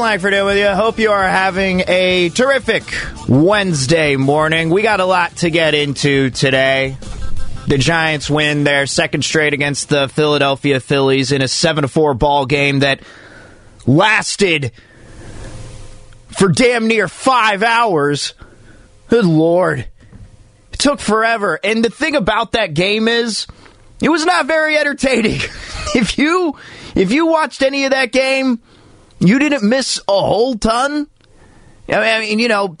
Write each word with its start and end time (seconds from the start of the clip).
Langford 0.00 0.32
in 0.32 0.46
with 0.46 0.56
you. 0.56 0.66
Hope 0.68 0.98
you 0.98 1.10
are 1.10 1.28
having 1.28 1.82
a 1.86 2.30
terrific 2.30 2.82
Wednesday 3.28 4.16
morning. 4.16 4.70
We 4.70 4.80
got 4.80 5.00
a 5.00 5.04
lot 5.04 5.36
to 5.36 5.50
get 5.50 5.74
into 5.74 6.30
today. 6.30 6.96
The 7.66 7.76
Giants 7.76 8.30
win 8.30 8.64
their 8.64 8.86
second 8.86 9.22
straight 9.22 9.52
against 9.52 9.90
the 9.90 10.08
Philadelphia 10.08 10.80
Phillies 10.80 11.32
in 11.32 11.42
a 11.42 11.48
7 11.48 11.86
4 11.86 12.14
ball 12.14 12.46
game 12.46 12.78
that 12.78 13.02
lasted 13.86 14.72
for 16.30 16.48
damn 16.48 16.88
near 16.88 17.06
five 17.06 17.62
hours. 17.62 18.32
Good 19.08 19.26
Lord. 19.26 19.86
It 20.72 20.78
took 20.78 21.00
forever. 21.00 21.60
And 21.62 21.84
the 21.84 21.90
thing 21.90 22.16
about 22.16 22.52
that 22.52 22.72
game 22.72 23.06
is, 23.06 23.46
it 24.00 24.08
was 24.08 24.24
not 24.24 24.46
very 24.46 24.78
entertaining. 24.78 25.40
if 25.94 26.16
you 26.16 26.56
if 26.94 27.12
you 27.12 27.26
watched 27.26 27.62
any 27.62 27.84
of 27.84 27.90
that 27.90 28.12
game, 28.12 28.60
you 29.20 29.38
didn't 29.38 29.62
miss 29.62 30.00
a 30.08 30.12
whole 30.12 30.56
ton. 30.56 31.06
I 31.88 32.20
mean, 32.20 32.38
you 32.38 32.48
know, 32.48 32.76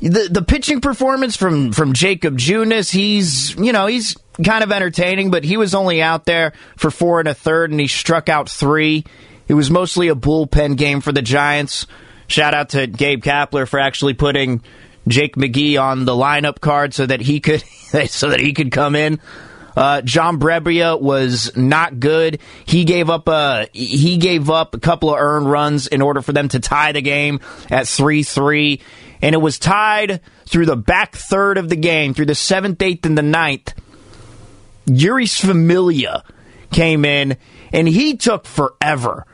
the 0.00 0.28
the 0.30 0.42
pitching 0.42 0.80
performance 0.80 1.36
from 1.36 1.72
from 1.72 1.92
Jakob 1.92 2.38
Junis, 2.38 2.90
he's 2.90 3.54
you 3.56 3.72
know 3.72 3.86
he's 3.86 4.16
kind 4.44 4.62
of 4.62 4.70
entertaining, 4.70 5.30
but 5.30 5.44
he 5.44 5.56
was 5.56 5.74
only 5.74 6.00
out 6.02 6.24
there 6.24 6.52
for 6.76 6.90
four 6.90 7.20
and 7.20 7.28
a 7.28 7.34
third, 7.34 7.70
and 7.70 7.80
he 7.80 7.88
struck 7.88 8.28
out 8.28 8.48
three. 8.48 9.04
It 9.48 9.54
was 9.54 9.70
mostly 9.70 10.08
a 10.08 10.14
bullpen 10.14 10.76
game 10.76 11.00
for 11.00 11.10
the 11.10 11.22
Giants. 11.22 11.86
Shout 12.26 12.54
out 12.54 12.70
to 12.70 12.86
Gabe 12.86 13.24
Kapler 13.24 13.66
for 13.66 13.80
actually 13.80 14.14
putting 14.14 14.62
Jake 15.08 15.36
McGee 15.36 15.80
on 15.80 16.04
the 16.04 16.12
lineup 16.12 16.60
card 16.60 16.92
so 16.92 17.06
that 17.06 17.22
he 17.22 17.40
could 17.40 17.62
so 18.08 18.30
that 18.30 18.40
he 18.40 18.52
could 18.52 18.70
come 18.70 18.94
in. 18.94 19.20
Uh, 19.78 20.02
John 20.02 20.40
Brebbia 20.40 21.00
was 21.00 21.56
not 21.56 22.00
good. 22.00 22.40
He 22.66 22.82
gave 22.82 23.08
up 23.08 23.28
a 23.28 23.68
he 23.72 24.16
gave 24.16 24.50
up 24.50 24.74
a 24.74 24.80
couple 24.80 25.10
of 25.10 25.20
earned 25.20 25.48
runs 25.48 25.86
in 25.86 26.02
order 26.02 26.20
for 26.20 26.32
them 26.32 26.48
to 26.48 26.58
tie 26.58 26.90
the 26.90 27.00
game 27.00 27.38
at 27.70 27.86
three 27.86 28.24
three, 28.24 28.80
and 29.22 29.36
it 29.36 29.38
was 29.38 29.56
tied 29.60 30.20
through 30.46 30.66
the 30.66 30.74
back 30.74 31.14
third 31.14 31.58
of 31.58 31.68
the 31.68 31.76
game, 31.76 32.12
through 32.12 32.26
the 32.26 32.34
seventh, 32.34 32.82
eighth, 32.82 33.06
and 33.06 33.16
the 33.16 33.22
ninth. 33.22 33.72
Jeurys 34.88 35.40
Familia 35.40 36.24
came 36.72 37.04
in, 37.04 37.36
and 37.72 37.86
he 37.86 38.16
took 38.16 38.46
forever 38.46 39.26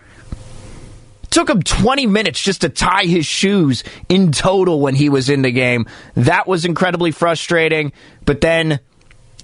took 1.30 1.50
him 1.50 1.64
20 1.64 2.06
minutes 2.06 2.40
just 2.40 2.60
to 2.60 2.68
tie 2.68 3.06
his 3.06 3.26
shoes 3.26 3.82
in 4.08 4.30
total 4.30 4.78
when 4.78 4.94
he 4.94 5.08
was 5.08 5.28
in 5.28 5.42
the 5.42 5.50
game. 5.50 5.84
That 6.14 6.46
was 6.46 6.64
incredibly 6.64 7.10
frustrating. 7.10 7.92
But 8.24 8.40
then 8.40 8.78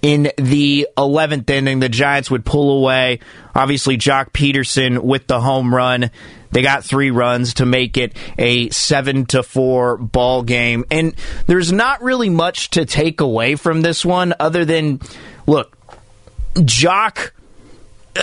in 0.02 0.32
the 0.36 0.88
11th 0.96 1.48
inning, 1.50 1.80
the 1.80 1.88
Giants 1.88 2.30
would 2.30 2.44
pull 2.44 2.78
away. 2.78 3.20
Obviously, 3.54 3.98
Joc 3.98 4.30
Pederson 4.32 5.00
with 5.00 5.26
the 5.26 5.40
home 5.40 5.74
run. 5.74 6.10
They 6.52 6.62
got 6.62 6.84
three 6.84 7.10
runs 7.10 7.54
to 7.54 7.66
make 7.66 7.96
it 7.96 8.16
a 8.38 8.70
seven 8.70 9.26
to 9.26 9.42
four 9.42 9.96
ball 9.96 10.42
game. 10.42 10.84
And 10.90 11.14
there's 11.46 11.70
not 11.70 12.02
really 12.02 12.30
much 12.30 12.70
to 12.70 12.84
take 12.84 13.20
away 13.20 13.54
from 13.54 13.82
this 13.82 14.04
one 14.04 14.34
other 14.40 14.64
than, 14.64 15.00
look, 15.46 15.76
Joc 16.54 17.30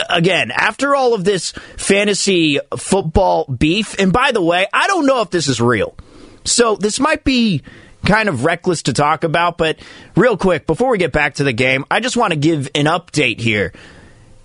again, 0.09 0.51
after 0.51 0.95
all 0.95 1.13
of 1.13 1.23
this 1.23 1.51
fantasy 1.77 2.59
football 2.77 3.45
beef, 3.45 3.97
and 3.99 4.11
by 4.11 4.31
the 4.31 4.41
way, 4.41 4.67
I 4.73 4.87
don't 4.87 5.05
know 5.05 5.21
if 5.21 5.29
this 5.29 5.47
is 5.47 5.61
real. 5.61 5.95
So 6.43 6.75
this 6.75 6.99
might 6.99 7.23
be 7.23 7.61
kind 8.05 8.29
of 8.29 8.45
reckless 8.45 8.83
to 8.83 8.93
talk 8.93 9.23
about, 9.23 9.57
but 9.57 9.79
real 10.15 10.37
quick, 10.37 10.65
before 10.65 10.89
we 10.89 10.97
get 10.97 11.11
back 11.11 11.35
to 11.35 11.43
the 11.43 11.53
game, 11.53 11.85
I 11.89 11.99
just 11.99 12.17
want 12.17 12.33
to 12.33 12.39
give 12.39 12.69
an 12.75 12.85
update 12.85 13.39
here. 13.39 13.73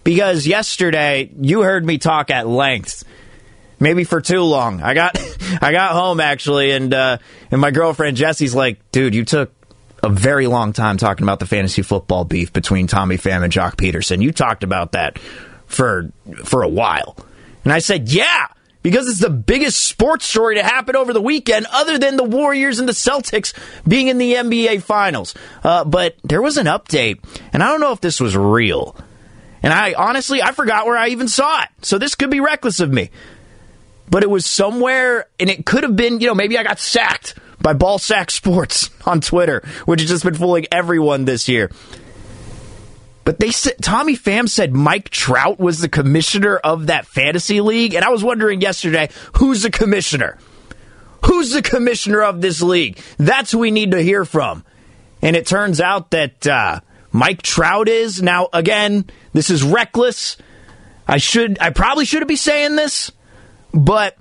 Because 0.05 0.47
yesterday 0.47 1.31
you 1.41 1.62
heard 1.62 1.85
me 1.85 1.99
talk 1.99 2.31
at 2.31 2.49
length. 2.49 3.05
Maybe 3.79 4.05
for 4.05 4.21
too 4.21 4.43
long. 4.43 4.83
I 4.83 4.95
got 4.95 5.17
I 5.62 5.73
got 5.73 5.93
home 5.93 6.21
actually 6.21 6.73
and 6.73 6.93
uh, 6.93 7.19
and 7.51 7.61
my 7.61 7.71
girlfriend 7.71 8.17
Jesse's 8.17 8.55
like, 8.55 8.79
dude, 8.91 9.15
you 9.15 9.25
took 9.25 9.53
a 10.03 10.09
very 10.09 10.47
long 10.49 10.73
time 10.73 10.97
talking 10.97 11.23
about 11.23 11.39
the 11.39 11.47
fantasy 11.47 11.83
football 11.83 12.25
beef 12.25 12.53
between 12.53 12.87
Tommy 12.89 13.17
Pham 13.17 13.45
and 13.45 13.53
Joc 13.53 13.77
Pederson. 13.77 14.23
You 14.23 14.33
talked 14.33 14.65
about 14.65 14.93
that 14.93 15.19
for 15.67 16.11
for 16.45 16.62
a 16.62 16.69
while. 16.69 17.17
And 17.65 17.73
I 17.73 17.79
said, 17.79 18.09
"Yeah, 18.09 18.49
because 18.82 19.09
it's 19.09 19.20
the 19.20 19.31
biggest 19.31 19.81
sports 19.81 20.26
story 20.26 20.56
to 20.56 20.62
happen 20.62 20.97
over 20.97 21.12
the 21.12 21.20
weekend 21.20 21.66
other 21.70 21.98
than 21.98 22.16
the 22.16 22.25
Warriors 22.25 22.78
and 22.78 22.88
the 22.88 22.93
Celtics 22.93 23.53
being 23.87 24.09
in 24.09 24.19
the 24.19 24.34
NBA 24.34 24.82
finals." 24.82 25.34
Uh, 25.62 25.84
but 25.84 26.16
there 26.25 26.43
was 26.43 26.56
an 26.56 26.66
update, 26.66 27.22
and 27.53 27.62
I 27.62 27.69
don't 27.69 27.81
know 27.81 27.93
if 27.93 28.00
this 28.00 28.20
was 28.20 28.37
real. 28.37 28.97
And 29.62 29.72
I 29.72 29.94
honestly, 29.94 30.43
I 30.43 30.53
forgot 30.53 30.87
where 30.87 30.97
I 30.97 31.09
even 31.09 31.28
saw 31.28 31.62
it. 31.62 31.69
So 31.82 31.98
this 31.98 32.15
could 32.15 32.31
be 32.31 32.41
reckless 32.41 32.81
of 32.81 32.93
me. 32.93 33.10
But 34.11 34.23
it 34.23 34.31
was 34.31 34.44
somewhere, 34.44 35.26
and 35.38 35.49
it 35.49 35.64
could 35.64 35.85
have 35.85 35.96
been, 35.96 36.20
you 36.20 36.26
know, 36.26 36.35
maybe 36.35 36.58
I 36.58 36.64
got 36.64 36.78
sacked 36.78 37.35
by 37.61 37.73
Ballsack 37.73 38.31
Sports 38.31 38.90
on 39.06 39.20
Twitter, 39.20 39.62
which 39.85 40.00
has 40.00 40.11
just 40.11 40.25
been 40.25 40.35
fooling 40.35 40.67
everyone 40.73 41.25
this 41.25 41.49
year. 41.49 41.70
But 43.25 43.39
they 43.39 43.51
said 43.51 43.77
Tommy 43.81 44.17
Pham 44.17 44.49
said 44.49 44.73
Mike 44.73 45.11
Trout 45.11 45.61
was 45.61 45.81
the 45.81 45.89
commissioner 45.89 46.57
of 46.57 46.89
that 46.89 47.07
fantasy 47.07 47.61
league, 47.61 47.95
and 47.95 48.05
I 48.05 48.11
was 48.11 48.25
wondering 48.25 48.61
yesterday 48.61 49.11
who's 49.37 49.63
the 49.63 49.71
commissioner. 49.71 50.39
Who's 51.27 51.53
the 51.53 51.63
commissioner 51.63 52.23
of 52.23 52.41
this 52.41 52.63
league? 52.63 52.99
That's 53.17 53.53
who 53.53 53.59
we 53.59 53.71
need 53.71 53.93
to 53.93 54.03
hear 54.03 54.25
from. 54.25 54.65
And 55.21 55.37
it 55.37 55.47
turns 55.47 55.81
out 55.81 56.11
that 56.11 56.45
uh, 56.49 56.81
Mike 57.13 57.43
Trout 57.43 57.89
is 57.89 58.21
now. 58.21 58.49
Again, 58.53 59.05
this 59.33 59.49
is 59.49 59.63
reckless. 59.63 60.37
I 61.07 61.19
should. 61.19 61.59
I 61.61 61.71
probably 61.71 62.07
shouldn't 62.07 62.29
be 62.29 62.37
saying 62.37 62.75
this, 62.75 63.13
but 63.73 64.17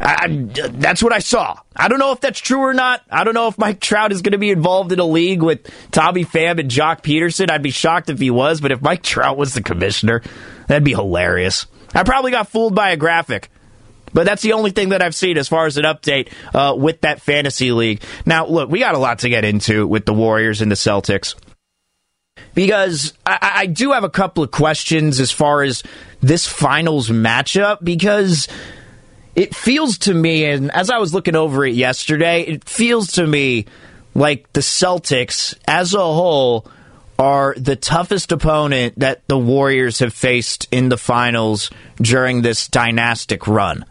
I, 0.00 0.28
that's 0.72 1.02
what 1.02 1.12
I 1.12 1.18
saw. 1.18 1.58
I 1.76 1.88
don't 1.88 1.98
know 1.98 2.12
if 2.12 2.20
that's 2.20 2.40
true 2.40 2.60
or 2.60 2.72
not. 2.72 3.02
I 3.10 3.22
don't 3.24 3.34
know 3.34 3.48
if 3.48 3.58
Mike 3.58 3.80
Trout 3.80 4.12
is 4.12 4.22
going 4.22 4.32
to 4.32 4.38
be 4.38 4.50
involved 4.50 4.92
in 4.92 4.98
a 4.98 5.04
league 5.04 5.42
with 5.42 5.68
Tommy 5.90 6.24
Pham 6.24 6.58
and 6.58 6.70
Joc 6.70 7.02
Pederson. 7.02 7.50
I'd 7.50 7.62
be 7.62 7.70
shocked 7.70 8.08
if 8.08 8.18
he 8.18 8.30
was, 8.30 8.62
but 8.62 8.72
if 8.72 8.80
Mike 8.80 9.02
Trout 9.02 9.36
was 9.36 9.52
the 9.52 9.62
commissioner, 9.62 10.22
that'd 10.68 10.84
be 10.84 10.92
hilarious. 10.92 11.66
I 11.94 12.02
probably 12.02 12.30
got 12.30 12.48
fooled 12.48 12.74
by 12.74 12.90
a 12.90 12.96
graphic. 12.96 13.50
But 14.12 14.24
that's 14.24 14.42
the 14.42 14.54
only 14.54 14.70
thing 14.70 14.88
that 14.88 15.02
I've 15.02 15.14
seen 15.14 15.38
as 15.38 15.48
far 15.48 15.66
as 15.66 15.76
an 15.76 15.84
update 15.84 16.32
uh, 16.54 16.74
with 16.74 17.02
that 17.02 17.20
fantasy 17.20 17.70
league. 17.70 18.02
Now, 18.26 18.46
look, 18.46 18.70
we 18.70 18.80
got 18.80 18.94
a 18.94 18.98
lot 18.98 19.20
to 19.20 19.28
get 19.28 19.44
into 19.44 19.86
with 19.86 20.04
the 20.04 20.14
Warriors 20.14 20.62
and 20.62 20.70
the 20.70 20.76
Celtics 20.76 21.36
because 22.54 23.12
I, 23.24 23.52
I 23.54 23.66
do 23.66 23.92
have 23.92 24.04
a 24.04 24.10
couple 24.10 24.42
of 24.42 24.50
questions 24.50 25.20
as 25.20 25.30
far 25.30 25.62
as 25.62 25.82
this 26.20 26.46
finals 26.46 27.08
matchup 27.08 27.78
because 27.82 28.48
it 29.34 29.54
feels 29.54 29.98
to 29.98 30.14
me, 30.14 30.44
and 30.44 30.70
as 30.72 30.90
I 30.90 30.98
was 30.98 31.14
looking 31.14 31.36
over 31.36 31.64
it 31.64 31.74
yesterday, 31.74 32.42
it 32.42 32.64
feels 32.64 33.12
to 33.12 33.26
me 33.26 33.66
like 34.14 34.52
the 34.52 34.60
Celtics 34.60 35.56
as 35.66 35.94
a 35.94 35.98
whole 35.98 36.66
are 37.18 37.54
the 37.56 37.76
toughest 37.76 38.32
opponent 38.32 38.98
that 38.98 39.20
the 39.28 39.38
Warriors 39.38 39.98
have 39.98 40.14
faced 40.14 40.66
in 40.70 40.88
the 40.88 40.96
finals 40.96 41.70
during 42.00 42.42
this 42.42 42.66
dynastic 42.66 43.46
run. 43.46 43.84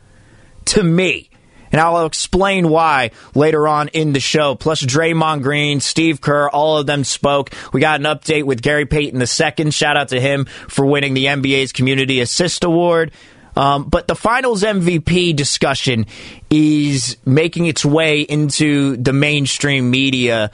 To 0.65 0.83
me. 0.83 1.29
And 1.71 1.79
I'll 1.79 2.07
explain 2.07 2.69
why 2.69 3.11
later 3.35 3.67
on 3.67 3.89
in 3.89 4.13
the 4.13 4.19
show. 4.19 4.55
Plus, 4.55 4.81
Draymond 4.81 5.43
Green, 5.43 5.79
Steve 5.79 6.19
Kerr, 6.19 6.49
all 6.49 6.79
of 6.79 6.87
them 6.87 7.03
spoke. 7.03 7.51
We 7.71 7.79
got 7.79 7.99
an 7.99 8.07
update 8.07 8.45
with 8.45 8.63
Gary 8.63 8.87
Payton 8.87 9.21
II. 9.21 9.69
Shout 9.69 9.95
out 9.95 10.09
to 10.09 10.19
him 10.19 10.45
for 10.45 10.85
winning 10.85 11.13
the 11.13 11.25
NBA's 11.25 11.71
Community 11.71 12.21
Assist 12.21 12.63
Award. 12.63 13.11
Um, 13.59 13.89
but 13.89 14.07
the 14.07 14.15
finals 14.15 14.63
MVP 14.63 15.35
discussion 15.35 16.05
is 16.49 17.17
making 17.25 17.65
its 17.65 17.83
way 17.83 18.21
into 18.21 18.95
the 18.95 19.11
mainstream 19.11 19.91
media 19.91 20.51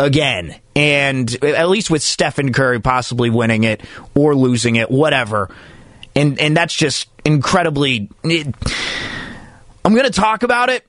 again. 0.00 0.56
And 0.74 1.32
at 1.44 1.68
least 1.68 1.90
with 1.90 2.02
Stephen 2.02 2.52
Curry 2.52 2.80
possibly 2.80 3.30
winning 3.30 3.62
it 3.62 3.82
or 4.16 4.34
losing 4.34 4.74
it, 4.74 4.90
whatever. 4.90 5.48
And 6.16 6.40
and 6.40 6.56
that's 6.56 6.74
just 6.74 7.08
incredibly. 7.24 8.10
It, 8.24 8.52
I'm 9.84 9.94
going 9.94 10.06
to 10.06 10.10
talk 10.10 10.42
about 10.42 10.70
it, 10.70 10.84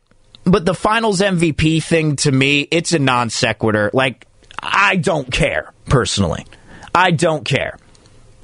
but 0.46 0.66
the 0.66 0.74
finals 0.74 1.20
MVP 1.22 1.84
thing 1.84 2.16
to 2.18 2.32
me, 2.32 2.62
it's 2.72 2.92
a 2.92 2.98
non 2.98 3.30
sequitur. 3.30 3.92
Like, 3.94 4.26
I 4.58 4.96
don't 4.96 5.32
care, 5.32 5.72
personally. 5.86 6.48
I 6.96 7.12
don't 7.12 7.46
care. 7.46 7.78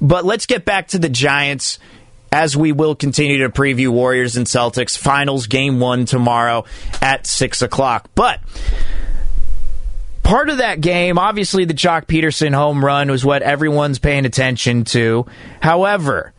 But 0.00 0.24
let's 0.24 0.46
get 0.46 0.64
back 0.64 0.88
to 0.88 1.00
the 1.00 1.08
Giants 1.08 1.80
as 2.32 2.56
we 2.56 2.72
will 2.72 2.94
continue 2.94 3.38
to 3.38 3.50
preview 3.50 3.90
Warriors 3.90 4.36
and 4.36 4.46
Celtics 4.46 4.96
finals 4.96 5.46
game 5.46 5.78
one 5.78 6.06
tomorrow 6.06 6.64
at 7.02 7.26
6 7.26 7.60
o'clock. 7.60 8.10
But 8.14 8.40
part 10.22 10.48
of 10.48 10.56
that 10.56 10.80
game, 10.80 11.18
obviously, 11.18 11.66
the 11.66 11.74
Joc 11.74 12.06
Pederson 12.06 12.54
home 12.54 12.82
run 12.82 13.10
was 13.10 13.24
what 13.24 13.42
everyone's 13.42 13.98
paying 13.98 14.24
attention 14.24 14.84
to. 14.84 15.26
However, 15.60 16.32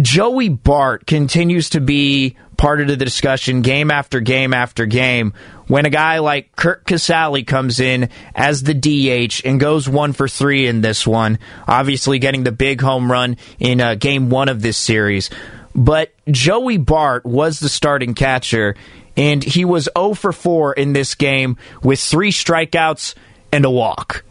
Joey 0.00 0.48
Bart 0.48 1.06
continues 1.06 1.68
to 1.70 1.80
be 1.80 2.36
part 2.62 2.80
of 2.80 2.86
the 2.86 2.96
discussion 2.96 3.60
game 3.60 3.90
after 3.90 4.20
game 4.20 4.54
after 4.54 4.86
game 4.86 5.34
when 5.66 5.84
a 5.84 5.90
guy 5.90 6.20
like 6.20 6.54
Curt 6.54 6.86
Casali 6.86 7.44
comes 7.44 7.80
in 7.80 8.08
as 8.36 8.62
the 8.62 8.72
DH 8.72 9.44
and 9.44 9.58
goes 9.58 9.88
one 9.88 10.12
for 10.12 10.28
three 10.28 10.68
in 10.68 10.80
this 10.80 11.04
one, 11.04 11.40
obviously 11.66 12.20
getting 12.20 12.44
the 12.44 12.52
big 12.52 12.80
home 12.80 13.10
run 13.10 13.36
in 13.58 13.80
uh, 13.80 13.96
game 13.96 14.30
one 14.30 14.48
of 14.48 14.62
this 14.62 14.76
series. 14.76 15.28
But 15.74 16.12
Joey 16.30 16.78
Bart 16.78 17.26
was 17.26 17.58
the 17.58 17.68
starting 17.68 18.14
catcher, 18.14 18.76
and 19.16 19.42
he 19.42 19.64
was 19.64 19.88
0 19.98 20.14
for 20.14 20.32
4 20.32 20.74
in 20.74 20.92
this 20.92 21.16
game 21.16 21.56
with 21.82 21.98
three 21.98 22.30
strikeouts 22.30 23.16
and 23.50 23.64
a 23.64 23.70
walk. 23.70 24.22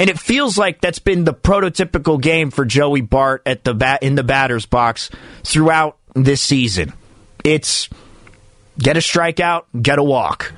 And 0.00 0.10
it 0.10 0.18
feels 0.18 0.58
like 0.58 0.80
that's 0.80 0.98
been 0.98 1.22
the 1.22 1.34
prototypical 1.34 2.20
game 2.20 2.50
for 2.50 2.64
Joey 2.64 3.02
Bart 3.02 3.42
at 3.46 3.62
the 3.62 3.72
bat 3.72 4.02
in 4.02 4.16
the 4.16 4.24
batter's 4.24 4.66
box 4.66 5.10
throughout 5.44 5.96
this 6.16 6.42
season. 6.42 6.92
It's 7.44 7.88
get 8.78 8.96
a 8.96 9.00
strikeout, 9.00 9.64
get 9.80 9.98
a 9.98 10.02
walk. 10.02 10.52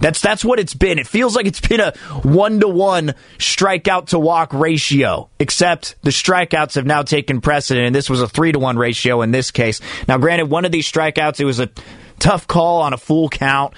That's 0.00 0.20
that's 0.20 0.44
what 0.44 0.60
it's 0.60 0.74
been. 0.74 0.98
It 0.98 1.06
feels 1.06 1.34
like 1.34 1.46
it's 1.46 1.60
been 1.60 1.80
a 1.80 1.92
one 2.22 2.60
to 2.60 2.68
one 2.68 3.14
strikeout 3.38 4.08
to 4.08 4.18
walk 4.18 4.52
ratio, 4.52 5.28
except 5.38 5.96
the 6.02 6.10
strikeouts 6.10 6.76
have 6.76 6.86
now 6.86 7.02
taken 7.02 7.40
precedent, 7.40 7.86
and 7.86 7.94
this 7.94 8.08
was 8.08 8.20
a 8.20 8.28
three 8.28 8.52
to 8.52 8.58
one 8.58 8.76
ratio 8.76 9.22
in 9.22 9.32
this 9.32 9.50
case. 9.50 9.80
Now, 10.06 10.18
granted, 10.18 10.50
one 10.50 10.64
of 10.64 10.72
these 10.72 10.90
strikeouts 10.90 11.40
it 11.40 11.44
was 11.44 11.58
a 11.58 11.70
tough 12.18 12.46
call 12.46 12.82
on 12.82 12.92
a 12.92 12.96
full 12.96 13.28
count, 13.28 13.74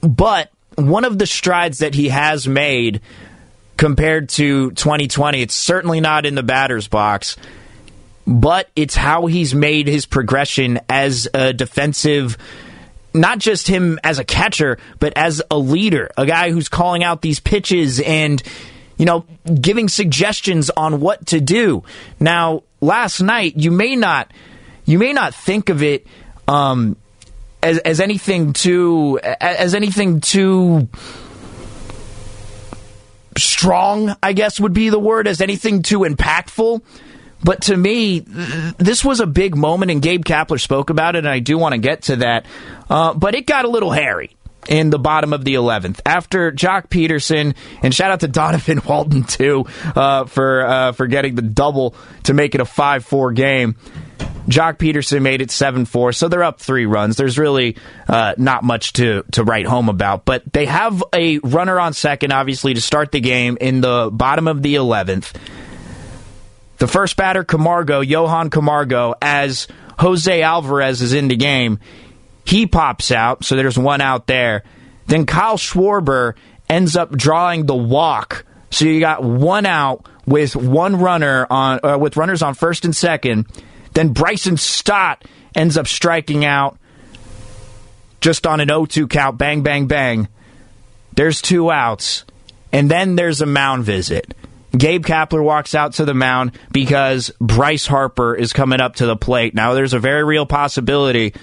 but 0.00 0.50
one 0.74 1.04
of 1.04 1.18
the 1.18 1.26
strides 1.26 1.78
that 1.78 1.94
he 1.94 2.08
has 2.08 2.48
made 2.48 3.00
compared 3.76 4.28
to 4.30 4.70
2020, 4.72 5.40
it's 5.40 5.54
certainly 5.54 6.00
not 6.00 6.26
in 6.26 6.34
the 6.34 6.42
batter's 6.42 6.88
box 6.88 7.36
but 8.26 8.68
it's 8.76 8.94
how 8.94 9.26
he's 9.26 9.54
made 9.54 9.88
his 9.88 10.06
progression 10.06 10.80
as 10.88 11.28
a 11.34 11.52
defensive 11.52 12.36
not 13.12 13.38
just 13.38 13.66
him 13.66 13.98
as 14.04 14.18
a 14.18 14.24
catcher, 14.24 14.78
but 14.98 15.12
as 15.16 15.42
a 15.50 15.58
leader, 15.58 16.10
a 16.16 16.26
guy 16.26 16.50
who's 16.50 16.68
calling 16.68 17.02
out 17.02 17.22
these 17.22 17.40
pitches 17.40 18.00
and, 18.00 18.42
you 18.96 19.04
know, 19.04 19.24
giving 19.60 19.88
suggestions 19.88 20.70
on 20.70 21.00
what 21.00 21.26
to 21.26 21.40
do. 21.40 21.82
Now, 22.18 22.62
last 22.80 23.20
night, 23.20 23.56
you 23.56 23.70
may 23.70 23.96
not, 23.96 24.32
you 24.84 24.98
may 24.98 25.12
not 25.12 25.34
think 25.34 25.68
of 25.68 25.82
it, 25.82 26.06
um, 26.46 26.96
as, 27.62 27.78
as 27.78 28.00
anything 28.00 28.52
too, 28.52 29.18
as 29.22 29.74
anything 29.74 30.20
too 30.20 30.88
strong, 33.36 34.16
I 34.22 34.32
guess 34.32 34.58
would 34.58 34.72
be 34.72 34.88
the 34.88 34.98
word, 34.98 35.28
as 35.28 35.40
anything 35.40 35.82
too 35.82 36.00
impactful. 36.00 36.82
But 37.42 37.62
to 37.62 37.76
me, 37.76 38.20
this 38.20 39.04
was 39.04 39.20
a 39.20 39.26
big 39.26 39.56
moment, 39.56 39.90
and 39.90 40.02
Gabe 40.02 40.24
Kapler 40.24 40.60
spoke 40.60 40.90
about 40.90 41.16
it, 41.16 41.20
and 41.20 41.28
I 41.28 41.38
do 41.38 41.56
want 41.56 41.72
to 41.72 41.78
get 41.78 42.02
to 42.02 42.16
that. 42.16 42.46
Uh, 42.88 43.14
but 43.14 43.34
it 43.34 43.46
got 43.46 43.64
a 43.64 43.68
little 43.68 43.90
hairy 43.90 44.36
in 44.68 44.90
the 44.90 44.98
bottom 44.98 45.32
of 45.32 45.44
the 45.44 45.54
11th 45.54 46.00
after 46.04 46.52
Joc 46.52 46.88
Pederson 46.88 47.54
and 47.82 47.94
shout 47.94 48.10
out 48.10 48.20
to 48.20 48.28
Donovan 48.28 48.80
Walton 48.86 49.24
too 49.24 49.66
uh, 49.96 50.26
for 50.26 50.66
uh, 50.66 50.92
for 50.92 51.06
getting 51.06 51.34
the 51.34 51.42
double 51.42 51.94
to 52.24 52.34
make 52.34 52.54
it 52.54 52.60
a 52.60 52.64
5-4 52.64 53.34
game. 53.34 53.76
Joc 54.48 54.78
Pederson 54.78 55.22
made 55.22 55.40
it 55.40 55.48
7-4 55.48 56.14
so 56.14 56.28
they're 56.28 56.42
up 56.42 56.60
3 56.60 56.86
runs. 56.86 57.16
There's 57.16 57.38
really 57.38 57.76
uh, 58.08 58.34
not 58.36 58.62
much 58.62 58.92
to 58.94 59.24
to 59.32 59.44
write 59.44 59.66
home 59.66 59.88
about, 59.88 60.24
but 60.24 60.42
they 60.52 60.66
have 60.66 61.02
a 61.14 61.38
runner 61.38 61.80
on 61.80 61.94
second 61.94 62.32
obviously 62.32 62.74
to 62.74 62.80
start 62.80 63.12
the 63.12 63.20
game 63.20 63.56
in 63.60 63.80
the 63.80 64.10
bottom 64.12 64.46
of 64.46 64.62
the 64.62 64.74
11th. 64.74 65.34
The 66.80 66.88
first 66.88 67.16
batter, 67.16 67.44
Camargo, 67.44 68.00
Johan 68.00 68.48
Camargo, 68.48 69.14
as 69.20 69.68
Jose 69.98 70.40
Alvarez 70.40 71.02
is 71.02 71.12
in 71.12 71.28
the 71.28 71.36
game, 71.36 71.78
he 72.46 72.66
pops 72.66 73.12
out, 73.12 73.44
so 73.44 73.54
there's 73.54 73.78
one 73.78 74.00
out 74.00 74.26
there. 74.26 74.64
Then 75.06 75.26
Kyle 75.26 75.58
Schwarber 75.58 76.36
ends 76.70 76.96
up 76.96 77.10
drawing 77.10 77.66
the 77.66 77.76
walk, 77.76 78.46
so 78.70 78.86
you 78.86 78.98
got 78.98 79.22
one 79.22 79.66
out 79.66 80.06
with 80.24 80.56
one 80.56 80.96
runner 80.96 81.46
on, 81.50 81.80
uh, 81.84 81.98
with 81.98 82.16
runners 82.16 82.40
on 82.40 82.54
first 82.54 82.86
and 82.86 82.96
second. 82.96 83.46
Then 83.92 84.14
Bryson 84.14 84.56
Stott 84.56 85.22
ends 85.54 85.76
up 85.76 85.86
striking 85.86 86.46
out 86.46 86.78
just 88.22 88.46
on 88.46 88.60
an 88.60 88.68
0-2 88.68 89.10
count. 89.10 89.36
Bang, 89.36 89.62
bang, 89.62 89.86
bang. 89.86 90.28
There's 91.14 91.42
two 91.42 91.70
outs, 91.70 92.24
and 92.72 92.90
then 92.90 93.16
there's 93.16 93.42
a 93.42 93.46
mound 93.46 93.84
visit. 93.84 94.34
Gabe 94.76 95.04
Kapler 95.04 95.42
walks 95.42 95.74
out 95.74 95.94
to 95.94 96.04
the 96.04 96.14
mound 96.14 96.58
because 96.72 97.32
Bryce 97.40 97.86
Harper 97.86 98.34
is 98.34 98.52
coming 98.52 98.80
up 98.80 98.96
to 98.96 99.06
the 99.06 99.16
plate. 99.16 99.54
Now, 99.54 99.74
there's 99.74 99.94
a 99.94 99.98
very 99.98 100.24
real 100.24 100.46
possibility 100.46 101.34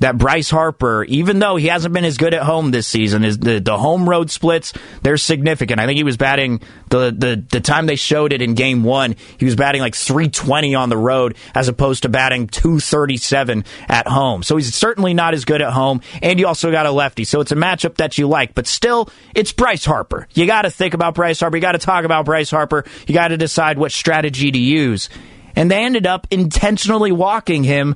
that 0.00 0.18
Bryce 0.18 0.50
Harper, 0.50 1.04
even 1.04 1.38
though 1.38 1.56
he 1.56 1.68
hasn't 1.68 1.94
been 1.94 2.04
as 2.04 2.16
good 2.16 2.34
at 2.34 2.42
home 2.42 2.70
this 2.70 2.86
season, 2.86 3.24
is 3.24 3.38
the, 3.38 3.60
the 3.60 3.78
home 3.78 4.08
road 4.08 4.30
splits, 4.30 4.72
they're 5.02 5.16
significant. 5.16 5.80
I 5.80 5.86
think 5.86 5.96
he 5.96 6.04
was 6.04 6.16
batting 6.16 6.60
the, 6.90 7.14
the 7.16 7.44
the 7.50 7.60
time 7.60 7.86
they 7.86 7.96
showed 7.96 8.32
it 8.32 8.42
in 8.42 8.54
game 8.54 8.82
one, 8.82 9.16
he 9.38 9.44
was 9.44 9.56
batting 9.56 9.80
like 9.80 9.94
320 9.94 10.74
on 10.74 10.88
the 10.88 10.96
road 10.96 11.36
as 11.54 11.68
opposed 11.68 12.02
to 12.02 12.08
batting 12.08 12.48
237 12.48 13.64
at 13.88 14.08
home. 14.08 14.42
So 14.42 14.56
he's 14.56 14.74
certainly 14.74 15.14
not 15.14 15.34
as 15.34 15.44
good 15.44 15.62
at 15.62 15.72
home, 15.72 16.00
and 16.22 16.38
you 16.38 16.46
also 16.46 16.70
got 16.70 16.86
a 16.86 16.90
lefty. 16.90 17.24
So 17.24 17.40
it's 17.40 17.52
a 17.52 17.56
matchup 17.56 17.96
that 17.96 18.18
you 18.18 18.28
like, 18.28 18.54
but 18.54 18.66
still, 18.66 19.08
it's 19.34 19.52
Bryce 19.52 19.84
Harper. 19.84 20.26
You 20.34 20.46
got 20.46 20.62
to 20.62 20.70
think 20.70 20.94
about 20.94 21.14
Bryce 21.14 21.40
Harper. 21.40 21.56
You 21.56 21.62
got 21.62 21.72
to 21.72 21.78
talk 21.78 22.04
about 22.04 22.24
Bryce 22.24 22.50
Harper. 22.50 22.84
You 23.06 23.14
got 23.14 23.28
to 23.28 23.36
decide 23.36 23.78
what 23.78 23.92
strategy 23.92 24.50
to 24.50 24.58
use. 24.58 25.08
And 25.56 25.70
they 25.70 25.84
ended 25.84 26.06
up 26.06 26.26
intentionally 26.30 27.12
walking 27.12 27.62
him 27.62 27.94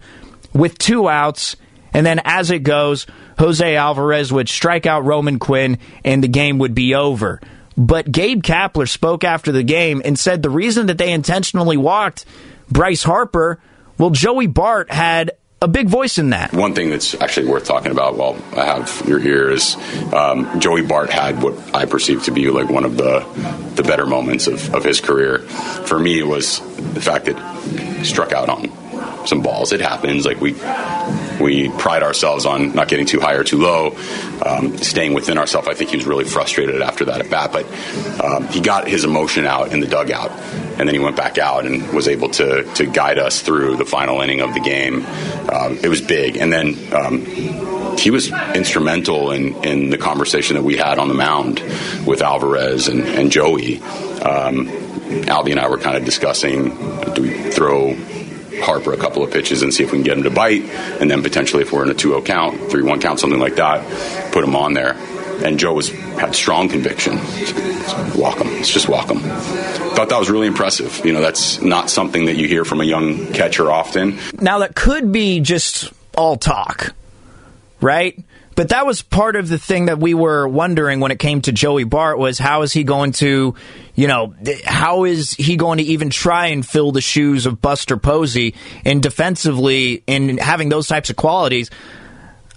with 0.53 0.79
two 0.79 1.09
outs 1.09 1.57
and 1.99 2.07
then 2.07 2.21
as 2.25 2.53
it 2.53 2.61
goes, 2.61 3.09
Jose 3.41 3.75
Alvarez 3.75 4.33
would 4.33 4.49
strike 4.49 4.87
out 4.87 5.05
Roman 5.05 5.41
Quinn 5.41 5.79
and 6.05 6.23
the 6.23 6.29
game 6.29 6.59
would 6.59 6.73
be 6.73 6.95
over. 6.95 7.41
But 7.77 8.13
Gabe 8.13 8.41
Kapler 8.41 8.89
spoke 8.89 9.25
after 9.25 9.51
the 9.51 9.65
game 9.65 10.01
and 10.05 10.17
said 10.17 10.41
the 10.41 10.49
reason 10.49 10.87
that 10.87 10.99
they 10.99 11.11
intentionally 11.11 11.77
walked 11.77 12.25
Bryce 12.71 13.03
Harper, 13.03 13.61
well, 13.99 14.11
Joey 14.11 14.47
Bart 14.47 14.93
had 14.93 15.33
a 15.61 15.67
big 15.67 15.89
voice 15.89 16.19
in 16.19 16.31
that. 16.31 16.53
One 16.53 16.73
thing 16.73 16.91
that's 16.91 17.17
actually 17.17 17.49
worth 17.49 17.65
talking 17.65 17.91
about 17.91 18.17
while 18.17 18.41
I 18.57 18.65
have 18.65 19.03
your 19.09 19.19
ear 19.19 19.51
is 19.51 19.75
um, 20.13 20.61
Joey 20.61 20.83
Bart 20.83 21.11
had 21.11 21.43
what 21.43 21.75
I 21.75 21.87
perceive 21.87 22.23
to 22.27 22.31
be 22.31 22.49
like 22.49 22.69
one 22.69 22.85
of 22.85 22.97
the 22.97 23.27
the 23.75 23.83
better 23.83 24.07
moments 24.07 24.47
of, 24.47 24.73
of 24.73 24.85
his 24.85 25.01
career. 25.01 25.41
For 25.41 25.99
me, 25.99 26.21
it 26.21 26.29
was 26.29 26.61
the 26.95 27.01
fact 27.01 27.25
that 27.25 27.37
he 27.99 28.05
struck 28.05 28.33
out 28.33 28.49
on 28.49 29.27
some 29.27 29.43
balls. 29.43 29.73
It 29.73 29.81
happens. 29.81 30.25
Like 30.25 30.41
we 30.41 30.53
we 31.41 31.69
pride 31.69 32.03
ourselves 32.03 32.47
on 32.47 32.75
not 32.75 32.89
getting 32.89 33.07
too 33.07 33.21
high 33.21 33.35
or 33.35 33.45
too 33.45 33.59
low, 33.59 33.97
um, 34.45 34.77
staying 34.79 35.15
within 35.15 35.39
ourselves. 35.39 35.69
I 35.69 35.75
think 35.75 35.91
he 35.91 35.97
was 35.97 36.07
really 36.07 36.25
frustrated 36.25 36.83
after 36.83 37.07
that 37.07 37.21
at 37.21 37.31
bat, 37.31 37.53
but 37.53 37.65
um, 38.23 38.47
he 38.49 38.61
got 38.61 38.89
his 38.89 39.05
emotion 39.05 39.47
out 39.47 39.73
in 39.73 39.81
the 39.81 39.87
dugout, 39.87 40.31
and 40.31 40.89
then 40.89 40.95
he 40.95 40.99
went 40.99 41.17
back 41.17 41.39
out 41.39 41.67
and 41.67 41.93
was 41.93 42.09
able 42.09 42.29
to 42.31 42.65
to 42.75 42.87
guide 42.87 43.19
us 43.19 43.41
through 43.41 43.77
the 43.77 43.85
final 43.85 44.21
inning 44.21 44.41
of 44.41 44.55
the 44.55 44.61
game. 44.61 45.07
Um, 45.51 45.79
it 45.83 45.89
was 45.89 46.01
big, 46.01 46.37
and 46.37 46.53
then 46.53 46.77
um, 46.93 47.25
he 47.99 48.11
was 48.11 48.31
instrumental 48.55 49.33
in, 49.33 49.55
in 49.65 49.91
the 49.91 49.99
conversation 49.99 50.57
that 50.57 50.63
we 50.63 50.77
had 50.77 50.99
on 50.99 51.09
the 51.09 51.15
mound 51.15 51.61
with 52.07 52.23
Alvarez 52.23 52.89
and, 52.89 53.03
and 53.03 53.31
Joey. 53.31 53.81
Um, 54.23 54.69
Albie 55.27 55.53
and 55.53 55.61
I 55.61 55.69
were 55.69 55.79
kind 55.79 55.97
of 55.97 56.05
discussing 56.05 56.69
do 57.15 57.23
we 57.23 57.51
throw 57.51 57.95
Harper 58.61 58.93
a 58.93 58.97
couple 58.97 59.23
of 59.23 59.31
pitches 59.31 59.63
and 59.63 59.73
see 59.73 59.85
if 59.85 59.93
we 59.93 59.99
can 59.99 60.05
get 60.05 60.17
him 60.17 60.25
to 60.25 60.31
bite, 60.31 60.63
and 61.01 61.11
then 61.11 61.23
potentially 61.23 61.63
if 61.63 61.73
we're 61.73 61.85
in 61.85 61.91
a 61.91 61.95
2-0 61.95 62.25
count, 62.25 62.59
3-1 62.71 63.01
count, 63.01 63.21
something 63.21 63.41
like 63.41 63.57
that, 63.57 64.33
put 64.33 64.45
him 64.45 64.57
on 64.57 64.75
there. 64.75 64.95
And 65.45 65.59
Joe 65.59 65.73
was 65.73 65.91
had 65.91 66.35
strong 66.35 66.69
conviction. 66.69 67.17
Walk 68.17 68.39
him. 68.39 68.49
It's 68.59 68.73
just 68.73 68.89
walk 68.89 69.09
him. 69.09 69.21
Thought 69.21 70.09
that 70.09 70.19
was 70.19 70.29
really 70.31 70.49
impressive. 70.49 71.01
You 71.05 71.13
know, 71.13 71.21
that's 71.21 71.63
not 71.63 71.91
something 71.91 72.25
that 72.27 72.37
you 72.37 72.49
hear 72.49 72.65
from 72.65 72.81
a 72.81 72.85
young 72.85 73.33
catcher 73.33 73.71
often. 73.71 74.19
Now 74.41 74.59
that 74.59 74.75
could 74.75 75.13
be 75.13 75.39
just 75.39 75.93
all 76.17 76.37
talk, 76.37 76.93
right? 77.81 78.19
But 78.59 78.71
that 78.71 78.87
was 78.87 79.03
part 79.03 79.37
of 79.37 79.49
the 79.49 79.57
thing 79.57 79.85
that 79.85 80.01
we 80.01 80.15
were 80.15 80.49
wondering 80.49 80.99
when 80.99 81.13
it 81.13 81.21
came 81.21 81.41
to 81.43 81.53
Joey 81.53 81.85
Bart 81.85 82.19
was 82.19 82.41
how 82.41 82.63
is 82.63 82.73
he 82.73 82.83
going 82.83 83.13
to, 83.13 83.55
you 83.95 84.09
know, 84.09 84.35
how 84.65 85.05
is 85.05 85.31
he 85.31 85.55
going 85.55 85.79
to 85.79 85.85
even 85.85 86.11
try 86.11 86.49
and 86.49 86.67
fill 86.67 86.91
the 86.91 87.01
shoes 87.01 87.47
of 87.47 87.63
Buster 87.63 87.97
Posey 87.97 88.57
and 88.85 89.01
defensively 89.01 90.03
in 90.09 90.39
having 90.39 90.71
those 90.71 90.89
types 90.89 91.09
of 91.09 91.15
qualities? 91.15 91.71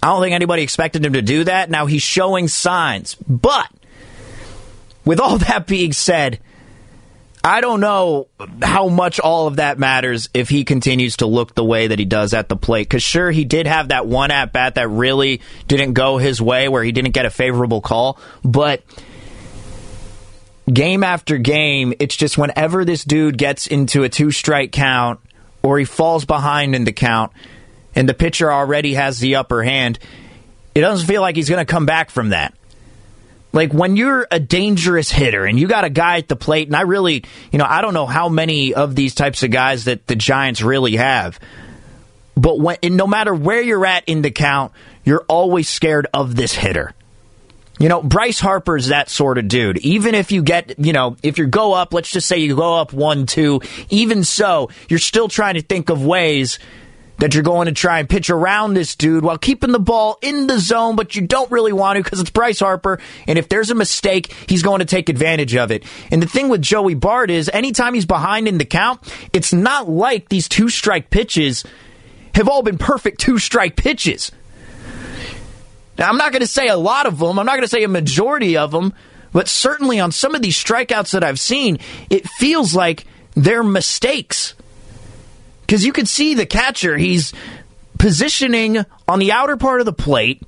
I 0.02 0.08
don't 0.08 0.20
think 0.20 0.34
anybody 0.34 0.64
expected 0.64 1.06
him 1.06 1.12
to 1.12 1.22
do 1.22 1.44
that. 1.44 1.70
Now 1.70 1.86
he's 1.86 2.02
showing 2.02 2.48
signs. 2.48 3.14
But 3.14 3.70
with 5.04 5.20
all 5.20 5.38
that 5.46 5.68
being 5.68 5.92
said, 5.92 6.40
I 7.44 7.60
don't 7.60 7.80
know 7.80 8.28
how 8.62 8.88
much 8.88 9.18
all 9.18 9.48
of 9.48 9.56
that 9.56 9.78
matters 9.78 10.28
if 10.32 10.48
he 10.48 10.64
continues 10.64 11.16
to 11.16 11.26
look 11.26 11.54
the 11.54 11.64
way 11.64 11.88
that 11.88 11.98
he 11.98 12.04
does 12.04 12.34
at 12.34 12.48
the 12.48 12.56
plate. 12.56 12.88
Because, 12.88 13.02
sure, 13.02 13.32
he 13.32 13.44
did 13.44 13.66
have 13.66 13.88
that 13.88 14.06
one 14.06 14.30
at 14.30 14.52
bat 14.52 14.76
that 14.76 14.88
really 14.88 15.40
didn't 15.66 15.94
go 15.94 16.18
his 16.18 16.40
way 16.40 16.68
where 16.68 16.84
he 16.84 16.92
didn't 16.92 17.10
get 17.10 17.26
a 17.26 17.30
favorable 17.30 17.80
call. 17.80 18.18
But 18.44 18.84
game 20.72 21.02
after 21.02 21.36
game, 21.36 21.94
it's 21.98 22.16
just 22.16 22.38
whenever 22.38 22.84
this 22.84 23.02
dude 23.02 23.36
gets 23.36 23.66
into 23.66 24.04
a 24.04 24.08
two 24.08 24.30
strike 24.30 24.70
count 24.70 25.18
or 25.64 25.80
he 25.80 25.84
falls 25.84 26.24
behind 26.24 26.76
in 26.76 26.84
the 26.84 26.92
count 26.92 27.32
and 27.96 28.08
the 28.08 28.14
pitcher 28.14 28.52
already 28.52 28.94
has 28.94 29.18
the 29.18 29.34
upper 29.34 29.64
hand, 29.64 29.98
it 30.76 30.80
doesn't 30.80 31.08
feel 31.08 31.20
like 31.20 31.34
he's 31.34 31.48
going 31.48 31.64
to 31.64 31.70
come 31.70 31.86
back 31.86 32.10
from 32.10 32.28
that. 32.28 32.54
Like 33.52 33.72
when 33.74 33.96
you're 33.96 34.26
a 34.30 34.40
dangerous 34.40 35.10
hitter 35.10 35.44
and 35.44 35.58
you 35.58 35.68
got 35.68 35.84
a 35.84 35.90
guy 35.90 36.18
at 36.18 36.28
the 36.28 36.36
plate, 36.36 36.68
and 36.68 36.76
I 36.76 36.82
really, 36.82 37.24
you 37.50 37.58
know, 37.58 37.66
I 37.68 37.82
don't 37.82 37.94
know 37.94 38.06
how 38.06 38.28
many 38.28 38.72
of 38.72 38.94
these 38.94 39.14
types 39.14 39.42
of 39.42 39.50
guys 39.50 39.84
that 39.84 40.06
the 40.06 40.16
Giants 40.16 40.62
really 40.62 40.96
have. 40.96 41.38
But 42.34 42.58
when, 42.58 42.78
no 42.82 43.06
matter 43.06 43.34
where 43.34 43.60
you're 43.60 43.84
at 43.84 44.04
in 44.06 44.22
the 44.22 44.30
count, 44.30 44.72
you're 45.04 45.24
always 45.28 45.68
scared 45.68 46.06
of 46.14 46.34
this 46.34 46.52
hitter. 46.54 46.94
You 47.78 47.88
know, 47.88 48.02
Bryce 48.02 48.38
Harper's 48.38 48.88
that 48.88 49.10
sort 49.10 49.38
of 49.38 49.48
dude. 49.48 49.78
Even 49.78 50.14
if 50.14 50.30
you 50.30 50.42
get, 50.42 50.78
you 50.78 50.92
know, 50.92 51.16
if 51.22 51.38
you 51.38 51.46
go 51.46 51.72
up, 51.72 51.92
let's 51.92 52.10
just 52.10 52.28
say 52.28 52.38
you 52.38 52.54
go 52.54 52.76
up 52.76 52.92
one, 52.92 53.26
two, 53.26 53.60
even 53.90 54.24
so, 54.24 54.70
you're 54.88 54.98
still 54.98 55.28
trying 55.28 55.54
to 55.54 55.62
think 55.62 55.90
of 55.90 56.04
ways 56.04 56.58
that 57.22 57.34
you're 57.34 57.44
going 57.44 57.66
to 57.66 57.72
try 57.72 58.00
and 58.00 58.08
pitch 58.08 58.30
around 58.30 58.74
this 58.74 58.96
dude 58.96 59.22
while 59.22 59.38
keeping 59.38 59.70
the 59.70 59.78
ball 59.78 60.18
in 60.22 60.48
the 60.48 60.58
zone, 60.58 60.96
but 60.96 61.14
you 61.14 61.24
don't 61.24 61.48
really 61.52 61.72
want 61.72 61.96
to 61.96 62.02
because 62.02 62.18
it's 62.18 62.30
Bryce 62.30 62.58
Harper. 62.58 62.98
And 63.28 63.38
if 63.38 63.48
there's 63.48 63.70
a 63.70 63.76
mistake, 63.76 64.34
he's 64.48 64.64
going 64.64 64.80
to 64.80 64.84
take 64.84 65.08
advantage 65.08 65.54
of 65.54 65.70
it. 65.70 65.84
And 66.10 66.20
the 66.20 66.26
thing 66.26 66.48
with 66.48 66.60
Joey 66.60 66.94
Bart 66.94 67.30
is 67.30 67.48
anytime 67.48 67.94
he's 67.94 68.06
behind 68.06 68.48
in 68.48 68.58
the 68.58 68.64
count, 68.64 69.00
it's 69.32 69.52
not 69.52 69.88
like 69.88 70.30
these 70.30 70.48
two 70.48 70.68
strike 70.68 71.10
pitches 71.10 71.62
have 72.34 72.48
all 72.48 72.64
been 72.64 72.76
perfect 72.76 73.20
two 73.20 73.38
strike 73.38 73.76
pitches. 73.76 74.32
Now, 75.98 76.08
I'm 76.08 76.16
not 76.16 76.32
going 76.32 76.40
to 76.40 76.48
say 76.48 76.66
a 76.66 76.76
lot 76.76 77.06
of 77.06 77.20
them, 77.20 77.38
I'm 77.38 77.46
not 77.46 77.52
going 77.52 77.62
to 77.62 77.68
say 77.68 77.84
a 77.84 77.88
majority 77.88 78.56
of 78.56 78.72
them, 78.72 78.94
but 79.30 79.46
certainly 79.46 80.00
on 80.00 80.10
some 80.10 80.34
of 80.34 80.42
these 80.42 80.56
strikeouts 80.56 81.12
that 81.12 81.22
I've 81.22 81.38
seen, 81.38 81.78
it 82.10 82.28
feels 82.28 82.74
like 82.74 83.06
they're 83.36 83.62
mistakes 83.62 84.54
because 85.62 85.84
you 85.84 85.92
can 85.92 86.06
see 86.06 86.34
the 86.34 86.46
catcher, 86.46 86.96
he's 86.98 87.32
positioning 87.98 88.84
on 89.08 89.18
the 89.18 89.32
outer 89.32 89.56
part 89.56 89.80
of 89.80 89.86
the 89.86 89.92
plate. 89.92 90.42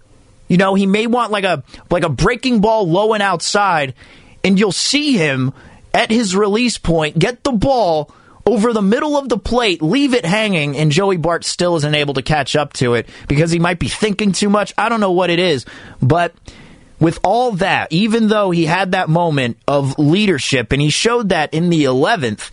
You 0.49 0.57
know, 0.57 0.75
he 0.75 0.87
may 0.87 1.07
want 1.07 1.33
like 1.33 1.45
a 1.45 1.63
like 1.91 2.05
a 2.05 2.09
breaking 2.09 2.61
ball 2.61 2.89
low 2.89 3.15
and 3.15 3.23
outside, 3.23 3.95
and 4.43 4.59
you'll 4.59 4.73
see 4.73 5.17
him 5.17 5.53
at 5.93 6.11
his 6.11 6.37
release 6.37 6.77
point 6.77 7.19
get 7.19 7.45
the 7.45 7.53
ball 7.53 8.11
over 8.47 8.73
the 8.73 8.83
middle 8.83 9.17
of 9.17 9.29
the 9.29 9.39
plate, 9.39 9.81
leave 9.81 10.13
it 10.13 10.27
hanging, 10.27 10.77
and 10.77 10.93
Joey 10.93 11.17
Bart 11.17 11.45
still 11.45 11.77
isn't 11.77 11.95
able 11.95 12.15
to 12.15 12.23
catch 12.23 12.55
up 12.55 12.75
to 12.75 12.95
it 12.95 13.09
because 13.27 13.51
he 13.51 13.59
might 13.59 13.79
be 13.79 13.89
thinking 13.89 14.33
too 14.33 14.51
much. 14.51 14.75
I 14.77 14.89
don't 14.89 15.01
know 15.01 15.13
what 15.13 15.31
it 15.31 15.39
is, 15.39 15.65
but 16.03 16.35
with 17.01 17.19
all 17.25 17.53
that, 17.53 17.91
even 17.91 18.29
though 18.29 18.51
he 18.51 18.67
had 18.67 18.93
that 18.93 19.09
moment 19.09 19.57
of 19.67 19.99
leadership 19.99 20.73
and 20.73 20.83
he 20.83 20.91
showed 20.91 21.31
that 21.31 21.55
in 21.55 21.71
the 21.71 21.85
11th, 21.85 22.51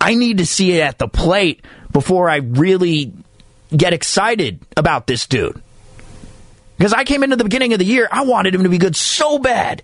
I 0.00 0.14
need 0.14 0.38
to 0.38 0.46
see 0.46 0.72
it 0.72 0.80
at 0.80 0.98
the 0.98 1.08
plate 1.08 1.64
before 1.92 2.30
I 2.30 2.36
really 2.36 3.12
get 3.76 3.92
excited 3.92 4.60
about 4.76 5.06
this 5.06 5.26
dude. 5.26 5.60
Because 6.76 6.92
I 6.92 7.04
came 7.04 7.22
into 7.22 7.36
the 7.36 7.44
beginning 7.44 7.74
of 7.74 7.78
the 7.78 7.84
year, 7.84 8.08
I 8.10 8.24
wanted 8.24 8.54
him 8.54 8.62
to 8.62 8.70
be 8.70 8.78
good 8.78 8.96
so 8.96 9.38
bad. 9.38 9.82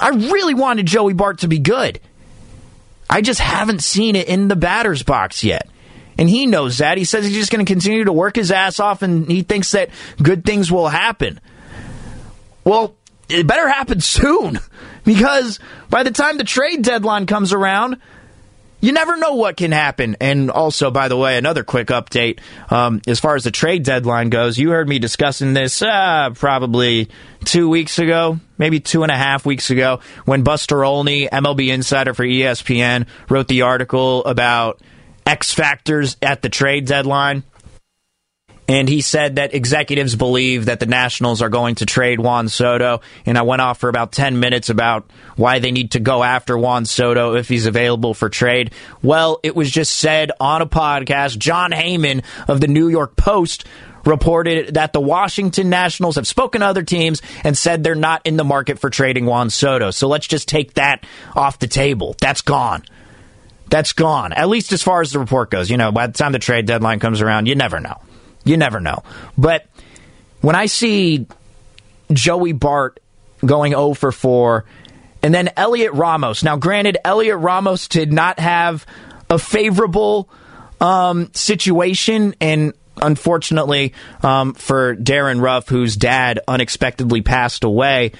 I 0.00 0.10
really 0.10 0.54
wanted 0.54 0.86
Joey 0.86 1.12
Bart 1.12 1.40
to 1.40 1.48
be 1.48 1.58
good. 1.58 2.00
I 3.10 3.20
just 3.20 3.40
haven't 3.40 3.82
seen 3.82 4.14
it 4.14 4.28
in 4.28 4.48
the 4.48 4.56
batter's 4.56 5.02
box 5.02 5.42
yet. 5.42 5.68
And 6.16 6.28
he 6.28 6.46
knows 6.46 6.78
that. 6.78 6.98
He 6.98 7.04
says 7.04 7.24
he's 7.24 7.34
just 7.34 7.50
going 7.50 7.64
to 7.64 7.72
continue 7.72 8.04
to 8.04 8.12
work 8.12 8.36
his 8.36 8.52
ass 8.52 8.80
off 8.80 9.02
and 9.02 9.28
he 9.28 9.42
thinks 9.42 9.72
that 9.72 9.90
good 10.22 10.44
things 10.44 10.70
will 10.70 10.88
happen. 10.88 11.40
Well, 12.64 12.96
it 13.28 13.46
better 13.46 13.68
happen 13.68 14.00
soon 14.02 14.58
because 15.04 15.58
by 15.90 16.02
the 16.02 16.10
time 16.10 16.38
the 16.38 16.44
trade 16.44 16.82
deadline 16.82 17.26
comes 17.26 17.52
around, 17.52 17.98
you 18.80 18.92
never 18.92 19.16
know 19.16 19.34
what 19.34 19.56
can 19.56 19.72
happen. 19.72 20.16
And 20.20 20.50
also, 20.50 20.90
by 20.90 21.08
the 21.08 21.16
way, 21.16 21.36
another 21.36 21.64
quick 21.64 21.88
update 21.88 22.40
um, 22.70 23.00
as 23.06 23.20
far 23.20 23.34
as 23.34 23.44
the 23.44 23.50
trade 23.50 23.82
deadline 23.82 24.30
goes. 24.30 24.58
You 24.58 24.70
heard 24.70 24.88
me 24.88 24.98
discussing 24.98 25.54
this 25.54 25.82
uh, 25.82 26.30
probably 26.34 27.08
two 27.44 27.68
weeks 27.68 27.98
ago, 27.98 28.38
maybe 28.56 28.80
two 28.80 29.02
and 29.02 29.10
a 29.10 29.16
half 29.16 29.44
weeks 29.44 29.70
ago, 29.70 30.00
when 30.24 30.42
Buster 30.42 30.84
Olney, 30.84 31.28
MLB 31.28 31.68
insider 31.68 32.14
for 32.14 32.24
ESPN, 32.24 33.06
wrote 33.28 33.48
the 33.48 33.62
article 33.62 34.24
about 34.24 34.80
X 35.26 35.52
factors 35.52 36.16
at 36.22 36.42
the 36.42 36.48
trade 36.48 36.86
deadline. 36.86 37.42
And 38.68 38.86
he 38.86 39.00
said 39.00 39.36
that 39.36 39.54
executives 39.54 40.14
believe 40.14 40.66
that 40.66 40.78
the 40.78 40.86
Nationals 40.86 41.40
are 41.40 41.48
going 41.48 41.76
to 41.76 41.86
trade 41.86 42.20
Juan 42.20 42.50
Soto. 42.50 43.00
And 43.24 43.38
I 43.38 43.42
went 43.42 43.62
off 43.62 43.78
for 43.78 43.88
about 43.88 44.12
10 44.12 44.38
minutes 44.38 44.68
about 44.68 45.10
why 45.36 45.58
they 45.58 45.70
need 45.70 45.92
to 45.92 46.00
go 46.00 46.22
after 46.22 46.56
Juan 46.56 46.84
Soto 46.84 47.34
if 47.34 47.48
he's 47.48 47.64
available 47.64 48.12
for 48.12 48.28
trade. 48.28 48.72
Well, 49.02 49.40
it 49.42 49.56
was 49.56 49.70
just 49.70 49.94
said 49.94 50.30
on 50.38 50.60
a 50.60 50.66
podcast. 50.66 51.38
Jon 51.38 51.70
Heyman 51.70 52.22
of 52.46 52.60
the 52.60 52.68
New 52.68 52.88
York 52.88 53.16
Post 53.16 53.64
reported 54.04 54.74
that 54.74 54.92
the 54.92 55.00
Washington 55.00 55.70
Nationals 55.70 56.16
have 56.16 56.26
spoken 56.26 56.60
to 56.60 56.66
other 56.66 56.82
teams 56.82 57.22
and 57.44 57.56
said 57.56 57.82
they're 57.82 57.94
not 57.94 58.20
in 58.26 58.36
the 58.36 58.44
market 58.44 58.78
for 58.78 58.90
trading 58.90 59.24
Juan 59.24 59.48
Soto. 59.48 59.90
So 59.90 60.08
let's 60.08 60.26
just 60.26 60.46
take 60.46 60.74
that 60.74 61.06
off 61.34 61.58
the 61.58 61.68
table. 61.68 62.16
That's 62.20 62.42
gone. 62.42 62.84
That's 63.70 63.94
gone. 63.94 64.34
At 64.34 64.48
least 64.48 64.72
as 64.72 64.82
far 64.82 65.00
as 65.00 65.12
the 65.12 65.18
report 65.18 65.50
goes. 65.50 65.70
You 65.70 65.78
know, 65.78 65.90
by 65.90 66.06
the 66.06 66.12
time 66.12 66.32
the 66.32 66.38
trade 66.38 66.66
deadline 66.66 67.00
comes 67.00 67.22
around, 67.22 67.46
you 67.46 67.54
never 67.54 67.80
know. 67.80 68.00
You 68.48 68.56
never 68.56 68.80
know. 68.80 69.02
But 69.36 69.66
when 70.40 70.56
I 70.56 70.66
see 70.66 71.26
Joey 72.12 72.52
Bart 72.52 73.00
going 73.44 73.72
0 73.72 73.94
for 73.94 74.12
4, 74.12 74.64
and 75.22 75.34
then 75.34 75.50
Heliot 75.56 75.92
Ramos. 75.92 76.42
Now, 76.42 76.56
granted, 76.56 76.96
Heliot 77.04 77.38
Ramos 77.38 77.88
did 77.88 78.12
not 78.12 78.38
have 78.38 78.86
a 79.28 79.38
favorable 79.38 80.28
um, 80.80 81.30
situation, 81.34 82.34
and 82.40 82.72
unfortunately 83.00 83.94
um, 84.22 84.54
for 84.54 84.94
Darin 84.94 85.40
Ruf, 85.40 85.68
whose 85.68 85.96
dad 85.96 86.40
unexpectedly 86.48 87.22
passed 87.22 87.64
away, 87.64 88.12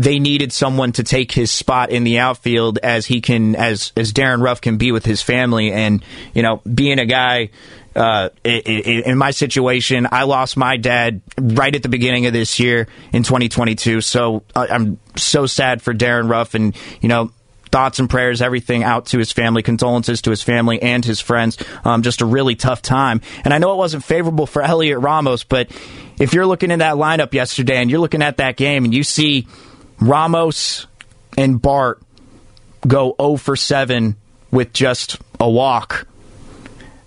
they 0.00 0.18
needed 0.18 0.50
someone 0.50 0.92
to 0.92 1.04
take 1.04 1.30
his 1.30 1.50
spot 1.50 1.90
in 1.90 2.04
the 2.04 2.18
outfield 2.18 2.78
as 2.78 3.06
he 3.06 3.20
can 3.20 3.54
as 3.54 3.92
as 3.96 4.12
Darin 4.12 4.40
Ruf 4.40 4.60
can 4.60 4.78
be 4.78 4.92
with 4.92 5.04
his 5.04 5.20
family 5.20 5.72
and 5.72 6.02
you 6.32 6.42
know 6.42 6.62
being 6.72 6.98
a 6.98 7.06
guy 7.06 7.50
uh, 7.96 8.28
in, 8.44 9.18
my 9.18 9.32
situation, 9.32 10.06
I 10.12 10.22
lost 10.22 10.56
my 10.56 10.76
dad 10.76 11.22
right 11.36 11.74
at 11.74 11.82
the 11.82 11.88
beginning 11.88 12.26
of 12.26 12.32
this 12.32 12.60
year 12.60 12.86
in 13.12 13.24
2022. 13.24 14.00
So 14.00 14.44
uh, 14.54 14.68
I'm 14.70 15.00
so 15.16 15.46
sad 15.46 15.82
for 15.82 15.92
Darin 15.92 16.28
Ruf, 16.28 16.54
and 16.54 16.76
you 17.00 17.08
know. 17.08 17.32
Thoughts 17.72 18.00
and 18.00 18.10
prayers, 18.10 18.42
everything 18.42 18.82
out 18.82 19.06
to 19.06 19.18
his 19.18 19.30
family, 19.30 19.62
condolences 19.62 20.22
to 20.22 20.30
his 20.30 20.42
family 20.42 20.82
and 20.82 21.04
his 21.04 21.20
friends. 21.20 21.56
Um, 21.84 22.02
just 22.02 22.20
a 22.20 22.24
really 22.26 22.56
tough 22.56 22.82
time. 22.82 23.20
And 23.44 23.54
I 23.54 23.58
know 23.58 23.72
it 23.72 23.76
wasn't 23.76 24.02
favorable 24.02 24.48
for 24.48 24.60
Heliot 24.64 25.00
Ramos, 25.00 25.44
but 25.44 25.70
if 26.18 26.34
you're 26.34 26.46
looking 26.46 26.72
in 26.72 26.80
that 26.80 26.96
lineup 26.96 27.32
yesterday 27.32 27.76
and 27.76 27.88
you're 27.88 28.00
looking 28.00 28.22
at 28.22 28.38
that 28.38 28.56
game 28.56 28.84
and 28.84 28.92
you 28.92 29.04
see 29.04 29.46
Ramos 30.00 30.86
and 31.36 31.60
Bart 31.60 32.02
go 32.86 33.14
0 33.20 33.36
for 33.36 33.56
7 33.56 34.16
with 34.50 34.72
just 34.72 35.18
a 35.38 35.48
walk, 35.48 36.06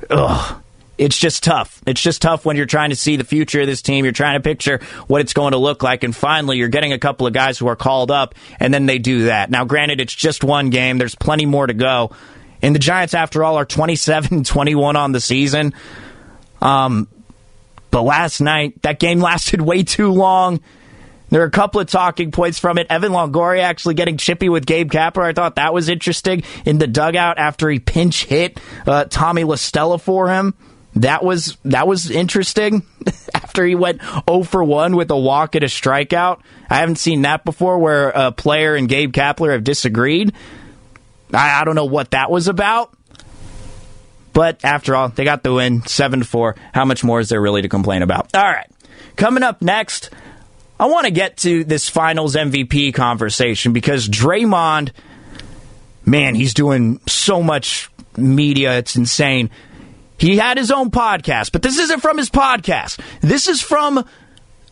ugh 0.10 0.64
it's 0.98 1.18
just 1.18 1.44
tough. 1.44 1.82
It's 1.88 2.02
just 2.02 2.22
tough 2.22 2.46
when 2.46 2.56
you're 2.56 2.66
trying 2.66 2.92
to 2.92 2.96
see 2.96 3.16
the 3.16 3.24
future 3.24 3.62
of 3.62 3.68
this 3.68 3.82
team. 3.82 4.06
You're 4.06 4.14
trying 4.14 4.36
to 4.36 4.44
picture 4.44 4.80
what 5.08 5.22
it's 5.22 5.34
going 5.34 5.54
to 5.54 5.58
look 5.58 5.82
like. 5.82 6.04
And 6.04 6.16
finally, 6.16 6.58
you're 6.58 6.68
getting 6.68 6.94
a 6.94 7.00
couple 7.00 7.26
of 7.26 7.34
guys 7.34 7.58
who 7.58 7.68
are 7.68 7.76
called 7.76 8.12
up, 8.12 8.36
and 8.60 8.74
then 8.74 8.86
they 8.86 9.00
do 9.00 9.26
that. 9.26 9.50
Now, 9.50 9.66
granted, 9.66 10.00
it's 10.00 10.14
just 10.14 10.44
one 10.44 10.70
game. 10.70 11.00
There's 11.00 11.16
plenty 11.16 11.46
more 11.46 11.66
to 11.66 11.74
go. 11.74 12.12
And 12.62 12.76
the 12.76 12.80
Giants, 12.80 13.14
after 13.14 13.44
all, 13.44 13.58
are 13.58 13.66
27 13.74 14.44
21 14.44 14.96
on 14.96 15.12
the 15.12 15.20
season. 15.20 15.74
Um, 16.62 17.08
but 17.90 18.04
last 18.04 18.40
night, 18.40 18.82
that 18.84 19.00
game 19.00 19.20
lasted 19.20 19.62
way 19.62 19.84
too 19.84 20.12
long. 20.12 20.62
There 21.30 21.42
are 21.42 21.46
a 21.46 21.52
couple 21.52 21.82
of 21.82 21.88
talking 21.88 22.32
points 22.32 22.60
from 22.60 22.78
it. 22.78 22.88
Evan 22.90 23.12
Longoria 23.12 23.64
actually 23.64 23.96
getting 23.96 24.18
chippy 24.18 24.50
with 24.50 24.66
Gabe 24.66 24.92
Kapler. 24.92 25.24
I 25.24 25.34
thought 25.34 25.56
that 25.56 25.74
was 25.74 25.90
interesting 25.90 26.44
in 26.66 26.78
the 26.78 26.88
dugout 26.88 27.40
after 27.40 27.70
he 27.70 27.80
pinch 27.80 28.26
hit 28.26 28.60
uh, 28.86 29.06
Tommy 29.06 29.44
La 29.44 29.56
Stella 29.56 29.98
for 29.98 30.30
him. 30.30 30.54
That 30.96 31.24
was 31.24 31.58
that 31.66 31.88
was 31.88 32.12
interesting. 32.12 32.84
After 33.34 33.66
he 33.66 33.76
went 33.76 34.02
0 34.30 34.44
for 34.44 34.64
1 34.64 34.96
with 34.96 35.10
a 35.10 35.18
walk 35.18 35.56
and 35.56 35.64
a 35.64 35.68
strikeout, 35.68 36.42
I 36.70 36.78
haven't 36.78 36.98
seen 36.98 37.24
that 37.24 37.44
before. 37.44 37.80
Where 37.80 38.10
a 38.10 38.32
player 38.32 38.76
and 38.76 38.88
Gabe 38.88 39.12
Kapler 39.12 39.54
have 39.54 39.64
disagreed. 39.64 40.34
I, 41.34 41.62
I 41.62 41.66
don't 41.66 41.76
know 41.76 41.86
what 41.86 42.12
that 42.12 42.30
was 42.30 42.48
about. 42.48 42.96
But 44.34 44.64
after 44.64 44.96
all, 44.96 45.10
they 45.10 45.24
got 45.24 45.44
the 45.44 45.54
win, 45.54 45.86
seven 45.86 46.20
to 46.20 46.26
four. 46.26 46.56
How 46.74 46.86
much 46.86 47.04
more 47.04 47.20
is 47.20 47.30
there 47.30 47.42
really 47.42 47.62
to 47.62 47.70
complain 47.70 48.02
about? 48.02 48.36
All 48.36 48.44
right, 48.44 48.70
coming 49.16 49.44
up 49.44 49.62
next, 49.62 50.10
I 50.84 50.88
want 50.88 51.06
to 51.06 51.12
get 51.12 51.38
to 51.38 51.64
this 51.64 51.88
Finals 51.88 52.36
MVP 52.36 52.94
conversation 52.94 53.72
because 53.72 54.06
Draymond, 54.06 54.92
man, 56.06 56.36
he's 56.36 56.54
doing 56.54 57.00
so 57.08 57.42
much 57.42 57.90
media. 58.18 58.80
It's 58.80 58.98
insane. 58.98 59.50
He 60.18 60.36
had 60.36 60.58
his 60.58 60.72
own 60.72 60.92
podcast, 60.92 61.54
but 61.54 61.62
this 61.62 61.78
isn't 61.78 62.02
from 62.02 62.18
his 62.18 62.30
podcast. 62.30 63.00
This 63.22 63.48
is 63.48 63.62
from 63.62 64.06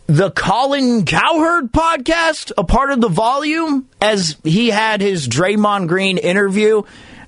the 0.08 0.32
Colin 0.32 1.06
Cowherd 1.06 1.72
podcast, 1.72 2.52
a 2.58 2.66
part 2.66 2.92
of 2.92 3.00
the 3.00 3.08
volume, 3.08 3.88
as 4.02 4.36
he 4.44 4.70
had 4.70 5.00
his 5.00 5.30
Draymond 5.30 5.88
Green 5.88 6.18
interview. 6.18 6.82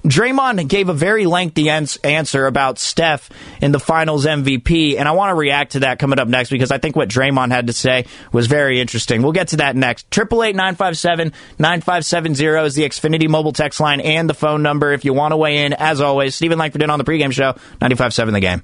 Draymond 0.05 0.67
gave 0.67 0.89
a 0.89 0.93
very 0.93 1.25
lengthy 1.25 1.69
ans- 1.69 1.97
answer 1.97 2.45
about 2.45 2.77
Steph 2.77 3.29
in 3.61 3.71
the 3.71 3.79
finals 3.79 4.25
MVP, 4.25 4.99
and 4.99 5.07
I 5.07 5.11
want 5.11 5.31
to 5.31 5.35
react 5.35 5.73
to 5.73 5.81
that 5.81 5.99
coming 5.99 6.19
up 6.19 6.27
next 6.27 6.49
because 6.49 6.71
I 6.71 6.77
think 6.77 6.95
what 6.95 7.09
Draymond 7.09 7.51
had 7.51 7.67
to 7.67 7.73
say 7.73 8.05
was 8.31 8.47
very 8.47 8.81
interesting. 8.81 9.21
We'll 9.21 9.31
get 9.31 9.49
to 9.49 9.57
that 9.57 9.75
next. 9.75 10.09
888-957-9570 10.11 12.65
is 12.65 12.75
the 12.75 12.83
Xfinity 12.83 13.29
mobile 13.29 13.53
text 13.53 13.79
line 13.79 14.01
and 14.01 14.29
the 14.29 14.33
phone 14.33 14.61
number 14.61 14.91
if 14.91 15.05
you 15.05 15.13
want 15.13 15.31
to 15.31 15.37
weigh 15.37 15.65
in. 15.65 15.73
As 15.73 16.01
always, 16.01 16.35
Stephen 16.35 16.57
Langford 16.57 16.81
in 16.81 16.89
on 16.89 16.99
the 16.99 17.05
pregame 17.05 17.31
show, 17.31 17.53
95.7 17.79 18.33
The 18.33 18.39
Game. 18.41 18.63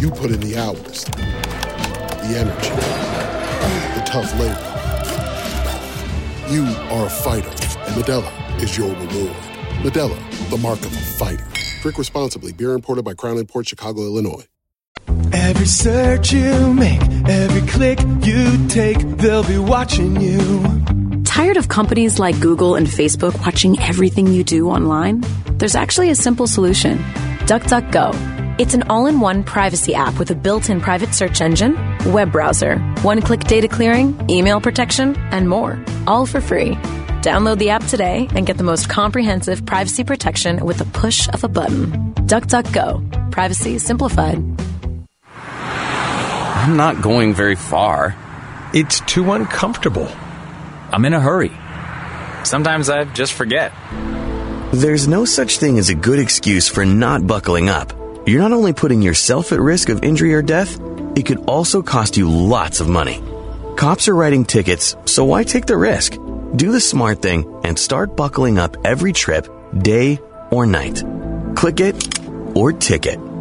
You 0.00 0.10
put 0.10 0.30
in 0.30 0.40
the 0.40 0.56
hours, 0.56 1.04
the 1.04 2.34
energy, 2.38 2.70
the 3.98 4.02
tough 4.06 4.32
labor. 4.38 4.68
You 6.52 6.64
are 6.90 7.06
a 7.06 7.10
fighter, 7.10 7.48
and 7.48 7.94
Modelo 7.96 8.62
is 8.62 8.76
your 8.76 8.88
reward. 8.88 9.36
Modelo, 9.82 10.50
the 10.50 10.58
mark 10.58 10.78
of 10.80 10.92
a 10.92 11.00
fighter. 11.00 11.46
Drink 11.82 11.98
responsibly. 11.98 12.52
Beer 12.52 12.74
imported 12.74 13.04
by 13.04 13.14
Crown 13.14 13.44
Port 13.46 13.68
Chicago, 13.68 14.02
Illinois. 14.02 14.46
Every 15.32 15.66
search 15.66 16.32
you 16.32 16.74
make, 16.74 17.02
every 17.28 17.68
click 17.68 17.98
you 18.22 18.68
take, 18.68 18.98
they'll 19.18 19.42
be 19.42 19.58
watching 19.58 20.20
you. 20.20 20.62
Tired 21.24 21.56
of 21.56 21.68
companies 21.68 22.18
like 22.18 22.38
Google 22.40 22.76
and 22.76 22.86
Facebook 22.86 23.38
watching 23.40 23.80
everything 23.80 24.28
you 24.28 24.44
do 24.44 24.68
online? 24.68 25.24
There's 25.58 25.74
actually 25.74 26.10
a 26.10 26.14
simple 26.14 26.46
solution 26.46 26.98
DuckDuckGo. 27.46 28.41
It's 28.58 28.74
an 28.74 28.82
all 28.90 29.06
in 29.06 29.18
one 29.18 29.44
privacy 29.44 29.94
app 29.94 30.18
with 30.18 30.30
a 30.30 30.34
built 30.34 30.68
in 30.68 30.78
private 30.78 31.14
search 31.14 31.40
engine, 31.40 31.74
web 32.12 32.30
browser, 32.30 32.76
one 33.00 33.22
click 33.22 33.40
data 33.44 33.66
clearing, 33.66 34.14
email 34.28 34.60
protection, 34.60 35.16
and 35.30 35.48
more. 35.48 35.82
All 36.06 36.26
for 36.26 36.42
free. 36.42 36.72
Download 37.22 37.56
the 37.56 37.70
app 37.70 37.82
today 37.86 38.28
and 38.34 38.46
get 38.46 38.58
the 38.58 38.64
most 38.64 38.90
comprehensive 38.90 39.64
privacy 39.64 40.04
protection 40.04 40.66
with 40.66 40.76
the 40.76 40.84
push 40.84 41.30
of 41.30 41.44
a 41.44 41.48
button. 41.48 42.12
DuckDuckGo. 42.26 43.32
Privacy 43.32 43.78
simplified. 43.78 44.36
I'm 45.34 46.76
not 46.76 47.00
going 47.00 47.32
very 47.32 47.56
far. 47.56 48.14
It's 48.74 49.00
too 49.00 49.32
uncomfortable. 49.32 50.08
I'm 50.90 51.06
in 51.06 51.14
a 51.14 51.20
hurry. 51.20 51.52
Sometimes 52.44 52.90
I 52.90 53.04
just 53.04 53.32
forget. 53.32 53.72
There's 54.74 55.08
no 55.08 55.24
such 55.24 55.56
thing 55.56 55.78
as 55.78 55.88
a 55.88 55.94
good 55.94 56.18
excuse 56.18 56.68
for 56.68 56.84
not 56.84 57.26
buckling 57.26 57.70
up. 57.70 58.01
You're 58.24 58.40
not 58.40 58.52
only 58.52 58.72
putting 58.72 59.02
yourself 59.02 59.50
at 59.50 59.58
risk 59.58 59.88
of 59.88 60.04
injury 60.04 60.32
or 60.32 60.42
death, 60.42 60.78
it 61.16 61.26
could 61.26 61.44
also 61.46 61.82
cost 61.82 62.16
you 62.16 62.30
lots 62.30 62.78
of 62.80 62.88
money. 62.88 63.20
Cops 63.76 64.06
are 64.06 64.14
writing 64.14 64.44
tickets, 64.44 64.94
so 65.06 65.24
why 65.24 65.42
take 65.42 65.66
the 65.66 65.76
risk? 65.76 66.14
Do 66.54 66.70
the 66.70 66.80
smart 66.80 67.20
thing 67.20 67.52
and 67.64 67.76
start 67.76 68.16
buckling 68.16 68.58
up 68.58 68.76
every 68.84 69.12
trip, 69.12 69.48
day 69.76 70.20
or 70.52 70.66
night. 70.66 71.02
Click 71.56 71.80
it 71.80 72.20
or 72.56 72.72
ticket. 72.72 73.31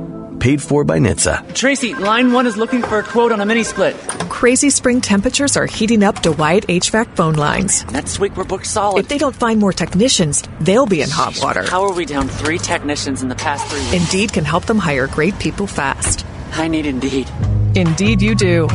Paid 0.42 0.60
for 0.60 0.84
by 0.84 0.98
NHTSA. 0.98 1.54
Tracy, 1.54 1.94
line 1.94 2.34
one 2.34 2.48
is 2.48 2.58
looking 2.58 2.82
for 2.82 2.98
a 2.98 3.04
quote 3.04 3.32
on 3.32 3.42
a 3.42 3.46
mini 3.46 3.64
split. 3.64 3.96
Crazy 4.28 4.72
spring 4.72 5.00
temperatures 5.00 5.56
are 5.56 5.68
heating 5.68 6.04
up 6.04 6.20
Dwight 6.24 6.66
HVAC 6.66 7.16
phone 7.16 7.36
lines. 7.36 7.86
Next 7.92 8.18
week 8.18 8.36
we're 8.36 8.46
booked 8.46 8.66
solid. 8.66 9.02
If 9.02 9.08
they 9.08 9.20
don't 9.20 9.36
find 9.36 9.60
more 9.60 9.72
technicians, 9.72 10.42
they'll 10.60 10.88
be 10.88 11.04
in 11.04 11.12
hot 11.12 11.38
water. 11.40 11.62
How 11.62 11.84
are 11.84 11.94
we 11.94 12.08
down 12.08 12.28
three 12.28 12.58
technicians 12.58 13.22
in 13.22 13.30
the 13.30 13.36
past 13.36 13.68
three 13.68 13.82
weeks? 13.82 13.94
Indeed 13.94 14.34
can 14.34 14.44
help 14.44 14.66
them 14.66 14.80
hire 14.80 15.06
great 15.06 15.38
people 15.38 15.68
fast. 15.68 16.26
I 16.54 16.68
need 16.68 16.88
Indeed. 16.88 17.30
Indeed, 17.76 18.24
you 18.24 18.34
do. 18.34 18.68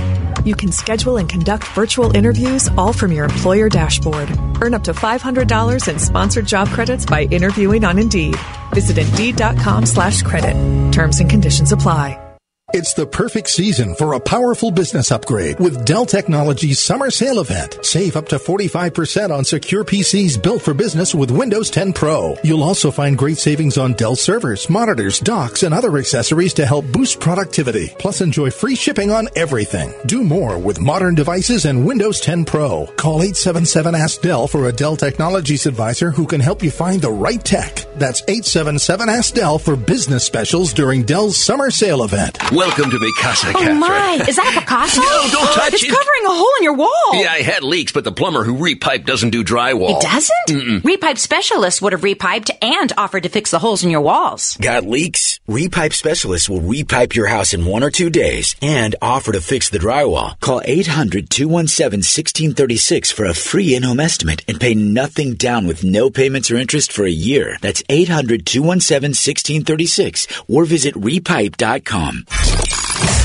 You 0.44 0.55
can 0.55 0.70
schedule 0.70 1.16
and 1.16 1.29
conduct 1.29 1.64
virtual 1.74 2.16
interviews 2.16 2.68
all 2.79 2.92
from 2.92 3.11
your 3.11 3.24
employer 3.24 3.68
dashboard. 3.68 4.31
Earn 4.62 4.72
up 4.72 4.85
to 4.85 4.92
$500 4.92 5.88
in 5.88 5.98
sponsored 5.98 6.46
job 6.46 6.68
credits 6.68 7.05
by 7.05 7.24
interviewing 7.24 7.83
on 7.83 7.98
Indeed. 7.98 8.37
Visit 8.77 8.99
Indeed.com 8.99 9.87
slash 9.87 10.21
credit. 10.21 10.55
Terms 10.93 11.21
and 11.21 11.31
conditions 11.31 11.73
apply. 11.73 12.26
It's 12.74 12.94
the 12.94 13.07
perfect 13.07 13.48
season 13.48 13.94
for 13.94 14.14
a 14.14 14.20
powerful 14.20 14.72
business 14.72 15.12
upgrade 15.12 15.61
with 15.61 15.85
Dell 15.85 16.05
Technologies 16.05 16.81
Summer 16.81 17.12
Sale 17.12 17.38
Event. 17.38 17.79
Save 17.83 18.16
up 18.16 18.26
to 18.31 18.38
45% 18.38 19.31
on 19.31 19.44
secure 19.44 19.85
PCs 19.85 20.42
built 20.42 20.62
for 20.62 20.74
business 20.74 21.14
with 21.14 21.31
Windows 21.31 21.70
10 21.70 21.92
Pro. 21.92 22.35
You'll 22.42 22.64
also 22.64 22.90
find 22.90 23.16
great 23.16 23.38
savings 23.38 23.79
on 23.79 23.92
Dell 23.92 24.16
servers, 24.16 24.68
monitors, 24.68 25.20
docks, 25.20 25.62
and 25.62 25.72
other 25.72 25.96
accessories 25.96 26.52
to 26.55 26.66
help 26.66 26.90
boost 26.90 27.20
productivity. 27.20 27.92
Plus, 28.00 28.20
enjoy 28.20 28.50
free 28.50 28.74
shipping 28.74 29.12
on 29.12 29.29
everything. 29.37 29.94
Do 30.07 30.24
more 30.24 30.59
with 30.59 30.81
modern 30.81 31.14
devices 31.14 31.66
and 31.66 31.87
Windows 31.87 32.20
10 32.20 32.44
Pro. 32.44 32.87
Call 32.96 33.22
877 33.22 33.94
Ask 33.94 34.22
Dell 34.22 34.48
for 34.48 34.66
a 34.66 34.72
Dell 34.72 34.96
Technologies 34.96 35.66
advisor 35.66 36.11
who 36.11 36.26
can 36.26 36.40
help 36.40 36.64
you 36.64 36.72
find 36.72 37.00
the 37.00 37.12
right 37.12 37.44
tech. 37.44 37.87
That's 37.94 38.22
877 38.22 39.09
Ask 39.09 39.35
Dell 39.35 39.61
for 39.61 39.76
business 39.76 40.26
specials 40.26 40.72
during 40.72 41.05
Dell's 41.05 41.37
Summer 41.37 41.70
Sale 41.70 42.02
Event. 42.02 42.37
Welcome 42.57 42.90
to 42.90 42.97
Mikasa, 42.99 43.51
Oh 43.55 43.59
Catherine. 43.59 43.79
my, 43.81 44.25
is 44.27 44.37
that 44.37 44.55
a 44.57 44.61
Picasso? 44.61 45.03
No, 45.03 45.29
don't 45.31 45.47
touch 45.55 45.69
it! 45.69 45.75
it's 45.75 45.85
it. 45.85 45.88
covering 45.90 46.25
a 46.25 46.31
hole 46.31 46.51
in 46.59 46.64
your 46.64 46.73
wall. 46.73 47.11
Yeah, 47.12 47.31
I 47.31 47.42
had 47.42 47.62
leaks, 47.62 47.92
but 47.92 48.05
the 48.05 48.12
plumber 48.12 48.45
who 48.45 48.55
repiped 48.57 49.05
doesn't 49.05 49.29
do 49.29 49.45
drywall. 49.45 49.90
It 49.90 50.01
doesn't? 50.01 50.35
Mm-mm. 50.49 50.81
Repipe 50.81 51.19
specialists 51.19 51.83
would 51.83 51.92
have 51.92 52.01
repiped 52.01 52.51
and 52.62 52.95
offered 52.97 53.25
to 53.25 53.29
fix 53.29 53.51
the 53.51 53.59
holes 53.59 53.85
in 53.85 53.90
your 53.90 54.01
walls. 54.01 54.57
Got 54.59 54.85
leaks? 54.85 55.38
Repipe 55.47 55.92
specialists 55.92 56.49
will 56.49 56.61
repipe 56.62 57.14
your 57.14 57.27
house 57.27 57.53
in 57.53 57.66
one 57.66 57.83
or 57.83 57.90
two 57.90 58.09
days 58.09 58.57
and 58.62 58.97
offer 59.03 59.33
to 59.33 59.40
fix 59.42 59.69
the 59.69 59.79
drywall. 59.79 60.40
Call 60.40 60.62
800 60.64 61.29
217 61.29 61.99
1636 61.99 63.12
for 63.12 63.27
a 63.27 63.35
free 63.35 63.75
in 63.75 63.83
home 63.83 64.01
estimate 64.01 64.42
and 64.49 64.59
pay 64.59 64.75
nothing 64.75 65.35
down 65.35 65.66
with 65.66 65.85
no 65.85 66.09
payments 66.09 66.51
or 66.51 66.57
interest 66.57 66.90
for 66.90 67.05
a 67.05 67.11
year. 67.11 67.59
That's 67.61 67.83
800 67.90 68.47
217 68.47 69.11
1636 69.11 70.27
or 70.49 70.64
visit 70.64 70.95
repipe.com. 70.95 72.25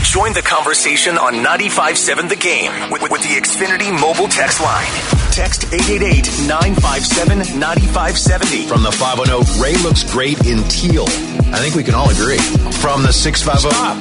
Join 0.04 0.34
the 0.34 0.42
conversation 0.42 1.18
on 1.18 1.36
95.7 1.36 2.28
The 2.28 2.36
Game 2.36 2.74
with, 2.92 3.04
with 3.10 3.22
the 3.22 3.30
Xfinity 3.40 3.98
mobile 3.98 4.28
text 4.28 4.60
line. 4.62 4.92
Text 5.32 5.62
888-957-9570. 5.72 8.68
From 8.68 8.84
the 8.84 8.92
510, 8.92 9.62
Ray 9.62 9.76
looks 9.84 10.04
great 10.12 10.46
in 10.46 10.62
teal. 10.68 11.06
I 11.54 11.60
think 11.60 11.76
we 11.76 11.84
can 11.84 11.94
all 11.96 12.10
agree. 12.10 12.40
From 12.82 13.04
the 13.04 13.14
650, 13.14 13.70
Stop. 13.70 13.98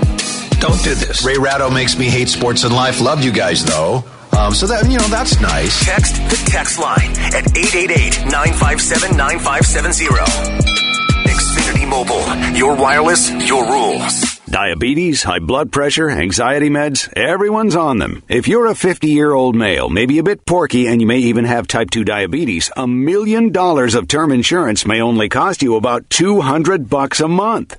Don't 0.61 0.83
do 0.83 0.95
this. 0.95 1.25
Ray 1.25 1.37
Ratto 1.39 1.71
makes 1.71 1.97
me 1.97 2.07
hate 2.07 2.29
sports 2.29 2.65
and 2.65 2.75
life. 2.75 3.01
Loved 3.01 3.25
you 3.25 3.31
guys 3.33 3.65
though. 3.65 4.03
Um, 4.37 4.53
so 4.55 4.67
that 4.67 4.85
you 4.91 4.99
know 4.99 5.07
that's 5.09 5.41
nice. 5.41 5.83
Text 5.85 6.17
the 6.29 6.37
text 6.51 6.79
line 6.79 7.11
at 7.33 7.45
888-957-9570. 7.55 10.09
Xfinity 11.25 11.87
Mobile. 11.89 12.27
Your 12.57 12.75
wireless, 12.75 13.31
your 13.31 13.65
rules. 13.71 14.40
Diabetes, 14.51 15.23
high 15.23 15.39
blood 15.39 15.71
pressure, 15.71 16.11
anxiety 16.11 16.71
meds, 16.71 17.09
everyone's 17.17 17.77
on 17.77 17.99
them. 17.99 18.25
If 18.29 18.49
you're 18.49 18.67
a 18.67 18.75
50 18.75 19.07
year 19.07 19.33
old 19.33 19.55
male, 19.55 19.89
maybe 19.89 20.19
a 20.19 20.25
bit 20.25 20.45
porky, 20.45 20.89
and 20.89 21.01
you 21.01 21.07
may 21.07 21.19
even 21.19 21.45
have 21.45 21.69
type 21.69 21.91
2 21.91 22.03
diabetes, 22.03 22.69
a 22.77 22.85
million 22.85 23.53
dollars 23.53 23.95
of 23.95 24.09
term 24.09 24.33
insurance 24.33 24.85
may 24.85 25.01
only 25.01 25.29
cost 25.29 25.63
you 25.63 25.77
about 25.77 26.11
200 26.11 26.89
bucks 26.89 27.21
a 27.21 27.29
month. 27.29 27.79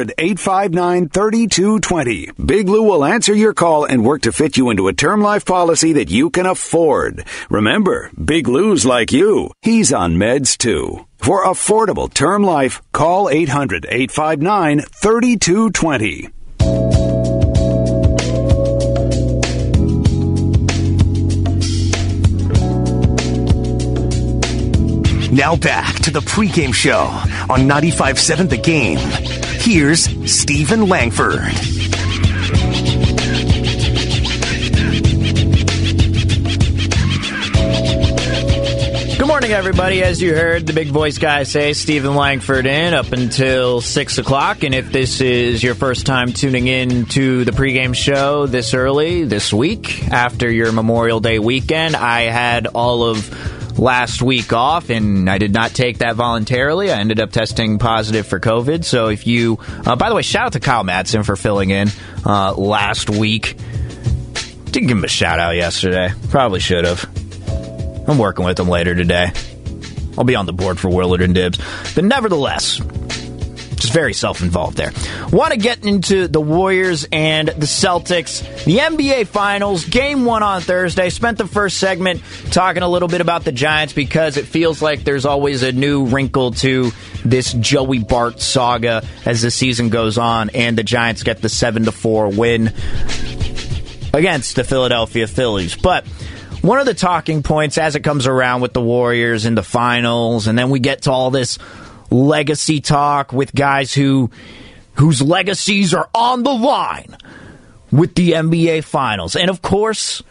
859 0.17 1.09
3220. 1.09 2.31
Big 2.43 2.67
Lou 2.67 2.83
will 2.83 3.05
answer 3.05 3.33
your 3.35 3.53
call 3.53 3.85
and 3.85 4.03
work 4.03 4.23
to 4.23 4.31
fit 4.31 4.57
you 4.57 4.69
into 4.69 4.87
a 4.87 4.93
term 4.93 5.21
life 5.21 5.45
policy 5.45 5.93
that 5.93 6.09
you 6.09 6.29
can 6.29 6.45
afford. 6.45 7.25
Remember, 7.49 8.09
Big 8.23 8.47
Lou's 8.47 8.85
like 8.85 9.11
you. 9.11 9.51
He's 9.61 9.93
on 9.93 10.15
meds 10.15 10.57
too. 10.57 11.05
For 11.17 11.45
affordable 11.45 12.11
term 12.11 12.43
life, 12.43 12.81
call 12.91 13.29
800 13.29 13.85
859 13.85 14.81
3220. 14.81 16.29
Now 25.31 25.55
back 25.55 25.95
to 26.01 26.11
the 26.11 26.19
pregame 26.19 26.73
show 26.73 27.05
on 27.49 27.61
95.7 27.61 28.49
The 28.49 28.57
Game. 28.57 28.97
Here's 29.61 30.01
Stephen 30.29 30.89
Langford. 30.89 31.39
Good 39.17 39.25
morning, 39.25 39.51
everybody. 39.51 40.03
As 40.03 40.21
you 40.21 40.35
heard 40.35 40.67
the 40.67 40.73
big 40.73 40.89
voice 40.89 41.17
guy 41.17 41.43
say, 41.43 41.71
Stephen 41.71 42.13
Langford 42.13 42.65
in 42.65 42.93
up 42.93 43.13
until 43.13 43.79
6 43.79 44.17
o'clock. 44.17 44.63
And 44.63 44.75
if 44.75 44.91
this 44.91 45.21
is 45.21 45.63
your 45.63 45.75
first 45.75 46.05
time 46.05 46.33
tuning 46.33 46.67
in 46.67 47.05
to 47.05 47.45
the 47.45 47.51
pregame 47.51 47.95
show 47.95 48.47
this 48.47 48.73
early, 48.73 49.23
this 49.23 49.53
week, 49.53 50.09
after 50.11 50.51
your 50.51 50.73
Memorial 50.73 51.21
Day 51.21 51.39
weekend, 51.39 51.95
I 51.95 52.23
had 52.23 52.67
all 52.67 53.03
of 53.03 53.60
last 53.77 54.21
week 54.21 54.53
off 54.53 54.89
and 54.89 55.29
I 55.29 55.37
did 55.37 55.53
not 55.53 55.71
take 55.71 55.99
that 55.99 56.15
voluntarily. 56.15 56.91
I 56.91 56.99
ended 56.99 57.19
up 57.19 57.31
testing 57.31 57.79
positive 57.79 58.27
for 58.27 58.39
COVID. 58.39 58.83
So 58.83 59.07
if 59.07 59.27
you, 59.27 59.59
uh, 59.85 59.95
by 59.95 60.09
the 60.09 60.15
way, 60.15 60.21
shout 60.21 60.47
out 60.47 60.53
to 60.53 60.59
Kyle 60.59 60.83
Madsen 60.83 61.25
for 61.25 61.35
filling 61.35 61.69
in 61.69 61.89
uh, 62.25 62.53
last 62.53 63.09
week. 63.09 63.55
Didn't 64.65 64.87
give 64.87 64.97
him 64.97 65.03
a 65.03 65.09
shout 65.09 65.39
out 65.39 65.55
yesterday. 65.55 66.13
Probably 66.29 66.59
should 66.59 66.85
have. 66.85 67.09
I'm 68.07 68.17
working 68.17 68.45
with 68.45 68.59
him 68.59 68.69
later 68.69 68.95
today. 68.95 69.31
I'll 70.17 70.23
be 70.23 70.35
on 70.35 70.45
the 70.45 70.53
board 70.53 70.79
for 70.79 70.89
Willard 70.89 71.21
and 71.21 71.33
Dibs. 71.33 71.59
But 71.95 72.03
nevertheless, 72.05 72.79
just 73.81 73.93
very 73.93 74.13
self 74.13 74.41
involved 74.41 74.77
there. 74.77 74.91
Want 75.31 75.53
to 75.53 75.59
get 75.59 75.85
into 75.85 76.27
the 76.27 76.41
Warriors 76.41 77.07
and 77.11 77.47
the 77.47 77.65
Celtics, 77.65 78.41
the 78.63 78.77
NBA 78.77 79.27
Finals, 79.27 79.85
game 79.85 80.25
one 80.25 80.43
on 80.43 80.61
Thursday. 80.61 81.09
Spent 81.09 81.37
the 81.37 81.47
first 81.47 81.77
segment 81.77 82.21
talking 82.51 82.83
a 82.83 82.87
little 82.87 83.07
bit 83.07 83.21
about 83.21 83.43
the 83.43 83.51
Giants 83.51 83.93
because 83.93 84.37
it 84.37 84.45
feels 84.45 84.81
like 84.81 85.03
there's 85.03 85.25
always 85.25 85.63
a 85.63 85.71
new 85.71 86.05
wrinkle 86.05 86.51
to 86.51 86.91
this 87.25 87.53
Joey 87.53 87.99
Bart 87.99 88.39
saga 88.39 89.03
as 89.25 89.41
the 89.41 89.51
season 89.51 89.89
goes 89.89 90.17
on, 90.17 90.49
and 90.51 90.77
the 90.77 90.83
Giants 90.83 91.23
get 91.23 91.41
the 91.41 91.49
7 91.49 91.85
to 91.85 91.91
4 91.91 92.29
win 92.29 92.73
against 94.13 94.55
the 94.55 94.63
Philadelphia 94.63 95.27
Phillies. 95.27 95.75
But 95.75 96.05
one 96.61 96.79
of 96.79 96.85
the 96.85 96.93
talking 96.93 97.41
points 97.41 97.77
as 97.77 97.95
it 97.95 98.01
comes 98.01 98.27
around 98.27 98.61
with 98.61 98.73
the 98.73 98.81
Warriors 98.81 99.45
in 99.45 99.55
the 99.55 99.63
finals, 99.63 100.47
and 100.47 100.57
then 100.57 100.69
we 100.69 100.79
get 100.79 101.03
to 101.03 101.11
all 101.11 101.31
this 101.31 101.57
legacy 102.11 102.81
talk 102.81 103.33
with 103.33 103.55
guys 103.55 103.93
who 103.93 104.29
whose 104.95 105.21
legacies 105.21 105.93
are 105.93 106.09
on 106.13 106.43
the 106.43 106.53
line 106.53 107.15
with 107.91 108.13
the 108.15 108.33
NBA 108.33 108.83
finals. 108.83 109.35
And 109.35 109.49
of 109.49 109.61
course, 109.61 110.21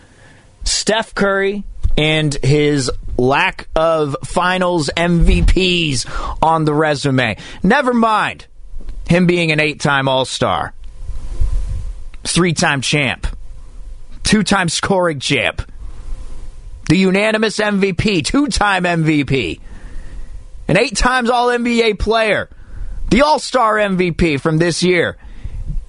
Steph 0.65 1.15
Curry 1.15 1.65
and 1.97 2.33
his 2.35 2.91
lack 3.17 3.69
of 3.75 4.17
finals 4.25 4.91
MVPs 4.97 6.39
on 6.43 6.65
the 6.65 6.75
resume. 6.75 7.37
Never 7.63 7.93
mind 7.93 8.47
him 9.09 9.27
being 9.27 9.51
an 9.51 9.61
eight 9.61 9.81
time 9.81 10.09
All 10.09 10.25
Star, 10.25 10.73
three 12.25 12.53
time 12.53 12.81
champ, 12.81 13.27
two 14.23 14.43
time 14.43 14.69
scoring 14.69 15.21
champ, 15.21 15.63
the 16.89 16.97
unanimous 16.97 17.59
MVP, 17.59 18.25
two 18.25 18.47
time 18.47 18.85
MVP, 18.85 19.61
an 20.71 20.79
eight 20.79 20.97
times 20.97 21.29
All 21.29 21.49
NBA 21.49 21.99
player, 21.99 22.49
the 23.11 23.23
All 23.23 23.41
Star 23.41 23.75
MVP 23.75 24.41
from 24.41 24.59
this 24.59 24.85
year. 24.85 25.19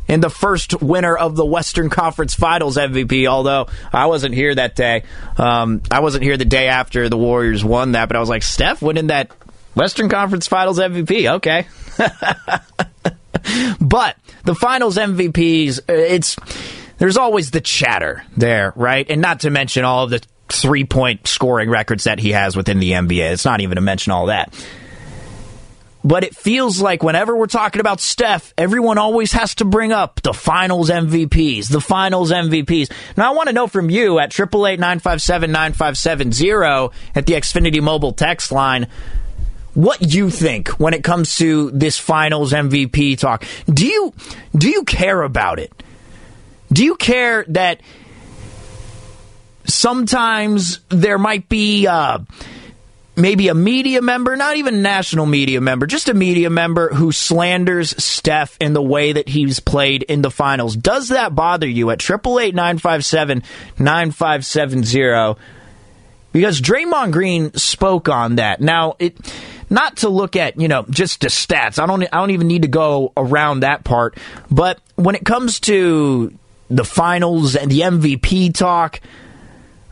And 0.08 0.22
the 0.22 0.30
first 0.30 0.82
winner 0.82 1.16
of 1.16 1.38
the 1.38 1.46
Western 1.46 1.90
Conference 1.90 2.34
Finals 2.34 2.76
MVP, 2.76 3.28
although 3.28 3.68
I 3.94 4.08
wasn't 4.08 4.34
here 4.36 4.54
that 4.54 4.76
day. 4.76 5.04
Um, 5.38 5.84
I 5.90 6.02
wasn't 6.02 6.24
here 6.24 6.36
the 6.36 6.44
day 6.44 6.68
after 6.68 7.08
the 7.08 7.18
Warriors 7.18 7.64
won 7.64 7.94
that, 7.94 8.10
but 8.10 8.18
I 8.18 8.20
was 8.20 8.28
like, 8.28 8.44
Steph 8.44 8.82
winning 8.82 9.08
that 9.08 9.32
Western 9.76 10.10
Conference 10.10 10.48
Finals 10.48 10.80
MVP. 10.80 11.36
Okay. 11.36 11.68
but 13.80 14.18
the 14.44 14.56
finals 14.56 14.98
MVPs, 14.98 15.80
uh, 15.80 15.94
it's 15.94 16.36
there's 16.98 17.18
always 17.18 17.52
the 17.52 17.62
chatter 17.62 18.24
there, 18.36 18.74
right? 18.76 19.10
And 19.10 19.22
not 19.22 19.42
to 19.42 19.50
mention 19.52 19.86
all 19.86 20.04
of 20.04 20.10
the 20.10 20.22
three 20.52 20.84
point 20.84 21.28
scoring 21.28 21.70
records 21.70 22.06
that 22.06 22.20
he 22.20 22.32
has 22.32 22.56
within 22.56 22.80
the 22.80 22.92
NBA. 22.92 23.32
It's 23.32 23.46
not 23.46 23.62
even 23.62 23.76
to 23.76 23.82
mention 23.82 24.12
all 24.12 24.28
that. 24.28 24.54
But 26.04 26.24
it 26.24 26.36
feels 26.36 26.82
like 26.82 27.04
whenever 27.04 27.36
we're 27.36 27.46
talking 27.46 27.80
about 27.80 28.00
Steph, 28.00 28.54
everyone 28.58 28.98
always 28.98 29.34
has 29.34 29.54
to 29.56 29.66
bring 29.66 29.92
up 29.92 30.22
the 30.22 30.34
finals 30.34 30.90
MVPs, 30.90 31.70
the 31.70 31.82
finals 31.82 32.32
MVPs. 32.32 32.92
Now, 33.16 33.32
I 33.32 33.36
want 33.36 33.50
to 33.50 33.54
know 33.54 33.68
from 33.68 33.92
you 33.92 34.18
at 34.18 34.34
888 34.34 34.80
957 34.80 35.52
9570 35.52 36.92
at 37.14 37.26
the 37.28 37.34
Xfinity 37.34 37.82
mobile 37.82 38.14
text 38.14 38.52
line 38.52 38.88
what 39.74 40.14
you 40.14 40.30
think 40.30 40.70
when 40.80 40.94
it 40.94 41.04
comes 41.04 41.38
to 41.38 41.72
this 41.72 41.98
finals 41.98 42.52
MVP 42.52 43.18
talk. 43.18 43.46
Do 43.68 43.86
you 43.86 44.14
do 44.56 44.70
you 44.70 44.84
care 44.84 45.22
about 45.22 45.60
it? 45.60 45.72
Do 46.74 46.84
you 46.84 46.96
care 46.96 47.46
that 47.50 47.82
sometimes 49.74 50.80
there 50.90 51.18
might 51.18 51.50
be 51.50 51.88
uh, 51.88 52.20
maybe 53.16 53.48
a 53.48 53.54
media 53.54 54.02
member, 54.02 54.36
not 54.36 54.58
even 54.58 54.82
national 54.82 55.26
media 55.26 55.62
member, 55.62 55.86
just 55.86 56.10
a 56.10 56.14
media 56.14 56.50
member 56.50 56.90
who 56.90 57.12
slanders 57.12 58.02
Steph 58.04 58.58
in 58.60 58.74
the 58.74 58.82
way 58.82 59.14
that 59.14 59.30
he's 59.30 59.60
played 59.60 60.04
in 60.04 60.22
the 60.22 60.32
finals. 60.32 60.76
Does 60.76 61.10
that 61.10 61.36
bother 61.36 61.68
you 61.68 61.90
at 61.92 62.02
888 62.02 62.56
957 62.56 63.44
9570? 63.78 65.42
Because 66.34 66.62
Draymond 66.62 67.12
Green 67.12 67.54
spoke 67.54 68.08
on 68.08 68.36
that. 68.36 68.62
Now, 68.62 68.96
it 69.00 69.18
not 69.70 69.98
to 69.98 70.10
look 70.10 70.36
at, 70.36 70.60
you 70.60 70.68
know, 70.68 70.86
just 70.90 71.22
the 71.22 71.28
stats. 71.28 71.80
I 71.80 71.86
don't 71.86 72.04
I 72.04 72.18
don't 72.18 72.32
even 72.32 72.48
need 72.48 72.62
to 72.62 72.68
go 72.68 73.12
around 73.18 73.62
that 73.62 73.84
part, 73.84 74.18
but 74.50 74.80
when 74.96 75.16
it 75.16 75.26
comes 75.26 75.60
to 75.62 76.34
the 76.70 76.86
finals 76.86 77.56
and 77.56 77.70
the 77.70 77.82
MVP 77.82 78.54
talk, 78.54 79.02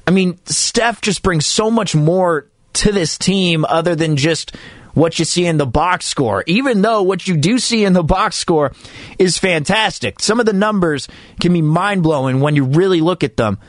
I 0.09 0.11
mean, 0.11 0.39
Steph 0.45 1.01
just 1.01 1.21
brings 1.21 1.45
so 1.45 1.69
much 1.69 1.93
more 1.93 2.47
to 2.73 2.91
this 2.91 3.15
team 3.19 3.63
other 3.63 3.93
than 3.93 4.15
just 4.15 4.55
what 4.95 5.19
you 5.19 5.23
see 5.23 5.45
in 5.45 5.57
the 5.57 5.67
box 5.67 6.07
score. 6.07 6.43
Even 6.47 6.81
though 6.81 7.03
what 7.03 7.27
you 7.27 7.37
do 7.37 7.59
see 7.59 7.85
in 7.85 7.93
the 7.93 8.01
box 8.03 8.35
score 8.35 8.71
is 9.19 9.37
fantastic. 9.37 10.19
Some 10.19 10.39
of 10.39 10.47
the 10.47 10.53
numbers 10.53 11.07
can 11.39 11.53
be 11.53 11.61
mind 11.61 12.01
blowing 12.01 12.39
when 12.39 12.55
you 12.55 12.63
really 12.63 13.01
look 13.01 13.23
at 13.23 13.37
them. 13.37 13.59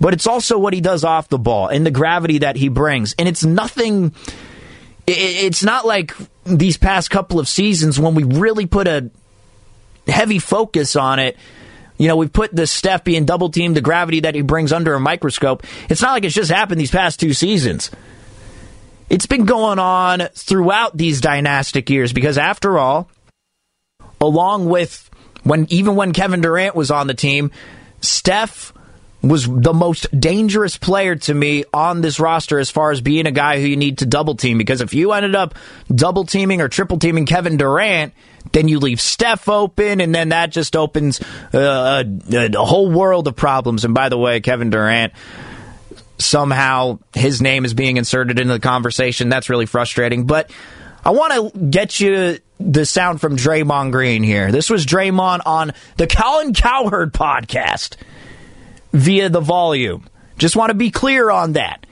But 0.00 0.14
it's 0.14 0.28
also 0.28 0.56
what 0.56 0.72
he 0.72 0.80
does 0.80 1.02
off 1.02 1.28
the 1.28 1.36
ball 1.36 1.66
and 1.66 1.84
the 1.84 1.90
gravity 1.90 2.38
that 2.38 2.54
he 2.54 2.68
brings. 2.68 3.16
And 3.18 3.28
it's 3.28 3.44
nothing, 3.44 4.14
it's 5.08 5.64
not 5.64 5.84
like 5.84 6.14
these 6.44 6.76
past 6.76 7.10
couple 7.10 7.40
of 7.40 7.48
seasons 7.48 7.98
when 7.98 8.14
we 8.14 8.22
really 8.22 8.66
put 8.66 8.86
a 8.86 9.10
heavy 10.06 10.38
focus 10.38 10.94
on 10.94 11.18
it. 11.18 11.36
You 12.00 12.08
know, 12.08 12.16
we've 12.16 12.32
put 12.32 12.56
the 12.56 12.66
Steph 12.66 13.04
being 13.04 13.26
double 13.26 13.50
teamed, 13.50 13.76
the 13.76 13.82
gravity 13.82 14.20
that 14.20 14.34
he 14.34 14.40
brings 14.40 14.72
under 14.72 14.94
a 14.94 15.00
microscope. 15.00 15.66
It's 15.90 16.00
not 16.00 16.12
like 16.12 16.24
it's 16.24 16.34
just 16.34 16.50
happened 16.50 16.80
these 16.80 16.90
past 16.90 17.20
two 17.20 17.34
seasons. 17.34 17.90
It's 19.10 19.26
been 19.26 19.44
going 19.44 19.78
on 19.78 20.20
throughout 20.32 20.96
these 20.96 21.20
dynastic 21.20 21.90
years 21.90 22.14
because, 22.14 22.38
after 22.38 22.78
all, 22.78 23.10
along 24.18 24.64
with 24.70 25.10
when 25.42 25.66
even 25.68 25.94
when 25.94 26.14
Kevin 26.14 26.40
Durant 26.40 26.74
was 26.74 26.90
on 26.90 27.06
the 27.06 27.12
team, 27.12 27.50
Steph 28.00 28.72
was 29.20 29.46
the 29.46 29.74
most 29.74 30.06
dangerous 30.18 30.78
player 30.78 31.16
to 31.16 31.34
me 31.34 31.64
on 31.74 32.00
this 32.00 32.18
roster 32.18 32.58
as 32.58 32.70
far 32.70 32.92
as 32.92 33.02
being 33.02 33.26
a 33.26 33.30
guy 33.30 33.60
who 33.60 33.66
you 33.66 33.76
need 33.76 33.98
to 33.98 34.06
double 34.06 34.36
team. 34.36 34.56
Because 34.56 34.80
if 34.80 34.94
you 34.94 35.12
ended 35.12 35.34
up 35.34 35.54
double 35.94 36.24
teaming 36.24 36.62
or 36.62 36.68
triple 36.68 36.98
teaming 36.98 37.26
Kevin 37.26 37.58
Durant, 37.58 38.14
then 38.52 38.68
you 38.68 38.78
leave 38.78 39.00
Steph 39.00 39.48
open, 39.48 40.00
and 40.00 40.14
then 40.14 40.30
that 40.30 40.50
just 40.50 40.76
opens 40.76 41.20
uh, 41.52 42.04
a, 42.32 42.50
a 42.54 42.64
whole 42.64 42.90
world 42.90 43.28
of 43.28 43.36
problems. 43.36 43.84
And 43.84 43.94
by 43.94 44.08
the 44.08 44.18
way, 44.18 44.40
Kevin 44.40 44.70
Durant 44.70 45.12
somehow 46.18 46.98
his 47.14 47.40
name 47.40 47.64
is 47.64 47.74
being 47.74 47.96
inserted 47.96 48.38
into 48.38 48.52
the 48.52 48.60
conversation. 48.60 49.28
That's 49.28 49.48
really 49.48 49.66
frustrating. 49.66 50.26
But 50.26 50.50
I 51.04 51.10
want 51.10 51.54
to 51.54 51.58
get 51.58 51.98
you 51.98 52.38
the 52.58 52.84
sound 52.84 53.20
from 53.20 53.36
Draymond 53.36 53.92
Green 53.92 54.22
here. 54.22 54.52
This 54.52 54.68
was 54.68 54.84
Draymond 54.84 55.40
on 55.46 55.72
the 55.96 56.06
Colin 56.06 56.52
Cowherd 56.52 57.12
podcast 57.12 57.96
via 58.92 59.30
the 59.30 59.40
volume. 59.40 60.06
Just 60.36 60.56
want 60.56 60.70
to 60.70 60.74
be 60.74 60.90
clear 60.90 61.30
on 61.30 61.54
that. 61.54 61.86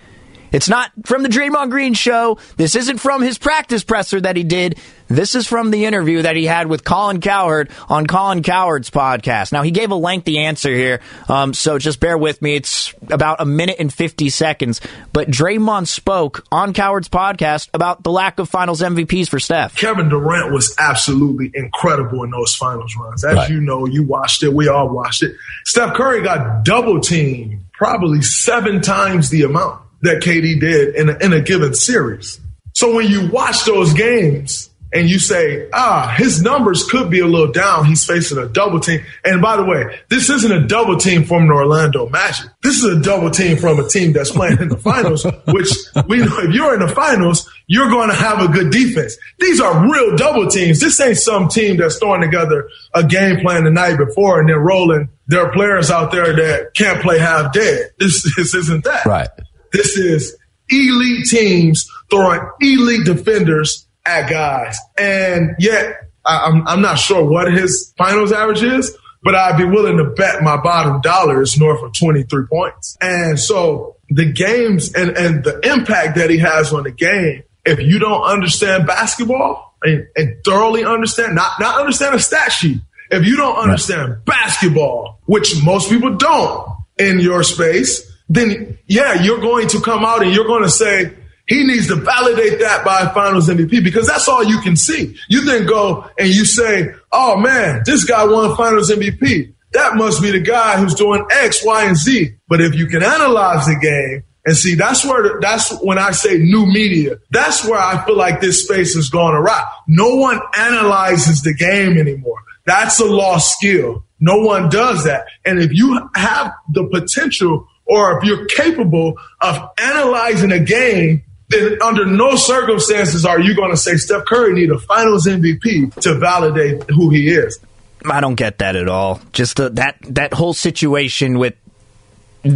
It's 0.52 0.68
not 0.68 0.90
from 1.04 1.22
the 1.22 1.28
Draymond 1.28 1.70
Green 1.70 1.94
show. 1.94 2.38
This 2.56 2.74
isn't 2.74 2.98
from 2.98 3.22
his 3.22 3.38
practice 3.38 3.84
presser 3.84 4.20
that 4.20 4.36
he 4.36 4.44
did. 4.44 4.78
This 5.08 5.34
is 5.34 5.46
from 5.46 5.70
the 5.70 5.86
interview 5.86 6.22
that 6.22 6.36
he 6.36 6.44
had 6.44 6.66
with 6.66 6.84
Colin 6.84 7.20
Cowherd 7.20 7.70
on 7.88 8.06
Colin 8.06 8.42
Cowherd's 8.42 8.90
podcast. 8.90 9.52
Now, 9.52 9.62
he 9.62 9.70
gave 9.70 9.90
a 9.90 9.94
lengthy 9.94 10.38
answer 10.38 10.74
here, 10.74 11.00
um, 11.28 11.54
so 11.54 11.78
just 11.78 11.98
bear 11.98 12.18
with 12.18 12.42
me. 12.42 12.56
It's 12.56 12.92
about 13.10 13.40
a 13.40 13.46
minute 13.46 13.76
and 13.78 13.92
50 13.92 14.28
seconds. 14.28 14.82
But 15.14 15.30
Draymond 15.30 15.86
spoke 15.86 16.44
on 16.52 16.74
Cowherd's 16.74 17.08
podcast 17.08 17.70
about 17.72 18.02
the 18.02 18.12
lack 18.12 18.38
of 18.38 18.50
finals 18.50 18.82
MVPs 18.82 19.28
for 19.28 19.40
Steph. 19.40 19.76
Kevin 19.76 20.10
Durant 20.10 20.52
was 20.52 20.74
absolutely 20.78 21.50
incredible 21.54 22.22
in 22.24 22.30
those 22.30 22.54
finals 22.54 22.94
runs. 23.00 23.24
As 23.24 23.34
right. 23.34 23.50
you 23.50 23.62
know, 23.62 23.86
you 23.86 24.02
watched 24.02 24.42
it. 24.42 24.52
We 24.52 24.68
all 24.68 24.90
watched 24.90 25.22
it. 25.22 25.34
Steph 25.64 25.94
Curry 25.94 26.22
got 26.22 26.64
double 26.64 27.00
teamed 27.00 27.64
probably 27.72 28.20
seven 28.20 28.82
times 28.82 29.30
the 29.30 29.44
amount 29.44 29.80
that 30.02 30.22
KD 30.22 30.60
did 30.60 30.94
in 30.96 31.08
a, 31.08 31.16
in 31.18 31.32
a 31.32 31.40
given 31.40 31.72
series. 31.72 32.40
So 32.74 32.94
when 32.94 33.08
you 33.08 33.30
watch 33.30 33.64
those 33.64 33.94
games 33.94 34.67
and 34.92 35.08
you 35.08 35.18
say, 35.18 35.68
ah, 35.72 36.14
his 36.16 36.42
numbers 36.42 36.84
could 36.84 37.10
be 37.10 37.20
a 37.20 37.26
little 37.26 37.52
down. 37.52 37.84
He's 37.84 38.06
facing 38.06 38.38
a 38.38 38.48
double 38.48 38.80
team. 38.80 39.04
And 39.24 39.42
by 39.42 39.56
the 39.56 39.64
way, 39.64 40.00
this 40.08 40.30
isn't 40.30 40.50
a 40.50 40.66
double 40.66 40.96
team 40.96 41.24
from 41.24 41.46
the 41.46 41.52
Orlando 41.52 42.08
Magic. 42.08 42.46
This 42.62 42.82
is 42.82 42.84
a 42.84 43.00
double 43.00 43.30
team 43.30 43.58
from 43.58 43.78
a 43.78 43.88
team 43.88 44.12
that's 44.12 44.30
playing 44.30 44.58
in 44.58 44.68
the 44.68 44.78
finals, 44.78 45.24
which 45.48 45.70
we 46.06 46.18
know 46.18 46.38
if 46.38 46.54
you're 46.54 46.74
in 46.74 46.80
the 46.80 46.94
finals, 46.94 47.50
you're 47.66 47.90
going 47.90 48.08
to 48.08 48.14
have 48.14 48.40
a 48.40 48.48
good 48.48 48.70
defense. 48.70 49.16
These 49.38 49.60
are 49.60 49.90
real 49.90 50.16
double 50.16 50.48
teams. 50.48 50.80
This 50.80 50.98
ain't 51.00 51.18
some 51.18 51.48
team 51.48 51.76
that's 51.76 51.98
throwing 51.98 52.22
together 52.22 52.68
a 52.94 53.04
game 53.04 53.40
plan 53.40 53.64
the 53.64 53.70
night 53.70 53.98
before 53.98 54.40
and 54.40 54.48
then 54.48 54.56
rolling 54.56 55.10
their 55.26 55.52
players 55.52 55.90
out 55.90 56.12
there 56.12 56.34
that 56.34 56.74
can't 56.74 57.02
play 57.02 57.18
half 57.18 57.52
dead. 57.52 57.90
This, 57.98 58.22
this 58.36 58.54
isn't 58.54 58.84
that. 58.84 59.04
Right. 59.04 59.28
This 59.72 59.98
is 59.98 60.34
elite 60.70 61.26
teams 61.26 61.90
throwing 62.10 62.40
elite 62.60 63.04
defenders 63.04 63.86
at 64.08 64.30
guys. 64.30 64.76
And 64.98 65.56
yet, 65.58 66.08
I'm, 66.24 66.66
I'm 66.66 66.82
not 66.82 66.98
sure 66.98 67.24
what 67.24 67.52
his 67.52 67.92
finals 67.96 68.32
average 68.32 68.62
is, 68.62 68.96
but 69.22 69.34
I'd 69.34 69.58
be 69.58 69.64
willing 69.64 69.96
to 69.98 70.04
bet 70.04 70.42
my 70.42 70.56
bottom 70.60 71.00
dollar 71.00 71.42
is 71.42 71.58
north 71.58 71.82
of 71.82 71.92
23 71.98 72.46
points. 72.46 72.96
And 73.00 73.38
so 73.38 73.96
the 74.10 74.30
games 74.30 74.94
and, 74.94 75.16
and 75.16 75.44
the 75.44 75.60
impact 75.70 76.16
that 76.16 76.30
he 76.30 76.38
has 76.38 76.72
on 76.72 76.84
the 76.84 76.90
game, 76.90 77.42
if 77.64 77.80
you 77.80 77.98
don't 77.98 78.22
understand 78.22 78.86
basketball 78.86 79.76
and, 79.82 80.06
and 80.16 80.36
thoroughly 80.44 80.84
understand, 80.84 81.34
not, 81.34 81.52
not 81.58 81.80
understand 81.80 82.14
a 82.14 82.20
stat 82.20 82.52
sheet, 82.52 82.78
if 83.10 83.26
you 83.26 83.36
don't 83.36 83.56
understand 83.56 84.10
right. 84.10 84.24
basketball, 84.24 85.20
which 85.26 85.62
most 85.62 85.88
people 85.88 86.16
don't 86.16 86.68
in 86.98 87.20
your 87.20 87.42
space, 87.42 88.10
then 88.28 88.78
yeah, 88.86 89.22
you're 89.22 89.40
going 89.40 89.68
to 89.68 89.80
come 89.80 90.04
out 90.04 90.22
and 90.22 90.32
you're 90.32 90.46
going 90.46 90.62
to 90.62 90.70
say, 90.70 91.14
he 91.48 91.64
needs 91.64 91.86
to 91.88 91.96
validate 91.96 92.60
that 92.60 92.84
by 92.84 93.06
finals 93.14 93.48
MVP 93.48 93.82
because 93.82 94.06
that's 94.06 94.28
all 94.28 94.44
you 94.44 94.60
can 94.60 94.76
see. 94.76 95.16
You 95.28 95.46
then 95.46 95.66
go 95.66 96.06
and 96.18 96.28
you 96.28 96.44
say, 96.44 96.94
oh 97.10 97.38
man, 97.38 97.82
this 97.86 98.04
guy 98.04 98.24
won 98.24 98.54
finals 98.54 98.90
MVP. 98.90 99.54
That 99.72 99.96
must 99.96 100.20
be 100.20 100.30
the 100.30 100.40
guy 100.40 100.76
who's 100.76 100.94
doing 100.94 101.26
X, 101.30 101.64
Y, 101.64 101.84
and 101.84 101.96
Z. 101.96 102.34
But 102.48 102.60
if 102.60 102.74
you 102.74 102.86
can 102.86 103.02
analyze 103.02 103.64
the 103.64 103.78
game 103.80 104.24
and 104.44 104.56
see, 104.56 104.74
that's 104.74 105.04
where, 105.06 105.40
that's 105.40 105.72
when 105.80 105.98
I 105.98 106.10
say 106.10 106.36
new 106.36 106.66
media. 106.66 107.16
That's 107.30 107.64
where 107.64 107.80
I 107.80 108.04
feel 108.04 108.16
like 108.16 108.42
this 108.42 108.64
space 108.64 108.94
has 108.94 109.08
gone 109.08 109.34
awry. 109.34 109.64
No 109.86 110.16
one 110.16 110.40
analyzes 110.56 111.42
the 111.42 111.54
game 111.54 111.96
anymore. 111.96 112.38
That's 112.66 113.00
a 113.00 113.06
lost 113.06 113.56
skill. 113.56 114.04
No 114.20 114.38
one 114.40 114.68
does 114.68 115.04
that. 115.04 115.26
And 115.46 115.58
if 115.58 115.72
you 115.72 116.10
have 116.14 116.52
the 116.72 116.84
potential 116.84 117.66
or 117.86 118.18
if 118.18 118.24
you're 118.24 118.44
capable 118.46 119.14
of 119.40 119.70
analyzing 119.78 120.52
a 120.52 120.60
game, 120.60 121.24
then 121.48 121.80
under 121.82 122.04
no 122.04 122.36
circumstances 122.36 123.24
are 123.24 123.40
you 123.40 123.54
going 123.54 123.70
to 123.70 123.76
say 123.76 123.96
Steph 123.96 124.24
Curry 124.26 124.52
need 124.52 124.70
a 124.70 124.78
Finals 124.78 125.26
MVP 125.26 125.94
to 126.02 126.14
validate 126.14 126.82
who 126.90 127.10
he 127.10 127.30
is. 127.30 127.58
I 128.04 128.20
don't 128.20 128.34
get 128.34 128.58
that 128.58 128.76
at 128.76 128.88
all. 128.88 129.20
Just 129.32 129.56
the, 129.56 129.70
that 129.70 129.96
that 130.02 130.32
whole 130.32 130.54
situation 130.54 131.38
with 131.38 131.54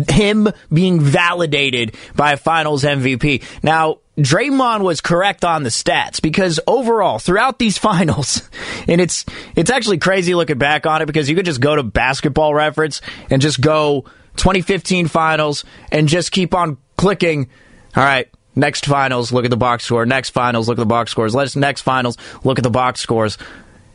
him 0.08 0.48
being 0.72 1.00
validated 1.00 1.96
by 2.14 2.32
a 2.32 2.36
Finals 2.36 2.84
MVP. 2.84 3.42
Now, 3.62 3.98
Draymond 4.18 4.82
was 4.82 5.00
correct 5.00 5.44
on 5.44 5.62
the 5.62 5.70
stats 5.70 6.20
because 6.20 6.60
overall, 6.66 7.18
throughout 7.18 7.58
these 7.58 7.78
finals, 7.78 8.48
and 8.86 9.00
it's 9.00 9.24
it's 9.56 9.70
actually 9.70 9.98
crazy 9.98 10.34
looking 10.34 10.58
back 10.58 10.86
on 10.86 11.02
it 11.02 11.06
because 11.06 11.28
you 11.28 11.36
could 11.36 11.46
just 11.46 11.60
go 11.60 11.74
to 11.74 11.82
Basketball 11.82 12.54
Reference 12.54 13.00
and 13.30 13.40
just 13.40 13.60
go 13.60 14.02
2015 14.36 15.08
finals 15.08 15.64
and 15.90 16.08
just 16.08 16.30
keep 16.30 16.54
on 16.54 16.76
clicking. 16.96 17.48
All 17.96 18.02
right, 18.02 18.28
next 18.54 18.86
finals, 18.86 19.32
look 19.32 19.44
at 19.44 19.50
the 19.50 19.56
box 19.56 19.84
score. 19.84 20.06
Next 20.06 20.30
finals, 20.30 20.68
look 20.68 20.78
at 20.78 20.82
the 20.82 20.86
box 20.86 21.10
scores. 21.10 21.34
Let's 21.34 21.56
next 21.56 21.82
finals, 21.82 22.16
look 22.44 22.58
at 22.58 22.62
the 22.62 22.70
box 22.70 23.00
scores. 23.00 23.38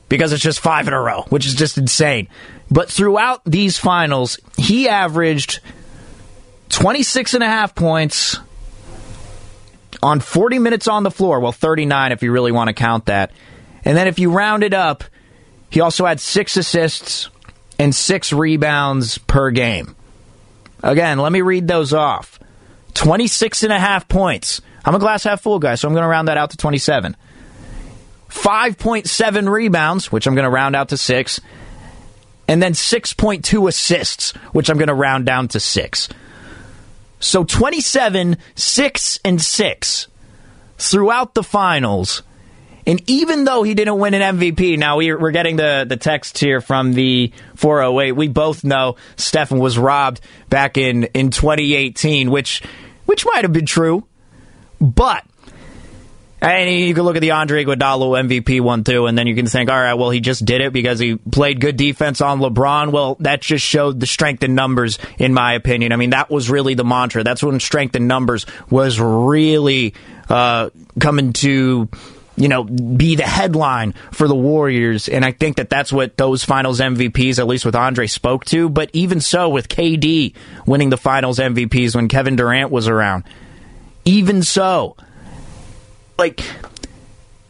because 0.09 0.31
it's 0.31 0.41
just 0.41 0.59
five 0.59 0.87
in 0.87 0.93
a 0.93 1.01
row, 1.01 1.23
which 1.29 1.45
is 1.45 1.53
just 1.53 1.77
insane. 1.77 2.27
But 2.71 2.89
throughout 2.89 3.41
these 3.45 3.77
finals, 3.77 4.39
he 4.57 4.87
averaged 4.87 5.59
26 6.69 7.33
and 7.33 7.43
a 7.43 7.47
half 7.47 7.75
points 7.75 8.39
on 10.01 10.19
40 10.19 10.59
minutes 10.59 10.87
on 10.87 11.03
the 11.03 11.11
floor. 11.11 11.39
Well, 11.39 11.51
39 11.51 12.11
if 12.11 12.23
you 12.23 12.31
really 12.31 12.51
want 12.51 12.69
to 12.69 12.73
count 12.73 13.05
that. 13.07 13.31
And 13.83 13.97
then 13.97 14.07
if 14.07 14.19
you 14.19 14.31
round 14.31 14.63
it 14.63 14.73
up, 14.73 15.03
he 15.69 15.81
also 15.81 16.05
had 16.05 16.19
six 16.19 16.55
assists 16.57 17.29
and 17.79 17.93
six 17.93 18.31
rebounds 18.33 19.17
per 19.17 19.51
game. 19.51 19.95
Again, 20.83 21.19
let 21.19 21.31
me 21.31 21.41
read 21.41 21.67
those 21.67 21.93
off 21.93 22.39
26 22.93 23.63
and 23.63 23.73
a 23.73 23.79
half 23.79 24.07
points. 24.07 24.61
I'm 24.85 24.95
a 24.95 24.99
glass 24.99 25.23
half 25.23 25.41
full 25.41 25.59
guy, 25.59 25.75
so 25.75 25.87
I'm 25.87 25.93
going 25.93 26.03
to 26.03 26.07
round 26.07 26.27
that 26.27 26.37
out 26.37 26.51
to 26.51 26.57
27. 26.57 27.15
5.7 28.29 29.49
rebounds, 29.49 30.11
which 30.11 30.27
I'm 30.27 30.35
going 30.35 30.43
to 30.43 30.49
round 30.49 30.75
out 30.75 30.89
to 30.89 30.97
six. 30.97 31.39
And 32.47 32.61
then 32.61 32.73
6.2 32.73 33.67
assists, 33.67 34.31
which 34.53 34.69
I'm 34.69 34.77
going 34.77 34.87
to 34.87 34.93
round 34.93 35.25
down 35.25 35.49
to 35.49 35.59
six. 35.59 36.07
So 37.19 37.43
27, 37.43 38.37
6, 38.55 39.19
and 39.25 39.41
6 39.41 40.07
throughout 40.77 41.33
the 41.33 41.43
finals. 41.43 42.23
And 42.87 43.01
even 43.09 43.43
though 43.43 43.63
he 43.63 43.73
didn't 43.73 43.99
win 43.99 44.13
an 44.13 44.37
MVP, 44.37 44.77
now 44.79 44.97
we're 44.97 45.31
getting 45.31 45.57
the, 45.57 45.85
the 45.87 45.97
text 45.97 46.37
here 46.37 46.61
from 46.61 46.93
the 46.93 47.33
408. 47.55 48.13
We 48.13 48.29
both 48.29 48.63
know 48.63 48.95
Stephen 49.17 49.59
was 49.59 49.77
robbed 49.77 50.21
back 50.49 50.77
in, 50.77 51.03
in 51.13 51.29
2018, 51.29 52.31
which 52.31 52.63
which 53.05 53.25
might 53.25 53.43
have 53.43 53.53
been 53.53 53.65
true. 53.65 54.05
But 54.79 55.25
and 56.39 56.69
you 56.69 56.93
can 56.93 57.03
look 57.03 57.15
at 57.15 57.21
the 57.21 57.31
Andre 57.31 57.65
Iguodala 57.65 58.27
MVP 58.27 58.61
one 58.61 58.83
too, 58.83 59.07
and 59.07 59.17
then 59.17 59.27
you 59.27 59.35
can 59.35 59.47
think, 59.47 59.69
all 59.69 59.75
right, 59.75 59.95
well, 59.95 60.11
he 60.11 60.19
just 60.19 60.45
did 60.45 60.61
it 60.61 60.71
because 60.71 60.99
he 60.99 61.15
played 61.15 61.59
good 61.59 61.77
defense 61.77 62.21
on 62.21 62.39
LeBron. 62.39 62.91
Well, 62.91 63.17
that 63.21 63.41
just 63.41 63.65
showed 63.65 63.99
the 63.99 64.05
strength 64.05 64.43
in 64.43 64.53
numbers, 64.55 64.99
in 65.17 65.33
my 65.33 65.53
opinion. 65.53 65.91
I 65.91 65.95
mean, 65.95 66.11
that 66.11 66.29
was 66.29 66.49
really 66.49 66.75
the 66.75 66.85
mantra. 66.85 67.23
That's 67.23 67.43
when 67.43 67.59
strength 67.59 67.95
in 67.95 68.07
numbers 68.07 68.45
was 68.69 68.99
really 68.99 69.95
uh, 70.29 70.69
coming 70.99 71.33
to 71.33 71.89
you 72.37 72.47
know, 72.47 72.63
be 72.63 73.15
the 73.15 73.23
headline 73.23 73.93
for 74.11 74.27
the 74.27 74.35
Warriors. 74.35 75.09
And 75.09 75.25
I 75.25 75.31
think 75.31 75.57
that 75.57 75.69
that's 75.69 75.91
what 75.91 76.15
those 76.17 76.43
finals 76.43 76.79
MVPs, 76.79 77.39
at 77.39 77.47
least 77.47 77.65
with 77.65 77.75
Andre, 77.75 78.07
spoke 78.07 78.45
to. 78.45 78.69
But 78.69 78.89
even 78.93 79.19
so, 79.19 79.49
with 79.49 79.67
KD 79.67 80.35
winning 80.65 80.89
the 80.89 80.97
finals 80.97 81.39
MVPs 81.39 81.95
when 81.95 82.07
Kevin 82.07 82.35
Durant 82.35 82.71
was 82.71 82.87
around, 82.87 83.23
even 84.05 84.43
so, 84.43 84.95
like 86.17 86.41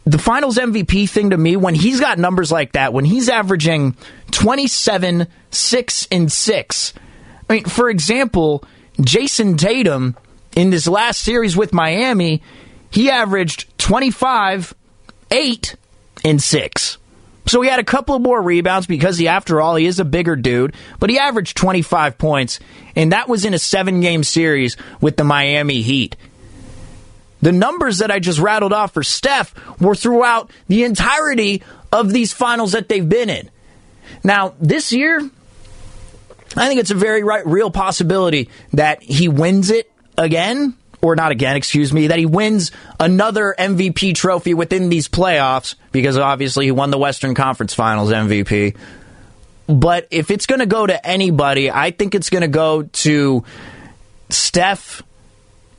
the 0.04 0.18
finals 0.18 0.56
MVP 0.56 1.08
thing 1.08 1.30
to 1.30 1.36
me, 1.36 1.56
when 1.56 1.74
he's 1.74 2.00
got 2.00 2.18
numbers 2.18 2.50
like 2.50 2.72
that, 2.72 2.94
when 2.94 3.04
he's 3.04 3.28
averaging 3.28 3.94
27, 4.30 5.26
6, 5.50 6.08
and 6.10 6.32
6. 6.32 6.94
I 7.48 7.52
mean, 7.52 7.64
for 7.66 7.90
example, 7.90 8.64
Jayson 8.98 9.58
Tatum 9.58 10.16
in 10.56 10.70
this 10.70 10.88
last 10.88 11.20
series 11.20 11.56
with 11.56 11.74
Miami, 11.74 12.42
he 12.90 13.10
averaged 13.10 13.66
25, 13.78 14.74
8, 15.30 15.76
and 16.24 16.42
6. 16.42 16.98
So 17.46 17.62
he 17.62 17.68
had 17.70 17.80
a 17.80 17.84
couple 17.84 18.14
of 18.14 18.20
more 18.20 18.40
rebounds 18.42 18.86
because 18.86 19.16
he, 19.16 19.26
after 19.26 19.60
all, 19.60 19.76
he 19.76 19.86
is 19.86 19.98
a 19.98 20.04
bigger 20.04 20.36
dude, 20.36 20.74
but 21.00 21.08
he 21.08 21.18
averaged 21.18 21.56
25 21.56 22.18
points, 22.18 22.60
and 22.94 23.12
that 23.12 23.28
was 23.28 23.46
in 23.46 23.54
a 23.54 23.58
seven 23.58 24.00
game 24.00 24.22
series 24.22 24.76
with 25.00 25.16
the 25.16 25.24
Miami 25.24 25.80
Heat. 25.80 26.16
The 27.40 27.52
numbers 27.52 27.98
that 27.98 28.10
I 28.10 28.18
just 28.18 28.38
rattled 28.38 28.72
off 28.72 28.92
for 28.92 29.02
Steph 29.02 29.54
were 29.80 29.94
throughout 29.94 30.50
the 30.66 30.84
entirety 30.84 31.62
of 31.90 32.12
these 32.12 32.34
finals 32.34 32.72
that 32.72 32.88
they've 32.88 33.08
been 33.08 33.30
in. 33.30 33.48
Now, 34.22 34.54
this 34.60 34.92
year, 34.92 35.18
I 36.56 36.68
think 36.68 36.80
it's 36.80 36.90
a 36.90 36.96
very 36.96 37.22
right, 37.22 37.46
real 37.46 37.70
possibility 37.70 38.50
that 38.72 39.02
he 39.02 39.28
wins 39.28 39.70
it 39.70 39.90
again, 40.18 40.74
or 41.00 41.16
not 41.16 41.32
again, 41.32 41.56
excuse 41.56 41.92
me, 41.92 42.08
that 42.08 42.18
he 42.18 42.26
wins 42.26 42.72
another 42.98 43.54
MVP 43.58 44.14
trophy 44.14 44.54
within 44.54 44.88
these 44.88 45.08
playoffs, 45.08 45.74
because 45.92 46.18
obviously 46.18 46.66
he 46.66 46.70
won 46.70 46.90
the 46.90 46.98
Western 46.98 47.34
Conference 47.34 47.74
Finals 47.74 48.10
MVP. 48.10 48.76
But 49.68 50.08
if 50.10 50.30
it's 50.30 50.46
going 50.46 50.60
to 50.60 50.66
go 50.66 50.86
to 50.86 51.06
anybody, 51.06 51.70
I 51.70 51.90
think 51.90 52.14
it's 52.14 52.30
going 52.30 52.42
to 52.42 52.48
go 52.48 52.84
to 52.84 53.44
Steph 54.30 55.02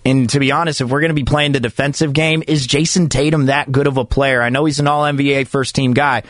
and 0.05 0.29
to 0.29 0.39
be 0.39 0.51
honest, 0.51 0.81
if 0.81 0.89
we're 0.89 1.01
going 1.01 1.09
to 1.09 1.15
be 1.15 1.25
playing 1.25 1.51
the 1.51 1.59
defensive 1.59 2.13
game, 2.13 2.43
is 2.47 2.65
Jayson 2.65 3.09
Tatum 3.09 3.47
that 3.47 3.71
good 3.71 3.85
of 3.85 3.97
a 3.97 4.05
player? 4.05 4.41
I 4.41 4.49
know 4.49 4.65
he's 4.65 4.79
an 4.79 4.87
all 4.87 5.03
NBA 5.03 5.47
first 5.47 5.75
team 5.75 5.93
guy. 5.93 6.23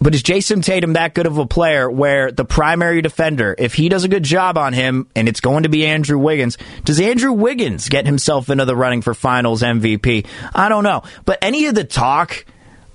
But 0.00 0.14
is 0.14 0.22
Jayson 0.22 0.62
Tatum 0.62 0.94
that 0.94 1.14
good 1.14 1.26
of 1.26 1.36
a 1.36 1.46
player 1.46 1.90
where 1.90 2.32
the 2.32 2.44
primary 2.44 3.02
defender, 3.02 3.54
if 3.58 3.74
he 3.74 3.88
does 3.88 4.04
a 4.04 4.08
good 4.08 4.22
job 4.22 4.56
on 4.56 4.72
him 4.72 5.08
and 5.14 5.28
it's 5.28 5.40
going 5.40 5.64
to 5.64 5.68
be 5.68 5.86
Andrew 5.86 6.18
Wiggins, 6.18 6.56
does 6.84 6.98
Andrew 7.00 7.32
Wiggins 7.32 7.88
get 7.88 8.06
himself 8.06 8.48
into 8.48 8.64
the 8.64 8.74
running 8.74 9.02
for 9.02 9.12
finals 9.12 9.62
MVP? 9.62 10.26
I 10.54 10.68
don't 10.70 10.84
know. 10.84 11.02
But 11.26 11.38
any 11.42 11.66
of 11.66 11.74
the 11.74 11.84
talk 11.84 12.46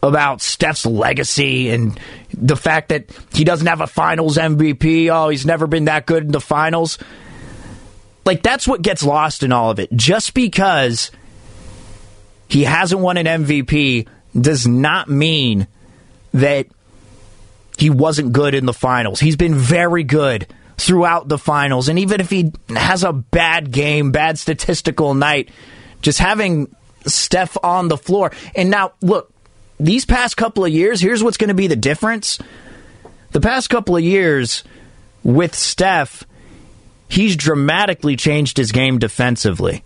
about 0.02 0.42
Steph's 0.42 0.86
legacy 0.86 1.70
and 1.70 2.00
the 2.34 2.56
fact 2.56 2.90
that 2.90 3.06
he 3.34 3.44
doesn't 3.44 3.68
have 3.68 3.82
a 3.82 3.88
finals 3.88 4.38
MVP, 4.38 5.10
oh, 5.10 5.30
he's 5.30 5.46
never 5.46 5.68
been 5.68 5.86
that 5.86 6.08
good 6.08 6.24
in 6.24 6.32
the 6.32 6.42
finals 6.42 6.98
like 8.26 8.42
that's 8.42 8.68
what 8.68 8.82
gets 8.82 9.04
lost 9.04 9.44
in 9.44 9.52
all 9.52 9.70
of 9.70 9.80
it. 9.80 9.92
Just 9.94 10.34
because 10.34 11.12
he 12.50 12.64
hasn't 12.64 13.00
won 13.00 13.18
an 13.18 13.26
MVP 13.26 14.08
does 14.40 14.68
not 14.68 15.08
mean 15.08 15.68
that 16.34 16.68
he 17.80 17.90
wasn't 17.90 18.34
good 18.34 18.54
in 18.56 18.66
the 18.66 18.74
finals. 18.74 19.20
He's 19.20 19.36
been 19.36 19.56
very 19.56 20.04
good 20.04 20.48
throughout 20.78 21.28
the 21.28 21.38
finals. 21.38 21.90
And 21.90 22.00
even 22.00 22.20
if 22.20 22.30
he 22.30 22.52
has 22.70 23.04
a 23.04 23.14
bad 23.14 23.72
game, 23.72 24.12
bad 24.12 24.38
statistical 24.38 25.14
night, 25.14 25.50
just 26.02 26.20
having 26.20 26.74
Steph 27.06 27.58
on 27.64 27.88
the 27.88 27.98
floor. 27.98 28.32
And 28.56 28.70
now, 28.70 28.94
look, 29.02 29.32
these 29.80 30.06
past 30.06 30.38
couple 30.38 30.66
of 30.66 30.72
years, 30.72 31.02
here's 31.02 31.24
what's 31.24 31.38
going 31.38 31.50
to 31.50 31.54
be 31.54 31.68
the 31.68 31.76
difference. 31.76 32.40
The 33.32 33.42
past 33.42 33.70
couple 33.70 33.96
of 33.96 34.04
years 34.04 34.64
with 35.24 35.56
Steph, 35.56 36.24
he's 37.10 37.36
dramatically 37.36 38.16
changed 38.16 38.58
his 38.58 38.72
game 38.72 39.00
defensively. 39.00 39.84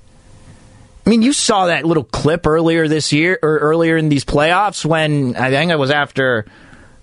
I 1.05 1.09
mean, 1.09 1.21
you 1.21 1.33
saw 1.33 1.67
that 1.67 1.85
little 1.85 2.03
clip 2.03 2.45
earlier 2.45 2.87
this 2.87 3.11
year 3.11 3.39
or 3.41 3.57
earlier 3.57 3.97
in 3.97 4.09
these 4.09 4.25
playoffs 4.25 4.85
when 4.85 5.35
I 5.35 5.49
think 5.49 5.71
it 5.71 5.79
was 5.79 5.89
after 5.89 6.45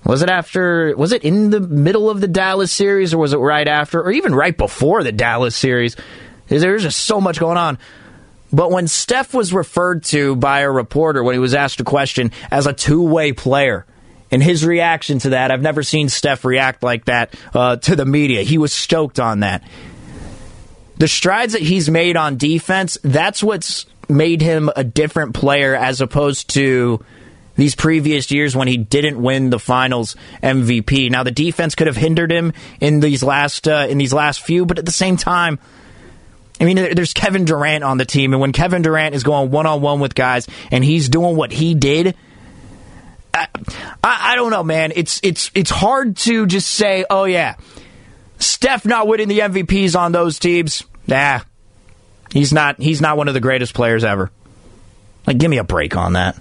was 0.06 0.22
it 0.22 0.30
after 0.30 0.96
was 0.96 1.12
it 1.12 1.24
in 1.24 1.50
the 1.50 1.60
middle 1.60 2.08
of 2.08 2.20
the 2.20 2.28
Dallas 2.28 2.72
series 2.72 3.12
or 3.12 3.18
was 3.18 3.32
it 3.32 3.38
right 3.38 3.66
after 3.66 4.00
or 4.00 4.12
even 4.12 4.34
right 4.34 4.56
before 4.56 5.02
the 5.02 5.12
Dallas 5.12 5.56
series? 5.56 5.96
There's 6.48 6.82
just 6.82 7.00
so 7.00 7.20
much 7.20 7.40
going 7.40 7.58
on. 7.58 7.78
But 8.52 8.70
when 8.70 8.86
Steph 8.86 9.34
was 9.34 9.52
referred 9.52 10.04
to 10.04 10.36
by 10.36 10.60
a 10.60 10.70
reporter 10.70 11.22
when 11.22 11.34
he 11.34 11.40
was 11.40 11.54
asked 11.54 11.80
a 11.80 11.84
question 11.84 12.30
as 12.50 12.66
a 12.68 12.72
two-way 12.72 13.32
player, 13.32 13.84
and 14.30 14.42
his 14.42 14.64
reaction 14.64 15.18
to 15.20 15.30
that, 15.30 15.50
I've 15.50 15.62
never 15.62 15.82
seen 15.82 16.08
Steph 16.08 16.44
react 16.44 16.82
like 16.82 17.06
that 17.06 17.34
uh, 17.54 17.76
to 17.76 17.96
the 17.96 18.06
media. 18.06 18.42
He 18.42 18.58
was 18.58 18.72
stoked 18.72 19.18
on 19.18 19.40
that 19.40 19.64
the 20.96 21.08
strides 21.08 21.52
that 21.52 21.62
he's 21.62 21.90
made 21.90 22.16
on 22.16 22.36
defense, 22.36 22.98
that's 23.02 23.42
what's 23.42 23.86
made 24.08 24.40
him 24.40 24.70
a 24.74 24.84
different 24.84 25.34
player 25.34 25.74
as 25.74 26.00
opposed 26.00 26.50
to 26.50 27.04
these 27.56 27.74
previous 27.74 28.30
years 28.30 28.54
when 28.54 28.68
he 28.68 28.76
didn't 28.76 29.20
win 29.20 29.50
the 29.50 29.58
finals 29.58 30.16
MVP. 30.42 31.10
Now 31.10 31.22
the 31.22 31.30
defense 31.30 31.74
could 31.74 31.86
have 31.86 31.96
hindered 31.96 32.30
him 32.30 32.52
in 32.80 33.00
these 33.00 33.22
last 33.22 33.66
uh, 33.66 33.86
in 33.88 33.98
these 33.98 34.12
last 34.12 34.42
few, 34.42 34.66
but 34.66 34.78
at 34.78 34.86
the 34.86 34.92
same 34.92 35.16
time, 35.16 35.58
I 36.60 36.64
mean, 36.64 36.76
there's 36.76 37.12
Kevin 37.12 37.44
Durant 37.44 37.84
on 37.84 37.98
the 37.98 38.04
team, 38.04 38.32
and 38.32 38.40
when 38.40 38.52
Kevin 38.52 38.82
Durant 38.82 39.14
is 39.14 39.22
going 39.22 39.50
one 39.50 39.66
on 39.66 39.80
one 39.80 40.00
with 40.00 40.14
guys 40.14 40.46
and 40.70 40.84
he's 40.84 41.08
doing 41.08 41.36
what 41.36 41.52
he 41.52 41.74
did. 41.74 42.14
I, 43.34 43.48
I, 44.02 44.32
I 44.32 44.36
don't 44.36 44.50
know, 44.50 44.62
man. 44.62 44.92
It's 44.96 45.20
it's 45.22 45.50
it's 45.54 45.70
hard 45.70 46.16
to 46.18 46.46
just 46.46 46.68
say, 46.68 47.04
"Oh 47.10 47.24
yeah, 47.24 47.56
Steph 48.38 48.86
not 48.86 49.06
winning 49.06 49.28
the 49.28 49.40
MVPs 49.40 49.98
on 49.98 50.12
those 50.12 50.38
teams, 50.38 50.84
nah, 51.06 51.40
he's 52.32 52.52
not. 52.52 52.80
He's 52.80 53.00
not 53.00 53.16
one 53.16 53.28
of 53.28 53.34
the 53.34 53.40
greatest 53.40 53.74
players 53.74 54.04
ever. 54.04 54.30
Like, 55.26 55.38
give 55.38 55.50
me 55.50 55.58
a 55.58 55.64
break 55.64 55.96
on 55.96 56.14
that. 56.14 56.36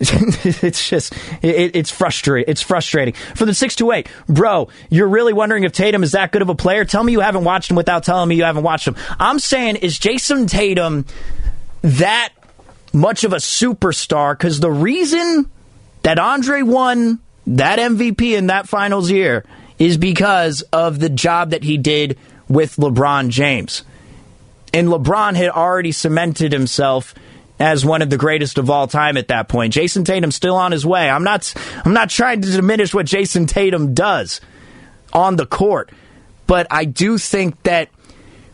it's 0.62 0.88
just 0.88 1.12
it, 1.42 1.76
it's 1.76 1.90
frustrating. 1.90 2.50
It's 2.50 2.62
frustrating 2.62 3.12
for 3.34 3.44
the 3.44 3.52
six 3.52 3.76
to 3.76 3.92
eight, 3.92 4.08
bro. 4.26 4.68
You're 4.88 5.08
really 5.08 5.34
wondering 5.34 5.64
if 5.64 5.72
Tatum 5.72 6.02
is 6.02 6.12
that 6.12 6.32
good 6.32 6.40
of 6.40 6.48
a 6.48 6.54
player? 6.54 6.86
Tell 6.86 7.04
me 7.04 7.12
you 7.12 7.20
haven't 7.20 7.44
watched 7.44 7.70
him 7.70 7.76
without 7.76 8.02
telling 8.02 8.28
me 8.28 8.36
you 8.36 8.44
haven't 8.44 8.62
watched 8.62 8.88
him. 8.88 8.96
I'm 9.18 9.38
saying 9.38 9.76
is 9.76 9.98
Jayson 9.98 10.48
Tatum 10.48 11.04
that 11.82 12.30
much 12.94 13.24
of 13.24 13.34
a 13.34 13.36
superstar? 13.36 14.32
Because 14.32 14.58
the 14.60 14.70
reason 14.70 15.50
that 16.02 16.18
Andre 16.18 16.62
won 16.62 17.18
that 17.46 17.78
MVP 17.78 18.36
in 18.36 18.46
that 18.46 18.68
finals 18.68 19.10
year 19.10 19.44
is 19.78 19.98
because 19.98 20.62
of 20.72 20.98
the 20.98 21.10
job 21.10 21.50
that 21.50 21.64
he 21.64 21.76
did 21.76 22.18
with 22.48 22.76
LeBron 22.76 23.28
James. 23.28 23.82
And 24.72 24.88
LeBron 24.88 25.34
had 25.34 25.50
already 25.50 25.92
cemented 25.92 26.52
himself 26.52 27.14
as 27.60 27.84
one 27.84 28.00
of 28.00 28.08
the 28.10 28.16
greatest 28.16 28.58
of 28.58 28.70
all 28.70 28.86
time 28.88 29.16
at 29.18 29.28
that 29.28 29.48
point. 29.48 29.74
Jayson 29.74 30.04
Tatum's 30.04 30.34
still 30.34 30.56
on 30.56 30.72
his 30.72 30.84
way. 30.84 31.08
I'm 31.08 31.22
not 31.22 31.52
I'm 31.84 31.92
not 31.92 32.10
trying 32.10 32.40
to 32.40 32.50
diminish 32.50 32.94
what 32.94 33.06
Jayson 33.06 33.46
Tatum 33.46 33.94
does 33.94 34.40
on 35.12 35.36
the 35.36 35.46
court, 35.46 35.90
but 36.46 36.66
I 36.70 36.86
do 36.86 37.18
think 37.18 37.62
that 37.64 37.90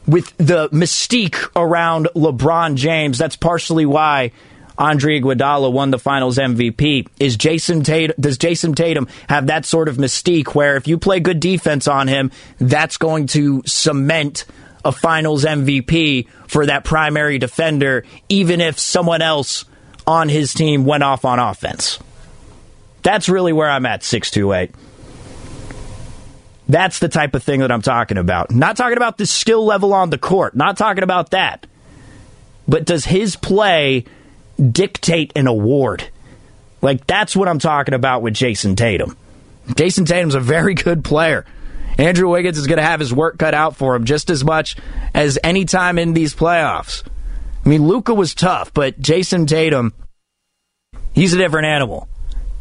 with 0.06 0.36
the 0.36 0.68
mystique 0.70 1.50
around 1.56 2.08
LeBron 2.14 2.76
James, 2.76 3.18
that's 3.18 3.36
partially 3.36 3.86
why 3.86 4.32
Andre 4.78 5.20
Iguodala 5.20 5.72
won 5.72 5.90
the 5.90 5.98
Finals 5.98 6.36
MVP. 6.36 7.08
Is 7.18 7.36
Jayson 7.36 7.84
Tatum? 7.84 8.14
Does 8.18 8.38
Jayson 8.38 8.74
Tatum 8.74 9.08
have 9.28 9.46
that 9.46 9.64
sort 9.64 9.88
of 9.88 9.96
mystique 9.96 10.54
where 10.54 10.76
if 10.76 10.86
you 10.86 10.98
play 10.98 11.20
good 11.20 11.40
defense 11.40 11.88
on 11.88 12.08
him, 12.08 12.30
that's 12.58 12.98
going 12.98 13.26
to 13.28 13.62
cement 13.66 14.44
a 14.86 14.92
Finals 14.92 15.44
MVP 15.44 16.28
for 16.46 16.66
that 16.66 16.84
primary 16.84 17.38
defender, 17.38 18.04
even 18.28 18.60
if 18.60 18.78
someone 18.78 19.20
else 19.20 19.64
on 20.06 20.28
his 20.28 20.54
team 20.54 20.84
went 20.84 21.02
off 21.02 21.24
on 21.24 21.38
offense? 21.38 21.98
That's 23.02 23.28
really 23.28 23.52
where 23.52 23.68
I'm 23.68 23.84
at. 23.84 24.02
Six 24.02 24.30
two 24.30 24.52
eight. 24.52 24.70
That's 26.68 26.98
the 26.98 27.08
type 27.08 27.34
of 27.34 27.42
thing 27.42 27.60
that 27.60 27.70
I'm 27.70 27.82
talking 27.82 28.18
about. 28.18 28.50
Not 28.50 28.76
talking 28.76 28.96
about 28.96 29.18
the 29.18 29.26
skill 29.26 29.64
level 29.64 29.92
on 29.92 30.10
the 30.10 30.18
court. 30.18 30.56
Not 30.56 30.76
talking 30.76 31.04
about 31.04 31.30
that. 31.30 31.66
But 32.66 32.84
does 32.84 33.04
his 33.04 33.36
play 33.36 34.04
dictate 34.60 35.32
an 35.36 35.46
award? 35.46 36.08
Like, 36.82 37.06
that's 37.06 37.36
what 37.36 37.48
I'm 37.48 37.60
talking 37.60 37.94
about 37.94 38.22
with 38.22 38.34
Jayson 38.34 38.76
Tatum. 38.76 39.16
Jayson 39.76 40.04
Tatum's 40.04 40.34
a 40.34 40.40
very 40.40 40.74
good 40.74 41.04
player. 41.04 41.44
Andrew 41.98 42.28
Wiggins 42.28 42.58
is 42.58 42.66
going 42.66 42.78
to 42.78 42.84
have 42.84 43.00
his 43.00 43.12
work 43.12 43.38
cut 43.38 43.54
out 43.54 43.76
for 43.76 43.94
him 43.94 44.04
just 44.04 44.30
as 44.30 44.44
much 44.44 44.76
as 45.14 45.38
any 45.42 45.64
time 45.64 45.98
in 45.98 46.12
these 46.12 46.34
playoffs. 46.34 47.02
I 47.64 47.68
mean, 47.68 47.86
Luka 47.86 48.14
was 48.14 48.34
tough, 48.34 48.72
but 48.72 49.00
Jayson 49.00 49.46
Tatum, 49.46 49.92
he's 51.12 51.32
a 51.32 51.38
different 51.38 51.66
animal. 51.66 52.08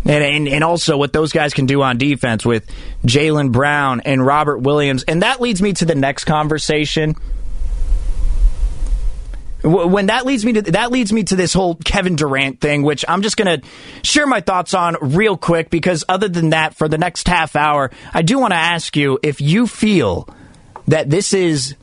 And, 0.03 0.23
and, 0.23 0.47
and 0.47 0.63
also 0.63 0.97
what 0.97 1.13
those 1.13 1.31
guys 1.31 1.53
can 1.53 1.65
do 1.65 1.81
on 1.81 1.97
defense 1.97 2.45
with 2.45 2.69
Jaylen 3.03 3.51
Brown 3.51 4.01
and 4.01 4.23
Robert 4.23 4.59
Williams. 4.59 5.03
And 5.03 5.23
that 5.23 5.41
leads 5.41 5.61
me 5.61 5.73
to 5.73 5.85
the 5.85 5.95
next 5.95 6.25
conversation. 6.25 7.15
When 9.65 10.05
that 10.07 10.27
leads 10.27 10.45
me 10.45 10.53
to 10.53 10.61
that 10.73 10.91
leads 10.91 11.11
me 11.11 11.23
to 11.23 11.35
this 11.35 11.51
whole 11.51 11.73
Kevin 11.73 12.15
Durant 12.15 12.61
thing, 12.61 12.83
which 12.83 13.03
I'm 13.07 13.23
just 13.23 13.35
going 13.35 13.61
to 13.61 13.67
share 14.03 14.27
my 14.27 14.39
thoughts 14.39 14.75
on 14.75 14.95
real 15.01 15.37
quick 15.37 15.71
because 15.71 16.03
other 16.07 16.27
than 16.27 16.51
that, 16.51 16.75
for 16.75 16.87
the 16.87 16.99
next 16.99 17.27
half 17.27 17.55
hour, 17.55 17.89
I 18.13 18.21
do 18.21 18.37
want 18.37 18.51
to 18.51 18.57
ask 18.57 18.95
you 18.95 19.17
if 19.23 19.41
you 19.41 19.65
feel 19.65 20.29
that 20.87 21.09
this 21.09 21.33
is 21.33 21.75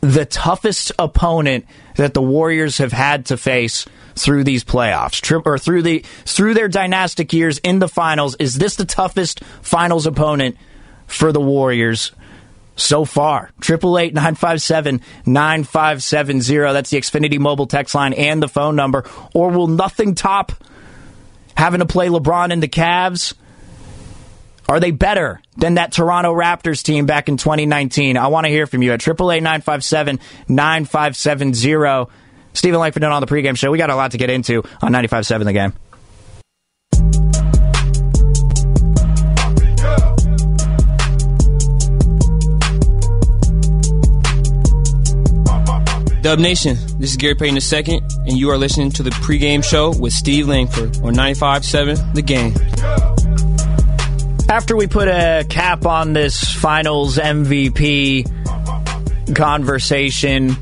the 0.00 0.24
toughest 0.24 0.92
opponent 1.00 1.66
that 1.96 2.14
the 2.14 2.22
Warriors 2.22 2.78
have 2.78 2.92
had 2.92 3.26
to 3.26 3.36
face 3.36 3.86
through 4.14 4.44
these 4.44 4.62
playoffs 4.62 5.42
or 5.44 5.58
through 5.58 5.82
the 5.82 6.04
through 6.24 6.54
their 6.54 6.68
dynastic 6.68 7.32
years 7.32 7.58
in 7.58 7.80
the 7.80 7.88
finals. 7.88 8.36
Is 8.38 8.54
this 8.54 8.76
the 8.76 8.84
toughest 8.84 9.42
finals 9.62 10.06
opponent 10.06 10.56
for 11.08 11.32
the 11.32 11.40
Warriors? 11.40 12.12
So 12.76 13.06
far, 13.06 13.50
triple 13.60 13.98
eight 13.98 14.12
nine 14.12 14.34
five 14.34 14.60
seven 14.60 15.00
nine 15.24 15.64
five 15.64 16.02
seven 16.02 16.42
zero. 16.42 16.74
That's 16.74 16.90
the 16.90 16.98
Xfinity 16.98 17.38
mobile 17.38 17.66
text 17.66 17.94
line 17.94 18.12
and 18.12 18.42
the 18.42 18.48
phone 18.48 18.76
number. 18.76 19.04
Or 19.34 19.50
will 19.50 19.66
nothing 19.66 20.14
top 20.14 20.52
having 21.56 21.80
to 21.80 21.86
play 21.86 22.08
LeBron 22.08 22.52
and 22.52 22.62
the 22.62 22.68
Cavs? 22.68 23.34
Are 24.68 24.80
they 24.80 24.90
better 24.90 25.40
than 25.56 25.74
that 25.74 25.92
Toronto 25.92 26.34
Raptors 26.34 26.82
team 26.82 27.06
back 27.06 27.28
in 27.28 27.36
2019? 27.36 28.16
I 28.16 28.26
want 28.26 28.44
to 28.44 28.50
hear 28.50 28.66
from 28.66 28.82
you 28.82 28.92
at 28.92 29.00
888 29.00 29.42
9570 29.42 32.10
Steven 32.52 32.80
Langford 32.80 33.04
on 33.04 33.20
the 33.20 33.26
pregame 33.26 33.56
show. 33.56 33.70
We 33.70 33.78
got 33.78 33.90
a 33.90 33.96
lot 33.96 34.12
to 34.12 34.18
get 34.18 34.30
into 34.30 34.64
on 34.82 34.92
95.7 34.92 35.44
The 35.44 35.52
Game. 35.52 35.72
Dub 46.26 46.40
Nation, 46.40 46.76
this 46.98 47.10
is 47.10 47.16
Gary 47.16 47.36
Payton 47.36 47.56
II, 47.56 48.00
and 48.26 48.32
you 48.36 48.50
are 48.50 48.58
listening 48.58 48.90
to 48.90 49.04
the 49.04 49.10
pregame 49.10 49.62
show 49.62 49.96
with 49.96 50.12
Steve 50.12 50.48
Langford 50.48 50.96
on 50.96 51.14
95.7 51.14 52.14
The 52.14 52.22
Game. 52.22 52.52
After 54.48 54.76
we 54.76 54.88
put 54.88 55.06
a 55.06 55.46
cap 55.48 55.86
on 55.86 56.14
this 56.14 56.42
finals 56.42 57.16
MVP 57.16 58.26
conversation, 59.36 60.56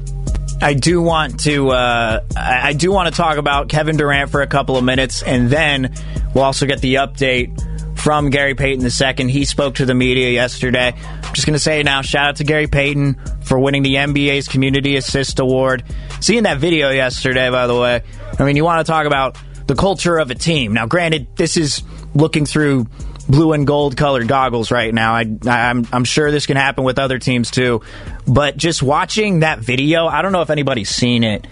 I 0.61 0.75
do 0.75 1.01
want 1.01 1.41
to 1.45 1.71
uh, 1.71 2.21
I 2.37 2.75
do 2.75 2.93
want 2.93 3.15
to 3.15 3.17
talk 3.17 3.39
about 3.39 3.71
Kevin 3.71 3.97
Durant 3.97 4.31
for 4.31 4.43
a 4.43 4.47
couple 4.47 4.77
of 4.77 4.85
minutes, 4.85 5.23
and 5.23 5.49
then 5.49 5.95
we'll 6.35 6.45
also 6.45 6.67
get 6.67 6.83
the 6.83 6.97
update 6.97 7.99
from 7.99 8.29
Gary 8.29 8.55
Payton 8.55 8.85
II. 8.85 9.33
He 9.33 9.47
spoke 9.47 9.77
to 9.77 9.87
the 9.87 9.95
media 9.95 10.29
yesterday. 10.29 10.93
Just 11.35 11.47
going 11.47 11.55
to 11.55 11.61
say 11.61 11.82
now, 11.82 12.01
shout 12.03 12.28
out 12.28 12.37
to 12.37 12.45
Gary 12.45 12.68
Payton 12.68 13.20
for 13.43 13.59
winning 13.59 13.82
the 13.82 13.95
NBA's 13.95 14.47
Community 14.47 14.97
Assist 14.97 15.41
Award. 15.41 15.85
Seeing 16.20 16.45
that 16.45 16.59
video 16.59 16.91
yesterday, 16.91 17.51
by 17.51 17.66
the 17.66 17.74
way, 17.74 18.03
I 18.39 18.45
mean, 18.45 18.57
you 18.57 18.64
want 18.64 18.87
to 18.87 18.91
talk 18.91 19.07
about 19.07 19.37
the 19.66 19.74
culture 19.74 20.16
of 20.16 20.30
a 20.30 20.35
team. 20.35 20.74
Now, 20.74 20.87
granted, 20.87 21.26
this 21.37 21.57
is 21.57 21.82
looking 22.14 22.47
through 22.47 22.87
blue 23.28 23.53
and 23.53 23.66
gold 23.66 23.97
colored 23.97 24.28
goggles 24.28 24.70
right 24.70 24.95
now. 24.95 25.14
I, 25.14 25.24
I'm, 25.47 25.87
I'm 25.93 26.05
sure 26.05 26.30
this 26.30 26.47
can 26.47 26.57
happen 26.57 26.85
with 26.85 26.99
other 27.01 27.18
teams 27.18 27.51
too. 27.51 27.82
But 28.28 28.57
just 28.57 28.82
watching 28.82 29.41
that 29.41 29.59
video, 29.59 30.07
I 30.07 30.22
don't 30.22 30.32
know 30.32 30.43
if 30.43 30.51
anybody's 30.51 30.91
seen 30.91 31.24
it. 31.24 31.47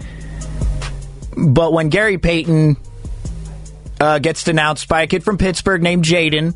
But 1.35 1.73
when 1.73 1.89
Gary 1.89 2.17
Payton 2.17 2.77
uh, 3.99 4.19
gets 4.19 4.43
denounced 4.43 4.87
by 4.87 5.01
a 5.01 5.07
kid 5.07 5.23
from 5.23 5.37
Pittsburgh 5.37 5.81
named 5.81 6.05
Jaden, 6.05 6.55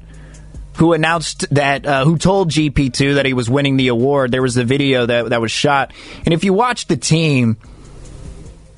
who 0.78 0.94
announced 0.94 1.50
that, 1.54 1.86
uh, 1.86 2.06
who 2.06 2.18
told 2.18 2.52
GP2 2.52 3.16
that 3.16 3.26
he 3.26 3.34
was 3.34 3.50
winning 3.50 3.78
the 3.78 3.88
award. 3.88 4.32
There 4.32 4.42
was 4.42 4.56
the 4.56 4.64
video 4.64 5.06
that, 5.06 5.30
that 5.30 5.42
was 5.42 5.52
shot. 5.52 5.92
And 6.26 6.34
if 6.34 6.44
you 6.44 6.54
watch 6.54 6.88
the 6.88 6.98
team, 6.98 7.58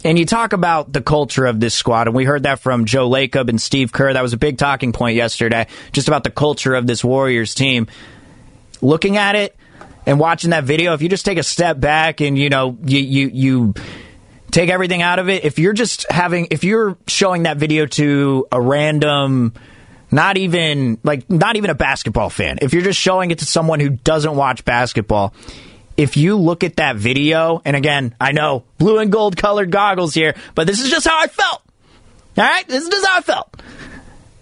and 0.03 0.17
you 0.17 0.25
talk 0.25 0.53
about 0.53 0.93
the 0.93 1.01
culture 1.01 1.45
of 1.45 1.59
this 1.59 1.75
squad, 1.75 2.07
and 2.07 2.15
we 2.15 2.23
heard 2.23 2.43
that 2.43 2.59
from 2.59 2.85
Joe 2.85 3.09
Lacob 3.09 3.49
and 3.49 3.61
Steve 3.61 3.91
Kerr. 3.91 4.13
That 4.13 4.21
was 4.21 4.31
a 4.31 4.37
big 4.37 4.57
talking 4.57 4.93
point 4.93 5.17
yesterday, 5.17 5.67
just 5.91 6.07
about 6.07 6.23
the 6.23 6.31
culture 6.31 6.73
of 6.73 6.87
this 6.87 7.03
Warriors 7.03 7.53
team. 7.53 7.87
Looking 8.81 9.17
at 9.17 9.35
it 9.35 9.57
and 10.05 10.17
watching 10.17 10.51
that 10.51 10.63
video, 10.63 10.93
if 10.93 11.01
you 11.01 11.09
just 11.09 11.25
take 11.25 11.37
a 11.37 11.43
step 11.43 11.81
back 11.81 12.21
and 12.21 12.37
you 12.37 12.47
know 12.47 12.77
you 12.85 12.99
you 12.99 13.29
you 13.33 13.73
take 14.51 14.69
everything 14.69 15.01
out 15.01 15.19
of 15.19 15.29
it. 15.29 15.43
If 15.43 15.59
you're 15.59 15.73
just 15.73 16.09
having, 16.09 16.47
if 16.51 16.63
you're 16.63 16.97
showing 17.07 17.43
that 17.43 17.57
video 17.57 17.85
to 17.85 18.47
a 18.51 18.61
random, 18.61 19.53
not 20.11 20.37
even 20.37 20.97
like 21.03 21.29
not 21.29 21.55
even 21.55 21.69
a 21.69 21.75
basketball 21.75 22.29
fan, 22.29 22.59
if 22.61 22.73
you're 22.73 22.83
just 22.83 22.99
showing 22.99 23.31
it 23.31 23.39
to 23.39 23.45
someone 23.45 23.79
who 23.79 23.89
doesn't 23.89 24.35
watch 24.35 24.65
basketball, 24.65 25.33
if 25.97 26.17
you 26.17 26.37
look 26.37 26.63
at 26.63 26.77
that 26.77 26.95
video, 26.95 27.61
and 27.65 27.75
again, 27.75 28.15
I 28.19 28.31
know 28.31 28.63
blue 28.77 28.99
and 28.99 29.11
gold 29.11 29.35
colored 29.37 29.71
goggles 29.71 30.13
here, 30.13 30.35
but 30.55 30.65
this 30.65 30.79
is 30.81 30.89
just 30.89 31.07
how 31.07 31.19
I 31.19 31.27
felt. 31.27 31.61
All 32.37 32.43
right, 32.45 32.67
this 32.67 32.83
is 32.83 32.89
just 32.89 33.05
how 33.05 33.17
I 33.17 33.21
felt. 33.21 33.61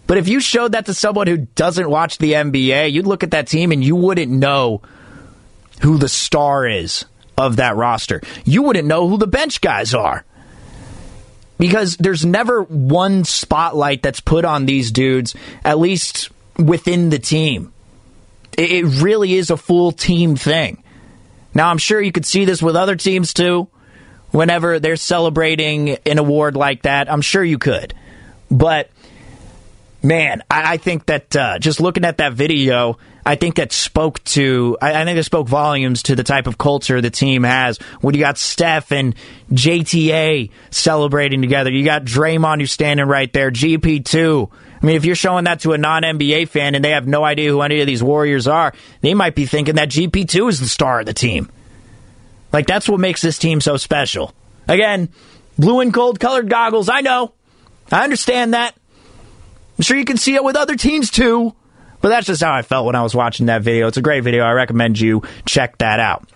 But 0.06 0.18
if 0.18 0.28
you 0.28 0.40
showed 0.40 0.72
that 0.72 0.86
to 0.86 0.94
someone 0.94 1.28
who 1.28 1.38
doesn't 1.38 1.90
watch 1.90 2.18
the 2.18 2.34
NBA, 2.34 2.92
you'd 2.92 3.08
look 3.08 3.24
at 3.24 3.32
that 3.32 3.48
team 3.48 3.72
and 3.72 3.84
you 3.84 3.96
wouldn't 3.96 4.32
know 4.32 4.82
who 5.82 5.98
the 5.98 6.08
star 6.08 6.68
is 6.68 7.06
of 7.38 7.58
that 7.58 7.76
roster. 7.76 8.22
You 8.46 8.64
wouldn't 8.64 8.88
know 8.88 9.08
who 9.08 9.18
the 9.18 9.28
bench 9.28 9.60
guys 9.60 9.94
are. 9.94 10.24
Because 11.58 11.98
there's 11.98 12.26
never 12.26 12.62
one 12.64 13.24
spotlight 13.24 14.04
that's 14.04 14.20
put 14.20 14.46
on 14.46 14.66
these 14.66 14.92
dudes, 14.92 15.36
at 15.66 15.80
least 15.80 16.30
within 16.58 17.10
the 17.10 17.20
team. 17.20 17.74
It 18.58 18.86
really 19.02 19.34
is 19.34 19.50
a 19.50 19.58
full 19.58 19.92
team 19.92 20.36
thing. 20.36 20.84
Now, 21.54 21.70
I'm 21.70 21.78
sure 21.78 22.02
you 22.02 22.12
could 22.12 22.26
see 22.26 22.46
this 22.46 22.62
with 22.62 22.76
other 22.76 22.96
teams 22.96 23.34
too. 23.34 23.68
Whenever 24.32 24.80
they're 24.80 24.96
celebrating 24.96 25.98
an 26.06 26.20
award 26.20 26.56
like 26.56 26.84
that, 26.84 27.12
I'm 27.12 27.22
sure 27.22 27.44
you 27.44 27.58
could. 27.58 27.94
But 28.52 28.90
man, 30.04 30.44
I, 30.50 30.78
think 30.78 31.06
that 31.08 31.36
uh, 31.36 31.60
just 31.60 31.80
looking 31.80 32.06
at 32.06 32.18
that 32.18 32.34
video, 32.34 32.98
I 33.28 33.36
think 33.36 33.56
that 33.56 33.74
spoke 33.74 34.24
to, 34.24 34.78
I, 34.82 35.02
I 35.02 35.04
think 35.04 35.20
it 35.20 35.24
spoke 35.24 35.50
volumes 35.50 36.04
to 36.04 36.16
the 36.16 36.24
type 36.24 36.48
of 36.48 36.58
culture 36.58 37.02
the 37.02 37.10
team 37.10 37.44
has. 37.44 37.78
When 38.00 38.16
you 38.16 38.22
got 38.22 38.38
Steph 38.38 38.94
and 38.94 39.16
JTA 39.52 40.50
celebrating 40.70 41.42
together, 41.42 41.70
you 41.70 41.84
got 41.84 42.06
Draymond 42.06 42.62
who's 42.62 42.72
standing 42.72 43.06
right 43.06 43.32
there, 43.34 43.52
GP2. 43.52 44.50
I 44.82 44.86
mean, 44.86 44.96
if 44.96 45.04
you're 45.04 45.14
showing 45.14 45.44
that 45.44 45.60
to 45.62 45.74
a 45.74 45.78
non 45.78 46.04
NBA 46.04 46.48
fan 46.48 46.74
and 46.74 46.86
they 46.86 46.92
have 46.92 47.06
no 47.06 47.26
idea 47.26 47.50
who 47.50 47.60
any 47.60 47.82
of 47.82 47.88
these 47.88 48.02
Warriors 48.02 48.48
are, 48.48 48.74
they 49.02 49.14
might 49.14 49.36
be 49.36 49.46
thinking 49.46 49.76
that 49.76 49.90
GP2 49.90 50.48
is 50.48 50.62
the 50.62 50.70
star 50.70 51.02
of 51.02 51.06
the 51.06 51.14
team. 51.14 51.52
Like, 52.54 52.66
that's 52.66 52.88
what 52.88 53.02
makes 53.02 53.22
this 53.22 53.38
team 53.38 53.60
so 53.60 53.76
special. 53.76 54.34
Again, 54.70 55.10
blue 55.60 55.82
and 55.82 55.92
gold 55.92 56.22
colored 56.22 56.50
goggles, 56.50 56.88
I 56.88 57.02
know. 57.02 57.34
I 57.92 58.06
understand 58.06 58.54
that. 58.54 58.74
I'm 59.78 59.84
sure 59.84 59.98
you 59.98 60.06
can 60.06 60.16
see 60.16 60.36
it 60.36 60.46
with 60.46 60.56
other 60.56 60.78
teams 60.78 61.12
too. 61.12 61.54
But 62.02 62.10
that's 62.10 62.28
just 62.28 62.44
how 62.44 62.54
I 62.54 62.62
felt 62.62 62.86
when 62.86 62.96
I 62.96 63.04
was 63.04 63.16
watching 63.16 63.48
that 63.48 63.62
video. 63.62 63.88
It's 63.88 63.98
a 63.98 64.02
great 64.02 64.24
video. 64.24 64.44
I 64.44 64.52
recommend 64.52 65.00
you 65.00 65.24
check 65.46 65.78
that 65.80 66.00
out. 66.00 66.30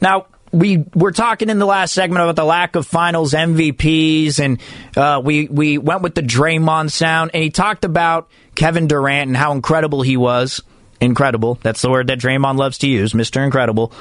Now, 0.00 0.26
we 0.52 0.84
were 0.94 1.10
talking 1.10 1.48
in 1.48 1.58
the 1.58 1.66
last 1.66 1.92
segment 1.92 2.22
about 2.22 2.36
the 2.36 2.44
lack 2.44 2.76
of 2.76 2.86
finals 2.86 3.32
MVPs, 3.32 4.38
and 4.38 4.60
uh, 4.96 5.20
we 5.22 5.48
we 5.48 5.78
went 5.78 6.02
with 6.02 6.14
the 6.14 6.22
Draymond 6.22 6.92
sound, 6.92 7.32
and 7.34 7.42
he 7.42 7.50
talked 7.50 7.84
about 7.84 8.30
Kevin 8.54 8.86
Durant 8.86 9.28
and 9.28 9.36
how 9.36 9.52
incredible 9.52 10.02
he 10.02 10.16
was. 10.16 10.62
Incredible. 11.00 11.58
That's 11.62 11.82
the 11.82 11.90
word 11.90 12.06
that 12.06 12.18
Draymond 12.18 12.56
loves 12.56 12.78
to 12.78 12.88
use, 12.88 13.12
Mr. 13.12 13.44
Incredible. 13.44 13.92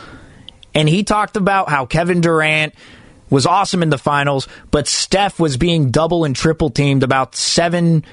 And 0.76 0.88
he 0.88 1.04
talked 1.04 1.36
about 1.38 1.70
how 1.70 1.86
Kevin 1.86 2.22
Durant 2.22 2.74
was 3.30 3.46
awesome 3.46 3.82
in 3.82 3.90
the 3.90 3.98
finals, 3.98 4.48
but 4.70 4.88
Steph 4.88 5.40
was 5.40 5.58
being 5.58 5.90
double 5.90 6.24
and 6.24 6.36
triple 6.36 6.70
teamed 6.70 7.02
about 7.02 7.36
seven 7.36 8.06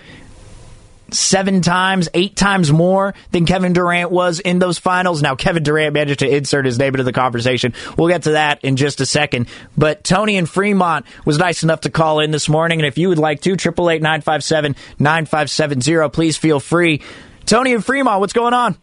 seven 1.15 1.63
times, 1.63 2.09
eight 2.15 2.37
times 2.37 2.73
more 2.73 3.15
than 3.31 3.47
Kevin 3.47 3.73
Durant 3.73 4.11
was 4.11 4.41
in 4.41 4.59
those 4.59 4.79
finals. 4.79 5.23
Now, 5.23 5.35
Kevin 5.35 5.63
Durant 5.63 5.95
managed 5.95 6.21
to 6.21 6.29
insert 6.29 6.65
his 6.65 6.79
name 6.79 6.95
into 6.95 7.05
the 7.05 7.13
conversation. 7.13 7.75
We'll 7.97 8.09
get 8.09 8.25
to 8.25 8.33
that 8.33 8.65
in 8.65 8.77
just 8.77 9.01
a 9.01 9.07
second. 9.07 9.49
But 9.77 10.05
Tony 10.05 10.37
and 10.37 10.49
Fremont 10.49 11.07
was 11.25 11.39
nice 11.39 11.63
enough 11.63 11.83
to 11.83 11.91
call 11.91 12.21
in 12.21 12.31
this 12.31 12.49
morning. 12.49 12.81
And 12.81 12.87
if 12.87 12.99
you 12.99 13.09
would 13.09 13.19
like 13.19 13.41
to, 13.43 13.53
888 13.53 14.03
957 14.03 14.77
9570, 14.99 16.09
please 16.11 16.37
feel 16.37 16.61
free. 16.61 17.03
Tony 17.47 17.75
and 17.75 17.85
Fremont, 17.85 18.21
what's 18.21 18.33
going 18.33 18.55
on? 18.55 18.77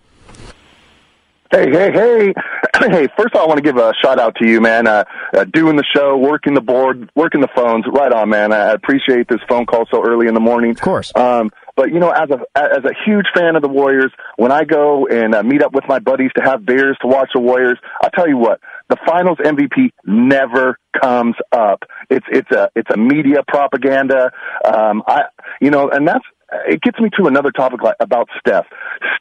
Hey, 1.51 1.69
hey, 1.71 1.91
hey. 1.93 2.33
hey, 2.79 3.07
first 3.15 3.33
of 3.33 3.35
all, 3.35 3.43
I 3.43 3.47
want 3.47 3.57
to 3.57 3.61
give 3.61 3.77
a 3.77 3.93
shout 4.03 4.19
out 4.19 4.35
to 4.41 4.47
you, 4.47 4.59
man. 4.59 4.85
Uh, 4.85 5.05
uh, 5.33 5.45
doing 5.45 5.77
the 5.77 5.85
show, 5.95 6.17
working 6.17 6.53
the 6.53 6.61
board, 6.61 7.09
working 7.15 7.39
the 7.39 7.47
phones. 7.55 7.85
Right 7.87 8.11
on, 8.11 8.29
man. 8.29 8.51
I 8.51 8.71
appreciate 8.71 9.29
this 9.29 9.39
phone 9.47 9.65
call 9.65 9.85
so 9.89 10.03
early 10.05 10.27
in 10.27 10.33
the 10.33 10.41
morning. 10.41 10.71
Of 10.71 10.81
course. 10.81 11.15
Um, 11.15 11.51
but 11.77 11.93
you 11.93 11.99
know, 11.99 12.09
as 12.09 12.29
a 12.31 12.39
as 12.57 12.83
a 12.83 12.93
huge 13.05 13.27
fan 13.35 13.55
of 13.55 13.61
the 13.61 13.69
Warriors, 13.69 14.11
when 14.35 14.51
I 14.51 14.65
go 14.65 15.05
and 15.05 15.35
uh, 15.35 15.43
meet 15.43 15.61
up 15.61 15.73
with 15.73 15.83
my 15.87 15.99
buddies 15.99 16.31
to 16.35 16.43
have 16.43 16.65
beers 16.65 16.97
to 17.01 17.07
watch 17.07 17.29
the 17.35 17.39
Warriors, 17.39 17.77
I'll 18.01 18.09
tell 18.09 18.27
you 18.27 18.37
what, 18.37 18.59
the 18.89 18.97
Finals 19.05 19.37
MVP 19.37 19.91
never 20.03 20.79
comes 20.99 21.35
up. 21.51 21.83
It's 22.09 22.25
it's 22.29 22.51
a 22.51 22.69
it's 22.75 22.89
a 22.91 22.97
media 22.97 23.43
propaganda. 23.47 24.31
Um, 24.65 25.03
I 25.07 25.25
you 25.61 25.69
know, 25.69 25.89
and 25.89 26.07
that's 26.07 26.25
it 26.67 26.81
gets 26.81 26.99
me 26.99 27.09
to 27.19 27.27
another 27.27 27.51
topic 27.51 27.83
like, 27.83 27.95
about 27.99 28.27
Steph. 28.39 28.65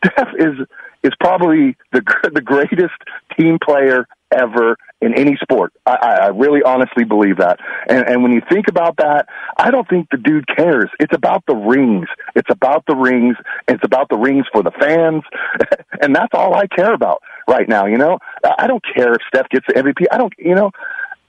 Steph 0.04 0.28
is 0.38 0.66
is 1.02 1.12
probably 1.20 1.76
the 1.92 2.02
the 2.32 2.40
greatest 2.40 2.94
team 3.38 3.58
player 3.62 4.06
ever 4.34 4.76
in 5.00 5.14
any 5.14 5.36
sport. 5.42 5.72
I, 5.84 6.18
I 6.22 6.26
really 6.28 6.62
honestly 6.62 7.04
believe 7.04 7.36
that. 7.38 7.58
And, 7.88 8.08
and 8.08 8.22
when 8.22 8.32
you 8.32 8.40
think 8.50 8.66
about 8.68 8.96
that, 8.96 9.28
I 9.58 9.70
don't 9.70 9.88
think 9.88 10.08
the 10.10 10.16
dude 10.16 10.46
cares. 10.56 10.88
It's 10.98 11.14
about 11.14 11.44
the 11.46 11.54
rings. 11.54 12.06
It's 12.34 12.50
about 12.50 12.84
the 12.86 12.96
rings. 12.96 13.36
It's 13.68 13.84
about 13.84 14.08
the 14.08 14.16
rings 14.16 14.46
for 14.52 14.62
the 14.62 14.70
fans. 14.70 15.22
and 16.00 16.14
that's 16.14 16.32
all 16.32 16.54
I 16.54 16.66
care 16.66 16.94
about 16.94 17.22
right 17.46 17.68
now, 17.68 17.86
you 17.86 17.98
know? 17.98 18.18
I 18.58 18.66
don't 18.66 18.82
care 18.94 19.12
if 19.12 19.20
Steph 19.28 19.48
gets 19.50 19.66
the 19.68 19.74
MVP. 19.74 20.06
I 20.10 20.16
don't, 20.16 20.32
you 20.38 20.54
know, 20.54 20.70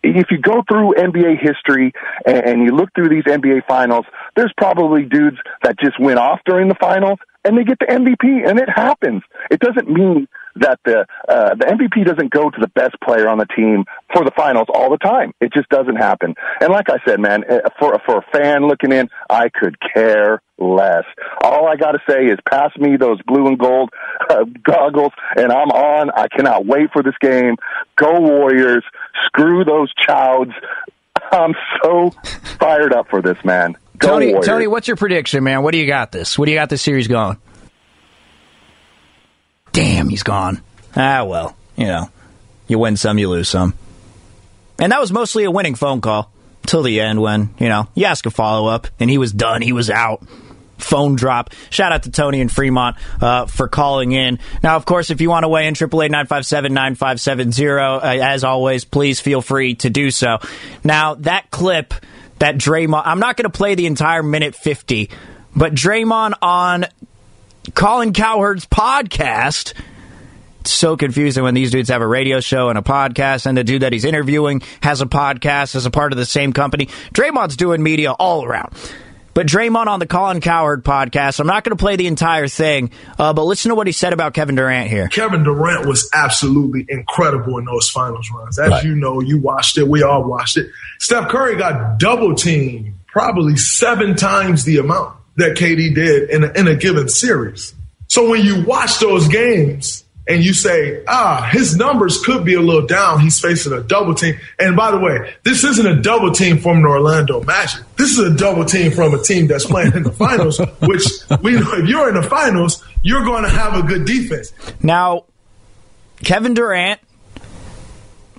if 0.03 0.27
you 0.31 0.37
go 0.37 0.63
through 0.69 0.93
NBA 0.93 1.41
history 1.41 1.91
and 2.25 2.63
you 2.63 2.71
look 2.71 2.89
through 2.95 3.09
these 3.09 3.25
NBA 3.25 3.67
finals, 3.67 4.05
there's 4.35 4.53
probably 4.57 5.03
dudes 5.03 5.37
that 5.63 5.77
just 5.79 5.99
went 5.99 6.19
off 6.19 6.39
during 6.45 6.69
the 6.69 6.75
finals 6.75 7.19
and 7.43 7.57
they 7.57 7.63
get 7.63 7.79
the 7.79 7.85
MVP, 7.85 8.47
and 8.47 8.59
it 8.59 8.69
happens. 8.69 9.23
It 9.49 9.61
doesn't 9.61 9.89
mean 9.89 10.27
that 10.61 10.79
the 10.85 11.05
uh, 11.27 11.55
the 11.55 11.65
MVP 11.65 12.05
doesn't 12.05 12.31
go 12.31 12.49
to 12.49 12.57
the 12.59 12.67
best 12.69 12.95
player 13.03 13.27
on 13.27 13.37
the 13.37 13.45
team 13.45 13.85
for 14.13 14.23
the 14.23 14.31
finals 14.35 14.67
all 14.73 14.89
the 14.89 14.97
time. 14.97 15.33
It 15.41 15.53
just 15.53 15.69
doesn't 15.69 15.95
happen. 15.95 16.35
And 16.61 16.71
like 16.71 16.89
I 16.89 16.97
said, 17.05 17.19
man, 17.19 17.43
uh, 17.49 17.69
for 17.79 17.99
for 18.05 18.17
a 18.17 18.25
fan 18.31 18.67
looking 18.67 18.91
in, 18.91 19.09
I 19.29 19.49
could 19.49 19.77
care 19.79 20.41
less. 20.57 21.03
All 21.41 21.67
I 21.67 21.75
got 21.75 21.91
to 21.91 21.99
say 22.09 22.25
is 22.25 22.37
pass 22.49 22.75
me 22.77 22.97
those 22.97 23.21
blue 23.23 23.47
and 23.47 23.59
gold 23.59 23.89
uh, 24.29 24.45
goggles, 24.63 25.13
and 25.35 25.51
I'm 25.51 25.69
on. 25.69 26.09
I 26.11 26.27
cannot 26.27 26.65
wait 26.65 26.91
for 26.91 27.03
this 27.03 27.15
game. 27.21 27.55
Go 27.95 28.19
Warriors! 28.19 28.83
Screw 29.27 29.63
those 29.63 29.91
Chouds. 29.93 30.51
I'm 31.31 31.53
so 31.83 32.11
fired 32.59 32.93
up 32.93 33.09
for 33.09 33.21
this, 33.21 33.37
man. 33.43 33.75
Go 33.97 34.09
Tony, 34.09 34.27
Warriors. 34.27 34.45
Tony, 34.45 34.67
what's 34.67 34.87
your 34.87 34.97
prediction, 34.97 35.43
man? 35.43 35.63
What 35.63 35.71
do 35.71 35.77
you 35.77 35.87
got 35.87 36.11
this? 36.11 36.37
What 36.37 36.45
do 36.45 36.51
you 36.51 36.57
got 36.57 36.69
this 36.69 36.81
series 36.81 37.07
going? 37.07 37.37
Damn, 39.77 40.09
he's 40.09 40.23
gone. 40.23 40.59
Ah, 40.95 41.23
well, 41.23 41.55
you 41.75 41.85
know, 41.85 42.09
you 42.67 42.79
win 42.79 42.97
some, 42.97 43.19
you 43.19 43.29
lose 43.29 43.47
some. 43.47 43.75
And 44.79 44.91
that 44.91 44.99
was 44.99 45.11
mostly 45.11 45.43
a 45.43 45.51
winning 45.51 45.75
phone 45.75 46.01
call 46.01 46.31
till 46.65 46.81
the 46.81 46.99
end 46.99 47.21
when, 47.21 47.53
you 47.59 47.69
know, 47.69 47.87
you 47.93 48.05
ask 48.05 48.25
a 48.25 48.31
follow 48.31 48.67
up 48.67 48.87
and 48.99 49.07
he 49.07 49.19
was 49.19 49.31
done, 49.31 49.61
he 49.61 49.73
was 49.73 49.91
out. 49.91 50.23
Phone 50.79 51.15
drop. 51.15 51.51
Shout 51.69 51.91
out 51.91 52.01
to 52.03 52.11
Tony 52.11 52.41
and 52.41 52.51
Fremont 52.51 52.95
uh, 53.21 53.45
for 53.45 53.67
calling 53.67 54.13
in. 54.13 54.39
Now, 54.63 54.77
of 54.77 54.85
course, 54.85 55.11
if 55.11 55.21
you 55.21 55.29
want 55.29 55.43
to 55.43 55.47
weigh 55.47 55.67
in, 55.67 55.73
888 55.73 56.11
uh, 57.69 57.99
as 58.03 58.43
always, 58.43 58.83
please 58.83 59.19
feel 59.19 59.41
free 59.41 59.75
to 59.75 59.91
do 59.91 60.09
so. 60.09 60.39
Now, 60.83 61.13
that 61.15 61.51
clip 61.51 61.93
that 62.39 62.55
Draymond, 62.55 63.03
I'm 63.05 63.19
not 63.19 63.37
going 63.37 63.49
to 63.51 63.55
play 63.55 63.75
the 63.75 63.85
entire 63.85 64.23
minute 64.23 64.55
50, 64.55 65.11
but 65.55 65.75
Draymond 65.75 66.33
on 66.41 66.87
Colin 67.73 68.13
Cowherd's 68.13 68.65
podcast. 68.65 69.73
It's 70.61 70.71
so 70.71 70.97
confusing 70.97 71.43
when 71.43 71.53
these 71.53 71.71
dudes 71.71 71.89
have 71.89 72.01
a 72.01 72.07
radio 72.07 72.39
show 72.39 72.69
and 72.69 72.77
a 72.77 72.81
podcast, 72.81 73.45
and 73.45 73.57
the 73.57 73.63
dude 73.63 73.83
that 73.83 73.93
he's 73.93 74.05
interviewing 74.05 74.61
has 74.81 75.01
a 75.01 75.05
podcast 75.05 75.75
as 75.75 75.85
a 75.85 75.91
part 75.91 76.11
of 76.11 76.17
the 76.17 76.25
same 76.25 76.53
company. 76.53 76.87
Draymond's 77.13 77.55
doing 77.55 77.81
media 77.83 78.11
all 78.11 78.43
around. 78.43 78.73
But 79.33 79.45
Draymond 79.45 79.85
on 79.85 79.99
the 79.99 80.07
Colin 80.07 80.41
Cowherd 80.41 80.83
podcast, 80.83 81.39
I'm 81.39 81.45
not 81.45 81.63
going 81.63 81.77
to 81.77 81.81
play 81.81 81.95
the 81.95 82.07
entire 82.07 82.47
thing, 82.47 82.89
uh, 83.19 83.33
but 83.33 83.43
listen 83.43 83.69
to 83.69 83.75
what 83.75 83.85
he 83.85 83.93
said 83.93 84.11
about 84.11 84.33
Kevin 84.33 84.55
Durant 84.55 84.89
here. 84.89 85.07
Kevin 85.09 85.43
Durant 85.43 85.85
was 85.85 86.09
absolutely 86.11 86.87
incredible 86.89 87.59
in 87.59 87.65
those 87.65 87.87
finals 87.87 88.31
runs. 88.33 88.57
As 88.57 88.71
Right. 88.71 88.83
you 88.83 88.95
know, 88.95 89.21
you 89.21 89.37
watched 89.39 89.77
it. 89.77 89.87
We 89.87 90.01
all 90.01 90.23
watched 90.23 90.57
it. 90.57 90.71
Steph 90.97 91.29
Curry 91.29 91.55
got 91.55 91.99
double 91.99 92.33
teamed 92.33 92.95
probably 93.05 93.57
seven 93.57 94.15
times 94.15 94.63
the 94.65 94.77
amount 94.79 95.15
that 95.37 95.55
KD 95.55 95.95
did 95.95 96.29
in 96.29 96.43
a, 96.43 96.51
in 96.51 96.67
a 96.67 96.75
given 96.75 97.07
series. 97.09 97.73
So 98.07 98.29
when 98.29 98.43
you 98.43 98.63
watch 98.65 98.99
those 98.99 99.27
games 99.27 100.03
and 100.27 100.43
you 100.43 100.53
say, 100.53 101.03
ah, 101.07 101.47
his 101.51 101.77
numbers 101.77 102.21
could 102.21 102.43
be 102.43 102.53
a 102.53 102.61
little 102.61 102.85
down. 102.85 103.21
He's 103.21 103.39
facing 103.39 103.71
a 103.71 103.81
double 103.81 104.13
team. 104.13 104.37
And 104.59 104.75
by 104.75 104.91
the 104.91 104.99
way, 104.99 105.35
this 105.43 105.63
isn't 105.63 105.85
a 105.85 106.01
double 106.01 106.31
team 106.31 106.57
from 106.57 106.81
the 106.81 106.87
Orlando 106.89 107.41
Magic. 107.43 107.81
This 107.95 108.11
is 108.11 108.19
a 108.19 108.35
double 108.35 108.65
team 108.65 108.91
from 108.91 109.13
a 109.13 109.23
team 109.23 109.47
that's 109.47 109.65
playing 109.65 109.93
in 109.93 110.03
the 110.03 110.11
finals, 110.11 110.59
which 110.81 111.05
we 111.41 111.53
know 111.53 111.73
if 111.73 111.87
you're 111.87 112.09
in 112.09 112.15
the 112.15 112.27
finals, 112.27 112.83
you're 113.03 113.23
going 113.23 113.43
to 113.43 113.49
have 113.49 113.75
a 113.75 113.83
good 113.83 114.05
defense. 114.05 114.51
Now, 114.83 115.25
Kevin 116.23 116.53
Durant 116.53 116.99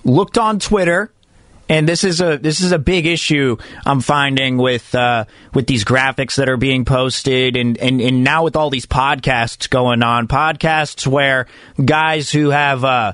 looked 0.05 0.37
on 0.37 0.59
Twitter, 0.59 1.11
and 1.69 1.89
this 1.89 2.05
is 2.05 2.21
a 2.21 2.39
this 2.39 2.61
is 2.61 2.73
a 2.73 2.79
big 2.79 3.07
issue 3.07 3.57
I'm 3.85 4.01
finding 4.01 4.57
with 4.57 4.95
uh, 4.95 5.27
with 5.53 5.67
these 5.67 5.85
graphics 5.85 6.37
that 6.37 6.49
are 6.49 6.57
being 6.57 6.85
posted, 6.85 7.57
and, 7.57 7.77
and 7.79 8.01
and 8.01 8.25
now 8.25 8.45
with 8.45 8.57
all 8.57 8.71
these 8.71 8.87
podcasts 8.87 9.69
going 9.69 10.03
on, 10.03 10.29
podcasts 10.29 11.07
where 11.07 11.47
guys 11.85 12.31
who 12.31 12.51
have 12.51 12.85
uh, 12.85 13.13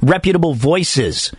reputable 0.00 0.54
voices, 0.54 1.32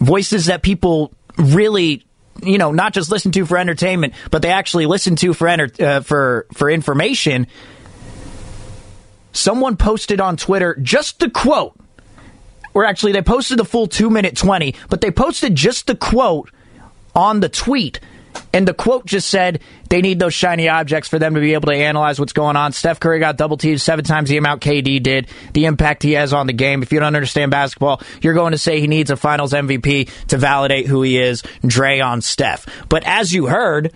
voices 0.00 0.46
that 0.46 0.62
people 0.62 1.12
really. 1.36 2.04
You 2.40 2.56
know, 2.56 2.70
not 2.70 2.92
just 2.92 3.10
listen 3.10 3.32
to 3.32 3.44
for 3.46 3.58
entertainment, 3.58 4.14
but 4.30 4.42
they 4.42 4.52
actually 4.52 4.86
listen 4.86 5.16
to 5.16 5.34
for 5.34 5.48
enter- 5.48 5.84
uh, 5.84 6.00
for 6.02 6.46
for 6.52 6.70
information. 6.70 7.48
Someone 9.32 9.76
posted 9.76 10.20
on 10.20 10.36
Twitter 10.36 10.76
just 10.80 11.18
the 11.18 11.30
quote 11.30 11.74
or 12.78 12.84
actually 12.84 13.10
they 13.10 13.22
posted 13.22 13.58
the 13.58 13.64
full 13.64 13.88
2 13.88 14.08
minute 14.08 14.36
20 14.36 14.72
but 14.88 15.00
they 15.00 15.10
posted 15.10 15.56
just 15.56 15.88
the 15.88 15.96
quote 15.96 16.48
on 17.12 17.40
the 17.40 17.48
tweet 17.48 17.98
and 18.52 18.68
the 18.68 18.74
quote 18.74 19.04
just 19.04 19.28
said 19.28 19.60
they 19.88 20.00
need 20.00 20.20
those 20.20 20.32
shiny 20.32 20.68
objects 20.68 21.08
for 21.08 21.18
them 21.18 21.34
to 21.34 21.40
be 21.40 21.54
able 21.54 21.72
to 21.72 21.76
analyze 21.76 22.20
what's 22.20 22.32
going 22.32 22.54
on. 22.54 22.70
Steph 22.70 23.00
Curry 23.00 23.18
got 23.18 23.36
double 23.36 23.56
teamed 23.56 23.80
seven 23.80 24.04
times 24.04 24.28
the 24.28 24.36
amount 24.36 24.62
KD 24.62 25.02
did. 25.02 25.26
The 25.54 25.64
impact 25.64 26.04
he 26.04 26.12
has 26.12 26.32
on 26.32 26.46
the 26.46 26.52
game. 26.52 26.82
If 26.84 26.92
you 26.92 27.00
don't 27.00 27.16
understand 27.16 27.50
basketball, 27.50 28.00
you're 28.22 28.34
going 28.34 28.52
to 28.52 28.58
say 28.58 28.80
he 28.80 28.86
needs 28.86 29.10
a 29.10 29.16
Finals 29.16 29.52
MVP 29.52 30.08
to 30.28 30.36
validate 30.36 30.86
who 30.86 31.02
he 31.02 31.18
is. 31.18 31.42
Dre 31.66 31.98
on 31.98 32.20
Steph. 32.20 32.66
But 32.88 33.02
as 33.04 33.32
you 33.32 33.46
heard, 33.46 33.92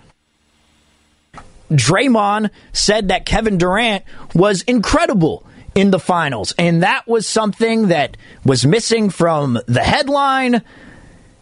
Draymond 1.71 2.49
said 2.73 3.07
that 3.07 3.25
Kevin 3.25 3.57
Durant 3.57 4.03
was 4.35 4.63
incredible 4.63 5.45
in 5.75 5.91
the 5.91 5.99
finals. 5.99 6.53
And 6.57 6.83
that 6.83 7.07
was 7.07 7.27
something 7.27 7.87
that 7.87 8.17
was 8.43 8.65
missing 8.65 9.09
from 9.09 9.59
the 9.67 9.83
headline. 9.83 10.61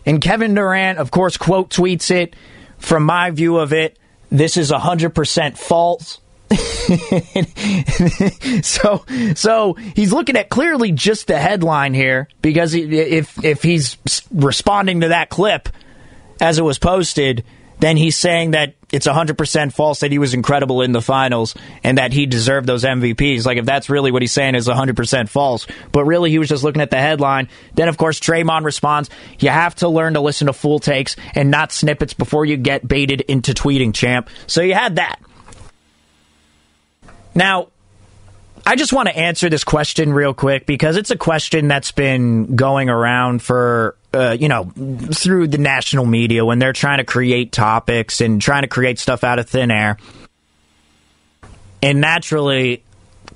And 0.06 0.22
Kevin 0.22 0.54
Durant, 0.54 1.00
of 1.00 1.12
course, 1.12 1.38
quote 1.38 1.70
tweets 1.70 2.12
it. 2.12 2.36
From 2.78 3.04
my 3.04 3.30
view 3.30 3.58
of 3.58 3.74
it, 3.74 3.98
this 4.32 4.58
is 4.58 4.72
100% 4.72 5.58
false. 5.58 6.20
so 8.62 9.06
so 9.36 9.74
he's 9.96 10.12
looking 10.12 10.36
at 10.36 10.50
clearly 10.50 10.92
just 10.92 11.28
the 11.28 11.40
headline 11.40 11.94
here 11.94 12.28
because 12.42 12.74
if 12.74 13.42
if 13.42 13.64
he's 13.64 13.96
responding 14.34 15.00
to 15.00 15.08
that 15.10 15.30
clip 15.30 15.70
as 16.42 16.60
it 16.60 16.64
was 16.64 16.78
posted 16.78 17.46
then 17.82 17.98
he's 17.98 18.16
saying 18.16 18.52
that 18.52 18.76
it's 18.92 19.08
100% 19.08 19.74
false 19.74 20.02
that 20.02 20.12
he 20.12 20.20
was 20.20 20.36
incredible 20.36 20.84
in 20.84 20.92
the 20.92 21.02
finals 21.02 21.56
and 21.84 21.98
that 21.98 22.14
he 22.14 22.28
deserved 22.28 22.68
those 22.68 22.84
MVPs. 22.84 23.46
Like, 23.46 23.58
if 23.58 23.66
that's 23.66 23.90
really 23.90 24.12
what 24.12 24.22
he's 24.22 24.32
saying 24.32 24.54
is 24.54 24.68
100% 24.68 25.30
false, 25.30 25.66
but 25.92 26.06
really 26.06 26.30
he 26.30 26.38
was 26.38 26.48
just 26.48 26.64
looking 26.64 26.84
at 26.84 26.92
the 26.92 27.00
headline. 27.00 27.50
Then, 27.74 27.88
of 27.88 27.98
course, 27.98 28.20
Draymond 28.20 28.66
responds, 28.66 29.10
You 29.40 29.50
have 29.50 29.74
to 29.76 29.90
learn 29.90 30.14
to 30.14 30.22
listen 30.22 30.48
to 30.48 30.54
full 30.54 30.78
takes 30.80 31.16
and 31.34 31.50
not 31.50 31.72
snippets 31.72 32.14
before 32.14 32.46
you 32.46 32.56
get 32.56 32.88
baited 32.88 33.22
into 33.22 33.54
tweeting, 33.54 33.96
champ. 33.96 34.30
So 34.46 34.62
you 34.62 34.76
had 34.76 34.98
that. 34.98 35.20
Now, 37.34 37.70
I 38.64 38.76
just 38.76 38.94
want 38.94 39.10
to 39.10 39.18
answer 39.18 39.50
this 39.50 39.64
question 39.64 40.14
real 40.14 40.36
quick 40.36 40.68
because 40.68 40.98
it's 40.98 41.10
a 41.10 41.18
question 41.18 41.68
that's 41.68 41.92
been 41.92 42.56
going 42.56 42.90
around 42.90 43.42
for, 43.42 43.96
uh, 44.14 44.36
you 44.40 44.48
know, 44.48 44.66
through 45.14 45.48
the 45.48 45.58
national 45.58 46.06
media 46.06 46.44
when 46.44 46.60
they're 46.60 46.74
trying 46.74 46.98
to 46.98 47.04
create 47.04 47.52
topics 47.52 48.22
and 48.22 48.42
trying 48.42 48.64
to 48.64 48.68
create 48.68 49.00
stuff 49.00 49.24
out 49.24 49.40
of 49.40 49.50
thin 49.50 49.72
air. 49.72 49.98
And 51.82 52.02
naturally, 52.02 52.84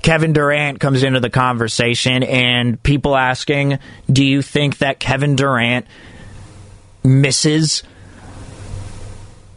Kevin 0.01 0.33
Durant 0.33 0.79
comes 0.79 1.03
into 1.03 1.19
the 1.19 1.29
conversation 1.29 2.23
and 2.23 2.81
people 2.83 3.15
asking, 3.15 3.79
do 4.11 4.23
you 4.23 4.41
think 4.41 4.79
that 4.79 4.99
Kevin 4.99 5.35
Durant 5.35 5.85
misses 7.03 7.83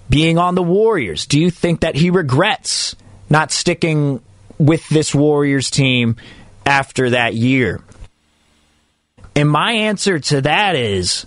being 0.08 0.38
on 0.38 0.54
the 0.54 0.62
Warriors? 0.62 1.26
Do 1.26 1.40
you 1.40 1.50
think 1.50 1.80
that 1.80 1.96
he 1.96 2.10
regrets 2.10 2.94
not 3.28 3.50
sticking 3.50 4.22
with 4.58 4.88
this 4.88 5.14
Warriors 5.14 5.70
team 5.70 6.16
after 6.64 7.10
that 7.10 7.34
year? 7.34 7.82
And 9.34 9.48
my 9.48 9.72
answer 9.72 10.18
to 10.18 10.40
that 10.42 10.76
is 10.76 11.26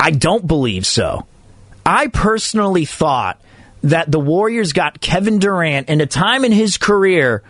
I 0.00 0.10
don't 0.10 0.46
believe 0.46 0.86
so. 0.86 1.26
I 1.86 2.08
personally 2.08 2.84
thought 2.84 3.40
that 3.84 4.10
the 4.10 4.18
Warriors 4.18 4.72
got 4.72 5.00
Kevin 5.00 5.38
Durant 5.38 5.88
in 5.88 6.00
a 6.00 6.06
time 6.06 6.44
in 6.44 6.52
his 6.52 6.78
career 6.78 7.42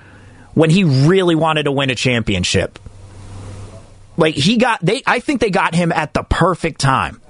when 0.54 0.70
he 0.70 0.84
really 0.84 1.34
wanted 1.34 1.64
to 1.64 1.72
win 1.72 1.90
a 1.90 1.94
championship. 1.94 2.78
Like 4.16 4.34
he 4.34 4.56
got 4.56 4.80
they 4.80 5.02
I 5.06 5.20
think 5.20 5.40
they 5.40 5.50
got 5.50 5.74
him 5.74 5.92
at 5.92 6.14
the 6.14 6.22
perfect 6.22 6.80
time. 6.80 7.20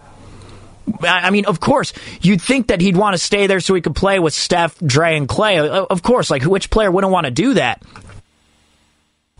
I 1.03 1.31
mean, 1.31 1.47
of 1.47 1.61
course, 1.61 1.95
you'd 2.21 2.43
think 2.43 2.69
that 2.69 2.81
he'd 2.81 2.97
want 2.97 3.15
to 3.15 3.19
stay 3.19 3.47
there 3.47 3.61
so 3.61 3.75
he 3.75 3.81
could 3.81 3.97
play 3.97 4.19
with 4.19 4.35
Steph, 4.35 4.79
Dre, 4.81 5.17
and 5.17 5.27
Klay. 5.27 5.67
Of 5.67 6.03
course, 6.03 6.31
like 6.31 6.45
which 6.45 6.69
player 6.69 6.91
wouldn't 6.91 7.13
want 7.13 7.25
to 7.25 7.31
do 7.31 7.55
that? 7.55 7.83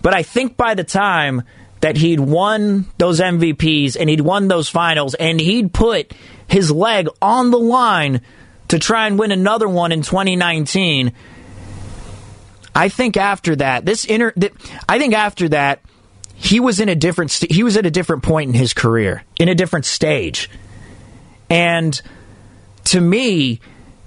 But 0.05 0.15
I 0.15 0.23
think 0.23 0.59
by 0.59 0.75
the 0.75 0.85
time 0.85 1.45
that 1.81 1.97
he'd 1.97 2.21
won 2.21 2.85
those 2.99 3.21
MVPs 3.21 3.97
and 3.99 4.11
he'd 4.11 4.21
won 4.21 4.49
those 4.49 4.69
finals 4.69 5.15
and 5.15 5.41
he'd 5.41 5.73
put 5.73 6.13
his 6.47 6.71
leg 6.71 7.09
on 7.23 7.51
the 7.51 7.59
line 7.59 8.21
to 8.69 8.79
try 8.79 9.07
and 9.07 9.19
win 9.19 9.33
another 9.33 9.67
one 9.67 9.93
in 9.93 10.03
2019, 10.03 11.15
I 12.75 12.91
think 12.91 13.17
after 13.17 13.57
that, 13.57 13.87
this 13.87 14.05
inner, 14.05 14.35
I 14.87 14.99
think 14.99 15.15
after 15.15 15.49
that, 15.49 15.81
he 16.35 16.61
was 16.61 16.81
in 16.81 16.91
a 16.91 16.95
different, 16.95 17.31
st- 17.31 17.51
he 17.51 17.63
was 17.63 17.79
at 17.79 17.87
a 17.87 17.91
different 17.91 18.25
point 18.25 18.49
in 18.49 18.55
his 18.55 18.75
career, 18.75 19.25
in 19.39 19.49
a 19.49 19.55
different 19.55 19.87
stage. 19.87 20.51
And 21.49 21.99
to 22.85 23.01
me, 23.01 23.61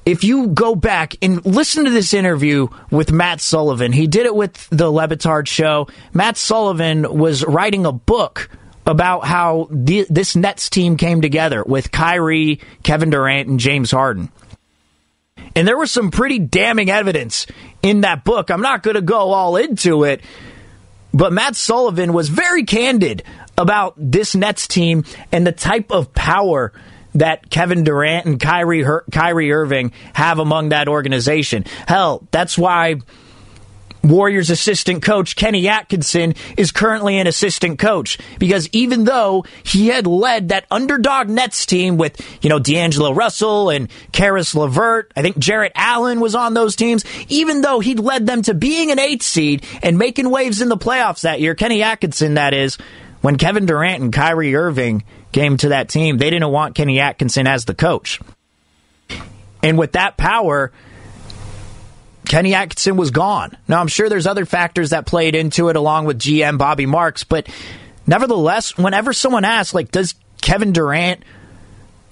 if 0.07 0.23
you 0.23 0.47
go 0.47 0.73
back 0.73 1.15
and 1.21 1.45
listen 1.45 1.83
to 1.83 1.91
this 1.91 2.13
interview 2.13 2.69
with 2.89 3.11
Matt 3.11 3.41
Sullivan, 3.41 3.91
he 3.91 4.07
did 4.07 4.25
it 4.25 4.33
with 4.33 4.69
the 4.69 4.89
Le 4.89 5.05
Batard 5.05 5.47
show. 5.47 5.89
Matt 6.13 6.37
Sullivan 6.37 7.17
was 7.17 7.43
writing 7.43 7.85
a 7.85 7.91
book 7.91 8.49
about 8.85 9.25
how 9.25 9.67
the, 9.69 10.07
this 10.09 10.33
Nets 10.33 10.69
team 10.69 10.95
came 10.95 11.21
together 11.21 11.61
with 11.61 11.91
Kyrie, 11.91 12.61
Kevin 12.83 13.09
Durant, 13.09 13.49
and 13.49 13.59
James 13.59 13.91
Harden. 13.91 14.31
And 15.57 15.67
there 15.67 15.77
was 15.77 15.91
some 15.91 16.09
pretty 16.09 16.39
damning 16.39 16.89
evidence 16.89 17.45
in 17.81 18.01
that 18.01 18.23
book. 18.23 18.49
I'm 18.49 18.61
not 18.61 18.83
going 18.83 18.95
to 18.95 19.01
go 19.01 19.33
all 19.33 19.57
into 19.57 20.05
it, 20.05 20.21
but 21.13 21.33
Matt 21.33 21.57
Sullivan 21.57 22.13
was 22.13 22.29
very 22.29 22.63
candid 22.63 23.23
about 23.57 23.93
this 23.97 24.35
Nets 24.35 24.69
team 24.69 25.03
and 25.33 25.45
the 25.45 25.51
type 25.51 25.91
of 25.91 26.13
power 26.13 26.71
that 27.17 27.49
Kevin 27.49 27.83
Durant 27.83 28.25
and 28.25 28.39
Kyrie 28.39 28.83
Her- 28.83 29.05
Kyrie 29.11 29.51
Irving 29.51 29.91
have 30.13 30.39
among 30.39 30.69
that 30.69 30.87
organization. 30.87 31.65
Hell, 31.87 32.27
that's 32.31 32.57
why 32.57 32.95
Warriors 34.03 34.49
assistant 34.49 35.03
coach 35.03 35.35
Kenny 35.35 35.67
Atkinson 35.67 36.35
is 36.55 36.71
currently 36.71 37.17
an 37.17 37.27
assistant 37.27 37.79
coach 37.79 38.17
because 38.39 38.69
even 38.71 39.03
though 39.03 39.45
he 39.63 39.87
had 39.87 40.07
led 40.07 40.49
that 40.49 40.65
underdog 40.71 41.29
Nets 41.29 41.65
team 41.65 41.97
with, 41.97 42.21
you 42.41 42.49
know, 42.49 42.59
D'Angelo 42.59 43.11
Russell 43.11 43.69
and 43.69 43.89
Caris 44.11 44.55
LeVert, 44.55 45.11
I 45.15 45.21
think 45.21 45.37
Jarrett 45.37 45.73
Allen 45.75 46.19
was 46.19 46.35
on 46.35 46.53
those 46.53 46.75
teams, 46.75 47.03
even 47.27 47.61
though 47.61 47.79
he'd 47.79 47.99
led 47.99 48.25
them 48.25 48.41
to 48.43 48.53
being 48.53 48.91
an 48.91 48.99
eighth 48.99 49.23
seed 49.23 49.65
and 49.83 49.97
making 49.97 50.29
waves 50.29 50.61
in 50.61 50.69
the 50.69 50.77
playoffs 50.77 51.21
that 51.21 51.41
year, 51.41 51.55
Kenny 51.55 51.83
Atkinson, 51.83 52.35
that 52.35 52.53
is, 52.53 52.77
when 53.21 53.37
Kevin 53.37 53.65
Durant 53.65 54.03
and 54.03 54.13
Kyrie 54.13 54.55
Irving 54.55 55.03
came 55.31 55.57
to 55.57 55.69
that 55.69 55.89
team, 55.89 56.17
they 56.17 56.29
didn't 56.29 56.51
want 56.51 56.75
Kenny 56.75 56.99
Atkinson 56.99 57.47
as 57.47 57.65
the 57.65 57.75
coach. 57.75 58.19
And 59.63 59.77
with 59.77 59.93
that 59.93 60.17
power, 60.17 60.71
Kenny 62.27 62.53
Atkinson 62.53 62.97
was 62.97 63.11
gone. 63.11 63.57
Now, 63.67 63.79
I'm 63.79 63.87
sure 63.87 64.09
there's 64.09 64.27
other 64.27 64.45
factors 64.45 64.91
that 64.91 65.05
played 65.05 65.35
into 65.35 65.69
it 65.69 65.75
along 65.75 66.05
with 66.05 66.19
GM 66.19 66.57
Bobby 66.57 66.85
Marks, 66.85 67.23
but 67.23 67.47
nevertheless, 68.05 68.77
whenever 68.77 69.13
someone 69.13 69.45
asks, 69.45 69.73
like, 69.73 69.91
does 69.91 70.15
Kevin 70.41 70.71
Durant, 70.73 71.23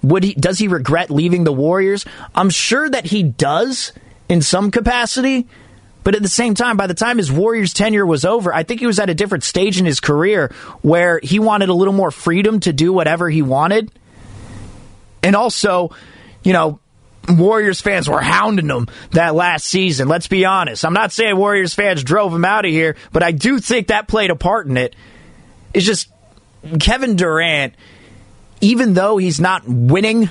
would 0.01 0.24
he, 0.24 0.34
does 0.34 0.57
he 0.59 0.68
regret 0.68 1.09
leaving 1.09 1.43
the 1.43 1.53
Warriors? 1.53 2.05
I'm 2.34 2.49
sure 2.49 2.89
that 2.89 3.05
he 3.05 3.24
does 3.24 3.91
in 4.30 4.41
some 4.41 4.72
capacity, 4.72 5.47
but 6.06 6.14
at 6.14 6.22
the 6.22 6.30
same 6.30 6.53
time, 6.53 6.78
by 6.78 6.86
the 6.86 6.93
time 6.93 7.18
his 7.18 7.32
Warriors 7.32 7.74
tenure 7.74 8.06
was 8.06 8.26
over, 8.26 8.53
I 8.53 8.62
think 8.62 8.80
he 8.80 8.86
was 8.86 8.99
at 8.99 9.10
a 9.10 9.16
different 9.16 9.43
stage 9.43 9.80
in 9.80 9.88
his 9.88 9.99
career 9.99 10.53
where 10.84 11.20
he 11.22 11.39
wanted 11.39 11.70
a 11.70 11.74
little 11.74 11.95
more 11.95 12.12
freedom 12.12 12.60
to 12.62 12.72
do 12.72 12.93
whatever 12.93 13.28
he 13.28 13.41
wanted. 13.41 13.91
And 15.24 15.36
also, 15.36 15.95
you 16.43 16.53
know, 16.53 16.80
Warriors 17.28 17.82
fans 17.82 18.08
were 18.08 18.22
hounding 18.22 18.70
him 18.70 18.88
that 19.12 19.34
last 19.34 19.66
season. 19.66 20.08
Let's 20.08 20.28
be 20.28 20.45
honest. 20.45 20.86
I'm 20.86 20.93
not 20.93 21.12
saying 21.12 21.36
Warriors 21.36 21.74
fans 21.74 22.03
drove 22.03 22.32
him 22.32 22.45
out 22.45 22.66
of 22.66 22.72
here, 22.72 22.95
but 23.12 23.24
I 23.24 23.32
do 23.32 23.58
think 23.58 23.88
that 23.88 24.08
played 24.08 24.30
a 24.30 24.36
part 24.36 24.68
in 24.68 24.78
it. 24.78 24.95
It's 25.74 25.88
just 25.88 26.08
Kevin 26.80 27.16
Durant, 27.16 27.74
even 28.62 28.93
though 28.93 29.18
he's 29.18 29.39
not 29.39 29.64
winning 29.68 30.30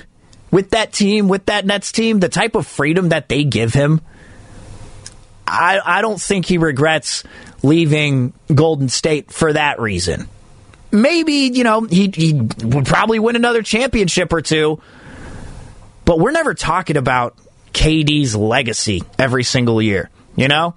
with 0.51 0.69
that 0.69 0.93
team, 0.93 1.27
with 1.27 1.47
that 1.47 1.65
Nets 1.65 1.91
team, 1.91 2.21
the 2.21 2.29
type 2.29 2.55
of 2.55 2.65
freedom 2.65 3.09
that 3.09 3.27
they 3.27 3.43
give 3.43 3.73
him, 3.73 3.99
I, 5.47 5.79
I 5.83 6.01
don't 6.01 6.19
think 6.19 6.45
he 6.45 6.57
regrets 6.57 7.23
leaving 7.63 8.33
Golden 8.53 8.89
State 8.89 9.31
for 9.31 9.53
that 9.53 9.79
reason. 9.79 10.27
Maybe, 10.91 11.51
you 11.53 11.63
know, 11.63 11.81
he, 11.81 12.11
he 12.13 12.33
would 12.33 12.85
probably 12.85 13.19
win 13.19 13.35
another 13.35 13.61
championship 13.61 14.31
or 14.31 14.41
two, 14.41 14.81
but 16.05 16.19
we're 16.19 16.31
never 16.31 16.53
talking 16.53 16.97
about 16.97 17.37
KD's 17.73 18.35
legacy 18.35 19.03
every 19.19 19.43
single 19.43 19.81
year, 19.81 20.09
you 20.35 20.47
know? 20.47 20.75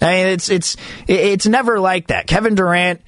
I 0.00 0.12
mean, 0.12 0.26
it's 0.28 0.48
it's 0.48 0.76
it's 1.08 1.46
never 1.46 1.80
like 1.80 2.08
that. 2.08 2.28
Kevin 2.28 2.54
Durant 2.54 3.00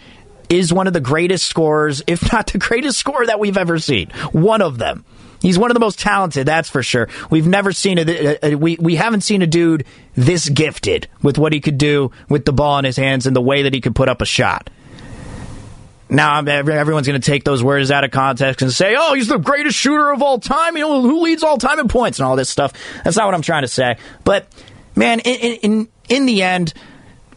is 0.48 0.72
one 0.72 0.88
of 0.88 0.92
the 0.92 1.01
greatest 1.01 1.46
scorers, 1.46 2.03
if 2.07 2.32
not 2.32 2.48
the 2.48 2.59
greatest 2.59 2.98
scorer 2.98 3.26
that 3.26 3.38
we've 3.38 3.57
ever 3.57 3.78
seen. 3.78 4.11
One 4.32 4.61
of 4.61 4.78
them. 4.78 5.05
He's 5.41 5.59
one 5.59 5.70
of 5.70 5.74
the 5.74 5.80
most 5.80 5.99
talented, 5.99 6.47
that's 6.47 6.68
for 6.68 6.82
sure. 6.82 7.09
We've 7.30 7.47
never 7.47 7.72
seen 7.72 7.99
a, 7.99 8.03
a, 8.03 8.38
a, 8.43 8.55
we 8.57 8.76
we 8.78 8.97
haven't 8.97 9.22
seen 9.22 9.43
a 9.43 9.47
dude 9.47 9.84
this 10.14 10.49
gifted 10.49 11.09
with 11.22 11.38
what 11.38 11.53
he 11.53 11.61
could 11.61 11.78
do 11.78 12.12
with 12.28 12.45
the 12.45 12.53
ball 12.53 12.78
in 12.78 12.84
his 12.84 12.97
hands 12.97 13.26
and 13.26 13.34
the 13.34 13.41
way 13.41 13.62
that 13.62 13.72
he 13.72 13.80
could 13.80 13.95
put 13.95 14.09
up 14.09 14.20
a 14.20 14.26
shot. 14.26 14.68
Now 16.11 16.41
everyone's 16.41 17.07
going 17.07 17.20
to 17.20 17.30
take 17.30 17.45
those 17.45 17.62
words 17.62 17.91
out 17.91 18.03
of 18.05 18.11
context 18.11 18.62
and 18.62 18.72
say, 18.72 18.97
"Oh, 18.99 19.14
he's 19.14 19.28
the 19.28 19.38
greatest 19.38 19.76
shooter 19.76 20.11
of 20.11 20.22
all 20.22 20.41
time. 20.41 20.76
You 20.76 20.82
know, 20.82 21.03
who 21.03 21.20
leads 21.20 21.43
all 21.43 21.57
time 21.57 21.78
in 21.78 21.88
points 21.88 22.18
and 22.18 22.26
all 22.26 22.36
this 22.36 22.51
stuff." 22.51 22.72
That's 23.05 23.16
not 23.16 23.26
what 23.26 23.34
I'm 23.34 23.43
trying 23.43 23.62
to 23.62 23.68
say. 23.68 23.97
But 24.24 24.47
man, 24.97 25.20
in 25.20 25.57
in 25.62 25.88
in 26.09 26.26
the 26.26 26.43
end, 26.43 26.74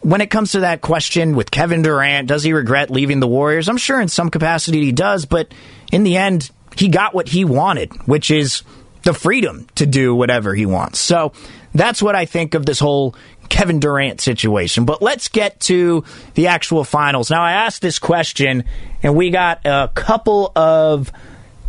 when 0.00 0.20
it 0.20 0.28
comes 0.28 0.52
to 0.52 0.60
that 0.60 0.80
question 0.80 1.36
with 1.36 1.50
Kevin 1.50 1.82
Durant, 1.82 2.26
does 2.28 2.42
he 2.42 2.52
regret 2.52 2.90
leaving 2.90 3.20
the 3.20 3.28
Warriors? 3.28 3.68
I'm 3.68 3.78
sure 3.78 4.00
in 4.00 4.08
some 4.08 4.28
capacity 4.28 4.84
he 4.84 4.92
does, 4.92 5.24
but 5.24 5.54
in 5.92 6.02
the 6.02 6.16
end, 6.16 6.50
he 6.76 6.88
got 6.88 7.14
what 7.14 7.28
he 7.28 7.44
wanted, 7.44 7.92
which 8.06 8.30
is 8.30 8.62
the 9.02 9.14
freedom 9.14 9.66
to 9.76 9.86
do 9.86 10.14
whatever 10.14 10.54
he 10.54 10.66
wants. 10.66 10.98
So 10.98 11.32
that's 11.74 12.02
what 12.02 12.14
I 12.14 12.24
think 12.24 12.54
of 12.54 12.66
this 12.66 12.78
whole 12.78 13.14
Kevin 13.48 13.80
Durant 13.80 14.20
situation. 14.20 14.84
But 14.84 15.02
let's 15.02 15.28
get 15.28 15.60
to 15.60 16.04
the 16.34 16.48
actual 16.48 16.84
finals. 16.84 17.30
Now, 17.30 17.42
I 17.42 17.52
asked 17.52 17.82
this 17.82 17.98
question, 17.98 18.64
and 19.02 19.14
we 19.14 19.30
got 19.30 19.60
a 19.64 19.90
couple 19.94 20.52
of 20.56 21.12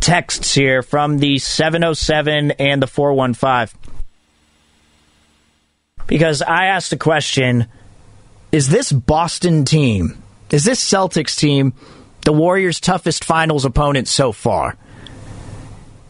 texts 0.00 0.54
here 0.54 0.82
from 0.82 1.18
the 1.18 1.38
707 1.38 2.52
and 2.52 2.82
the 2.82 2.86
415. 2.86 3.78
Because 6.06 6.42
I 6.42 6.66
asked 6.66 6.90
the 6.90 6.96
question 6.96 7.66
Is 8.52 8.68
this 8.68 8.92
Boston 8.92 9.64
team, 9.64 10.22
is 10.50 10.64
this 10.64 10.82
Celtics 10.82 11.36
team, 11.36 11.74
the 12.24 12.32
Warriors' 12.32 12.80
toughest 12.80 13.24
finals 13.24 13.64
opponent 13.64 14.08
so 14.08 14.32
far? 14.32 14.76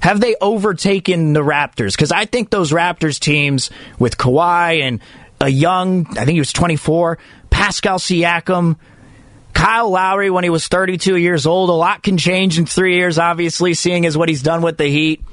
Have 0.01 0.21
they 0.21 0.37
overtaken 0.41 1.33
the 1.33 1.41
Raptors? 1.41 1.93
Because 1.93 2.13
I 2.13 2.27
think 2.27 2.51
those 2.51 2.71
Raptors 2.71 3.19
teams 3.19 3.71
with 3.99 4.17
Kawhi 4.17 4.81
and 4.81 5.01
a 5.41 5.49
young, 5.49 6.07
I 6.11 6.25
think 6.25 6.35
he 6.35 6.39
was 6.39 6.53
24, 6.53 7.19
Pascal 7.51 7.99
Siakam, 7.99 8.77
Kyle 9.53 9.91
Lowry 9.91 10.31
when 10.31 10.45
he 10.45 10.51
was 10.51 10.69
32 10.69 11.17
years 11.17 11.47
old. 11.47 11.71
A 11.71 11.73
lot 11.73 12.03
can 12.03 12.19
change 12.19 12.59
in 12.59 12.67
three 12.67 12.97
years, 12.97 13.19
obviously, 13.19 13.75
seeing 13.75 14.05
as 14.07 14.17
what 14.17 14.29
he's 14.29 14.43
done 14.43 14.63
with 14.63 14.77
the 14.77 14.87
Heat. 14.87 15.25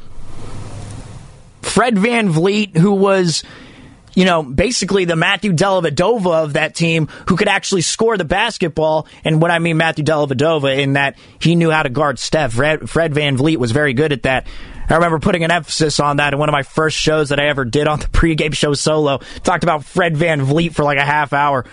Fred 1.61 1.95
VanVleet, 1.95 2.78
who 2.78 2.93
was, 2.93 3.43
you 4.16 4.26
know, 4.26 4.43
basically 4.43 5.05
the 5.05 5.16
Matthew 5.16 5.53
Dellavedova 5.53 6.43
of 6.43 6.53
that 6.53 6.76
team, 6.76 7.07
who 7.28 7.36
could 7.36 7.47
actually 7.47 7.82
score 7.82 8.18
the 8.18 8.26
basketball. 8.26 9.07
And 9.24 9.41
what 9.41 9.51
I 9.51 9.59
mean 9.59 9.78
Matthew 9.78 10.05
Dellavedova, 10.05 10.78
in 10.78 10.93
that 10.93 11.18
he 11.39 11.55
knew 11.55 11.72
how 11.72 11.84
to 11.84 11.89
guard 11.89 12.20
Steph. 12.20 12.53
Fred, 12.53 12.89
Fred 12.89 13.14
VanVleet 13.14 13.57
was 13.57 13.72
very 13.72 13.93
good 13.93 14.11
at 14.11 14.24
that. 14.24 14.47
I 14.89 14.95
remember 14.95 15.20
putting 15.20 15.43
an 15.43 15.51
emphasis 15.51 15.99
on 15.99 16.18
that 16.18 16.34
in 16.34 16.39
one 16.39 16.49
of 16.49 16.53
my 16.53 16.64
first 16.64 16.97
shows 16.97 17.30
that 17.30 17.39
I 17.39 17.47
ever 17.47 17.66
did 17.66 17.88
on 17.88 17.99
the 17.99 18.07
pregame 18.07 18.53
show 18.53 18.74
solo. 18.74 19.20
Talked 19.43 19.64
about 19.64 19.86
Fred 19.86 20.16
VanVleet 20.16 20.74
for 20.74 20.84
like 20.84 20.97
a 20.97 21.05
half 21.05 21.34
hour. 21.34 21.66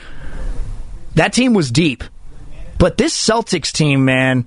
That 1.16 1.32
team 1.32 1.53
was 1.53 1.70
deep. 1.70 2.05
But 2.78 2.97
this 2.97 3.14
Celtics 3.14 3.72
team, 3.72 4.05
man, 4.05 4.47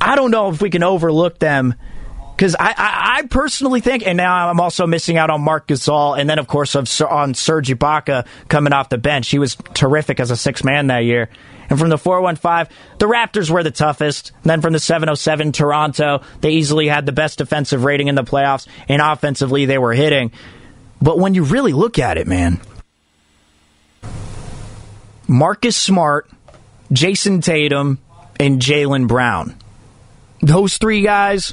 I 0.00 0.16
don't 0.16 0.30
know 0.30 0.48
if 0.50 0.60
we 0.60 0.70
can 0.70 0.82
overlook 0.82 1.38
them 1.38 1.74
because 2.40 2.56
I, 2.58 2.70
I, 2.70 3.18
I, 3.18 3.26
personally 3.26 3.82
think, 3.82 4.06
and 4.06 4.16
now 4.16 4.48
I'm 4.48 4.60
also 4.60 4.86
missing 4.86 5.18
out 5.18 5.28
on 5.28 5.42
Marc 5.42 5.66
Gasol, 5.66 6.18
and 6.18 6.28
then 6.28 6.38
of 6.38 6.46
course 6.46 6.74
of, 6.74 6.88
on 7.02 7.34
Serge 7.34 7.68
Ibaka 7.68 8.26
coming 8.48 8.72
off 8.72 8.88
the 8.88 8.96
bench. 8.96 9.28
He 9.28 9.38
was 9.38 9.58
terrific 9.74 10.20
as 10.20 10.30
a 10.30 10.36
six 10.38 10.64
man 10.64 10.86
that 10.86 11.04
year. 11.04 11.28
And 11.68 11.78
from 11.78 11.90
the 11.90 11.98
415, 11.98 12.74
the 12.96 13.04
Raptors 13.04 13.50
were 13.50 13.62
the 13.62 13.70
toughest. 13.70 14.32
And 14.42 14.44
then 14.44 14.62
from 14.62 14.72
the 14.72 14.78
707, 14.78 15.52
Toronto, 15.52 16.22
they 16.40 16.52
easily 16.52 16.88
had 16.88 17.04
the 17.04 17.12
best 17.12 17.36
defensive 17.36 17.84
rating 17.84 18.08
in 18.08 18.14
the 18.14 18.24
playoffs, 18.24 18.66
and 18.88 19.02
offensively 19.02 19.66
they 19.66 19.76
were 19.76 19.92
hitting. 19.92 20.32
But 21.02 21.18
when 21.18 21.34
you 21.34 21.44
really 21.44 21.74
look 21.74 21.98
at 21.98 22.16
it, 22.16 22.26
man, 22.26 22.58
Marcus 25.28 25.76
Smart, 25.76 26.30
Jayson 26.90 27.42
Tatum, 27.42 27.98
and 28.38 28.62
Jaylen 28.62 29.08
Brown. 29.08 29.56
Those 30.40 30.78
three 30.78 31.02
guys, 31.02 31.52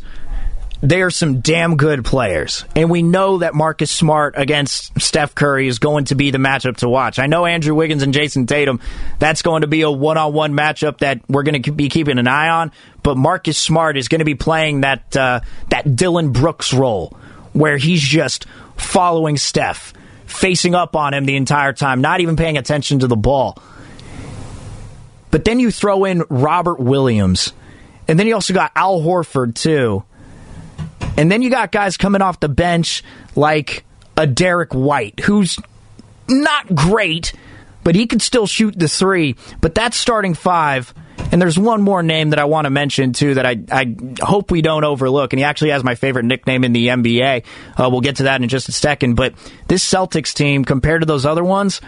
they 0.82 1.02
are 1.02 1.10
some 1.10 1.42
damn 1.42 1.76
good 1.76 2.06
players. 2.06 2.64
And 2.76 2.90
we 2.90 3.02
know 3.02 3.40
that 3.40 3.56
Marcus 3.56 3.90
Smart 3.90 4.36
against 4.38 5.00
Steph 5.02 5.34
Curry 5.34 5.68
is 5.68 5.80
going 5.80 6.06
to 6.06 6.16
be 6.16 6.32
the 6.32 6.38
matchup 6.38 6.78
to 6.78 6.90
watch. 6.90 7.20
I 7.20 7.26
know 7.26 7.46
Andrew 7.46 7.74
Wiggins 7.74 8.04
and 8.04 8.14
Jayson 8.14 8.46
Tatum, 8.48 8.80
that's 9.20 9.42
going 9.42 9.62
to 9.62 9.68
be 9.68 9.82
a 9.82 9.92
one 9.92 10.18
on 10.18 10.34
one 10.34 10.54
matchup 10.54 11.00
that 11.00 11.22
we're 11.28 11.44
going 11.44 11.62
to 11.62 11.72
be 11.72 11.90
keeping 11.90 12.20
an 12.20 12.28
eye 12.28 12.50
on. 12.50 12.72
But 13.02 13.18
Marcus 13.18 13.58
Smart 13.58 13.98
is 13.98 14.08
going 14.08 14.20
to 14.20 14.26
be 14.26 14.36
playing 14.36 14.82
that, 14.82 15.16
uh, 15.18 15.40
that 15.70 15.96
Dillon 15.96 16.32
Brooks 16.32 16.74
role 16.74 17.18
where 17.54 17.78
he's 17.78 18.02
just 18.02 18.46
following 18.76 19.38
Steph, 19.38 19.94
facing 20.26 20.76
up 20.76 20.96
on 20.96 21.14
him 21.14 21.26
the 21.26 21.36
entire 21.36 21.74
time, 21.74 22.02
not 22.02 22.22
even 22.22 22.36
paying 22.36 22.58
attention 22.58 23.00
to 23.00 23.08
the 23.08 23.16
ball. 23.16 23.58
But 25.32 25.44
then 25.44 25.60
you 25.60 25.72
throw 25.72 26.06
in 26.06 26.24
Robert 26.30 26.80
Williams. 26.80 27.54
And 28.08 28.18
then 28.18 28.28
you 28.28 28.36
also 28.36 28.54
got 28.54 28.72
Al 28.76 29.02
Horford, 29.02 29.56
too. 29.56 30.04
And 31.18 31.32
then 31.32 31.42
you 31.42 31.50
got 31.50 31.72
guys 31.72 31.98
coming 31.98 32.22
off 32.22 32.40
the 32.40 32.50
bench 32.50 33.04
like 33.36 33.84
a 34.16 34.28
Derrick 34.28 34.74
White, 34.74 35.20
who's 35.20 35.60
not 36.30 36.74
great, 36.74 37.34
but 37.84 37.96
he 37.96 38.06
could 38.08 38.22
still 38.22 38.48
shoot 38.48 38.78
the 38.78 38.88
three. 38.88 39.36
But 39.60 39.74
that's 39.76 39.98
starting 39.98 40.36
five. 40.36 40.94
And 41.32 41.42
there's 41.42 41.58
one 41.58 41.82
more 41.82 42.04
name 42.04 42.30
that 42.30 42.40
I 42.40 42.46
want 42.46 42.66
to 42.66 42.70
mention, 42.70 43.12
too, 43.12 43.34
that 43.34 43.46
I, 43.46 43.58
I 43.72 43.96
hope 44.22 44.52
we 44.52 44.62
don't 44.62 44.84
overlook. 44.84 45.34
And 45.34 45.40
he 45.40 45.44
actually 45.44 45.72
has 45.72 45.84
my 45.84 45.96
favorite 45.96 46.26
nickname 46.26 46.64
in 46.64 46.74
the 46.74 46.88
NBA. 46.88 47.44
Uh, 47.76 47.90
we'll 47.90 48.02
get 48.02 48.18
to 48.18 48.24
that 48.24 48.42
in 48.42 48.48
just 48.48 48.70
a 48.70 48.72
second. 48.72 49.16
But 49.16 49.34
this 49.68 49.84
Celtics 49.84 50.34
team, 50.34 50.64
compared 50.64 51.02
to 51.02 51.06
those 51.06 51.26
other 51.26 51.44
ones, 51.44 51.82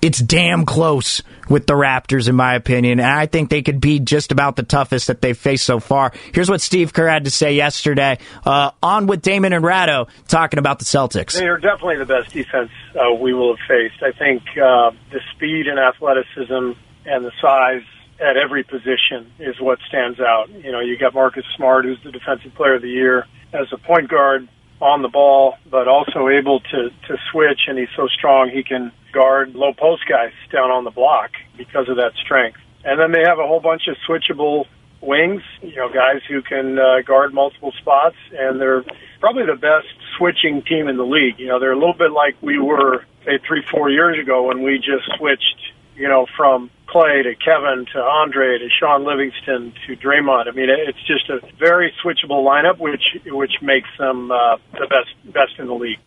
it's 0.00 0.18
damn 0.18 0.64
close 0.64 1.22
with 1.48 1.66
the 1.66 1.74
Raptors, 1.74 2.28
in 2.28 2.36
my 2.36 2.54
opinion. 2.54 3.00
And 3.00 3.08
I 3.08 3.26
think 3.26 3.50
they 3.50 3.62
could 3.62 3.80
be 3.80 4.00
just 4.00 4.32
about 4.32 4.56
the 4.56 4.62
toughest 4.62 5.06
that 5.08 5.20
they've 5.20 5.36
faced 5.36 5.64
so 5.64 5.80
far. 5.80 6.12
Here's 6.32 6.50
what 6.50 6.60
Steve 6.60 6.92
Kerr 6.92 7.08
had 7.08 7.24
to 7.24 7.30
say 7.30 7.54
yesterday 7.54 8.18
uh, 8.44 8.70
on 8.82 9.06
with 9.06 9.22
Damon 9.22 9.52
and 9.52 9.64
Ratto 9.64 10.08
talking 10.28 10.58
about 10.58 10.78
the 10.78 10.84
Celtics. 10.84 11.38
They 11.38 11.46
are 11.46 11.58
definitely 11.58 11.98
the 11.98 12.06
best 12.06 12.32
defense 12.32 12.70
uh, 12.94 13.14
we 13.14 13.34
will 13.34 13.56
have 13.56 13.66
faced. 13.68 14.02
I 14.02 14.16
think 14.16 14.42
uh, 14.56 14.90
the 15.10 15.20
speed 15.34 15.66
and 15.66 15.78
athleticism 15.78 16.78
and 17.04 17.24
the 17.24 17.32
size 17.40 17.82
at 18.20 18.36
every 18.36 18.62
position 18.62 19.32
is 19.38 19.60
what 19.60 19.78
stands 19.88 20.20
out. 20.20 20.48
You 20.50 20.70
know, 20.70 20.80
you 20.80 20.96
got 20.98 21.14
Marcus 21.14 21.44
Smart, 21.56 21.84
who's 21.84 21.98
the 22.04 22.12
defensive 22.12 22.54
player 22.54 22.76
of 22.76 22.82
the 22.82 22.88
year, 22.88 23.26
as 23.52 23.66
a 23.72 23.78
point 23.78 24.08
guard 24.08 24.48
on 24.82 25.00
the 25.02 25.08
ball, 25.08 25.54
but 25.70 25.86
also 25.86 26.28
able 26.28 26.58
to, 26.58 26.90
to 27.06 27.16
switch, 27.30 27.60
and 27.68 27.78
he's 27.78 27.88
so 27.96 28.08
strong 28.08 28.50
he 28.50 28.64
can 28.64 28.90
guard 29.12 29.54
low 29.54 29.72
post 29.72 30.02
guys 30.08 30.32
down 30.50 30.70
on 30.70 30.82
the 30.82 30.90
block 30.90 31.30
because 31.56 31.88
of 31.88 31.96
that 31.96 32.12
strength. 32.22 32.58
And 32.84 32.98
then 32.98 33.12
they 33.12 33.22
have 33.24 33.38
a 33.38 33.46
whole 33.46 33.60
bunch 33.60 33.82
of 33.86 33.96
switchable 34.08 34.66
wings, 35.00 35.42
you 35.62 35.76
know, 35.76 35.88
guys 35.88 36.20
who 36.28 36.42
can 36.42 36.78
uh, 36.78 37.02
guard 37.06 37.32
multiple 37.32 37.72
spots, 37.78 38.16
and 38.36 38.60
they're 38.60 38.84
probably 39.20 39.46
the 39.46 39.54
best 39.54 39.86
switching 40.18 40.62
team 40.62 40.88
in 40.88 40.96
the 40.96 41.06
league. 41.06 41.38
You 41.38 41.46
know, 41.46 41.60
they're 41.60 41.72
a 41.72 41.78
little 41.78 41.94
bit 41.94 42.10
like 42.10 42.34
we 42.42 42.58
were, 42.58 43.04
say, 43.24 43.38
three, 43.46 43.62
four 43.70 43.88
years 43.88 44.18
ago 44.18 44.48
when 44.48 44.62
we 44.62 44.78
just 44.78 45.06
switched, 45.16 45.60
you 45.94 46.08
know, 46.08 46.26
from 46.36 46.70
Klay 46.92 47.22
to 47.22 47.34
Kevin 47.34 47.86
to 47.92 47.98
Andre 48.00 48.58
to 48.58 48.68
Shaun 48.80 49.04
Livingston 49.04 49.72
to 49.86 49.96
Draymond. 49.96 50.48
I 50.48 50.50
mean, 50.50 50.68
it's 50.68 50.98
just 51.06 51.28
a 51.30 51.40
very 51.58 51.92
switchable 52.04 52.44
lineup, 52.44 52.78
which 52.78 53.02
which 53.26 53.52
makes 53.62 53.88
them 53.98 54.30
uh, 54.30 54.56
the 54.72 54.86
best 54.88 55.32
best 55.32 55.58
in 55.58 55.66
the 55.66 55.74
league. 55.74 55.98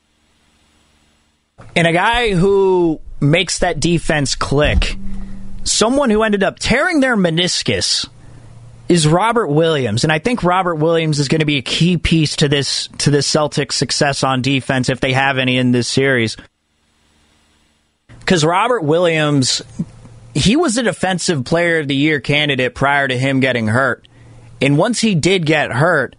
And 1.76 1.88
a 1.88 1.94
guy 1.94 2.34
who 2.34 3.00
makes 3.20 3.60
that 3.60 3.80
defense 3.80 4.36
click, 4.36 4.98
someone 5.64 6.10
who 6.10 6.24
ended 6.24 6.44
up 6.44 6.60
tearing 6.60 7.00
their 7.00 7.16
meniscus 7.16 8.08
is 8.88 9.08
Robert 9.08 9.48
Williams, 9.48 10.04
and 10.04 10.14
I 10.14 10.20
think 10.20 10.44
Robert 10.44 10.76
Williams 10.76 11.20
is 11.20 11.28
going 11.28 11.40
to 11.40 11.46
be 11.46 11.58
a 11.58 11.62
key 11.64 11.98
piece 11.98 12.36
to 12.38 12.48
this 12.48 12.88
to 13.00 13.10
this 13.10 13.30
Celtics 13.30 13.74
success 13.74 14.24
on 14.24 14.42
defense 14.42 14.90
if 14.90 15.00
they 15.00 15.14
have 15.14 15.38
any 15.38 15.58
in 15.58 15.72
this 15.72 15.88
series. 15.88 16.38
Because 18.20 18.44
Robert 18.44 18.84
Williams, 18.84 19.62
he 20.36 20.58
was 20.58 20.78
a 20.78 20.84
defensive 20.84 21.46
player 21.46 21.80
of 21.80 21.88
the 21.88 21.96
year 21.96 22.20
candidate 22.20 22.76
prior 22.76 23.08
to 23.08 23.18
him 23.18 23.40
getting 23.40 23.68
hurt, 23.68 24.06
and 24.62 24.78
once 24.78 25.00
he 25.00 25.16
did 25.16 25.46
get 25.46 25.72
hurt, 25.72 26.16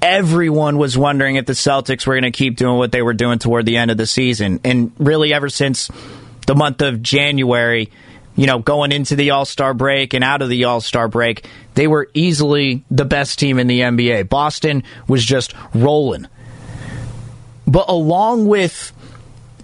everyone 0.00 0.78
was 0.78 0.96
wondering 0.96 1.36
if 1.36 1.44
the 1.44 1.52
Celtics 1.52 2.06
were 2.06 2.14
going 2.14 2.22
to 2.22 2.30
keep 2.30 2.56
doing 2.56 2.78
what 2.78 2.92
they 2.92 3.02
were 3.02 3.12
doing 3.12 3.40
toward 3.40 3.66
the 3.66 3.76
end 3.76 3.90
of 3.90 3.96
the 3.96 4.06
season. 4.06 4.60
And 4.64 4.92
really, 4.98 5.34
ever 5.34 5.48
since 5.48 5.90
the 6.46 6.54
month 6.54 6.80
of 6.80 7.02
January, 7.02 7.90
you 8.36 8.46
know, 8.46 8.60
going 8.60 8.92
into 8.92 9.16
the 9.16 9.30
All 9.30 9.44
Star 9.44 9.74
break 9.74 10.14
and 10.14 10.22
out 10.22 10.40
of 10.40 10.48
the 10.48 10.64
All 10.64 10.80
Star 10.80 11.08
break, 11.08 11.44
they 11.74 11.88
were 11.88 12.08
easily 12.14 12.84
the 12.88 13.04
best 13.04 13.38
team 13.38 13.58
in 13.58 13.66
the 13.66 13.80
NBA. 13.80 14.28
Boston 14.28 14.84
was 15.08 15.24
just 15.24 15.54
rolling. 15.74 16.28
But 17.66 17.88
along 17.88 18.46
with 18.46 18.92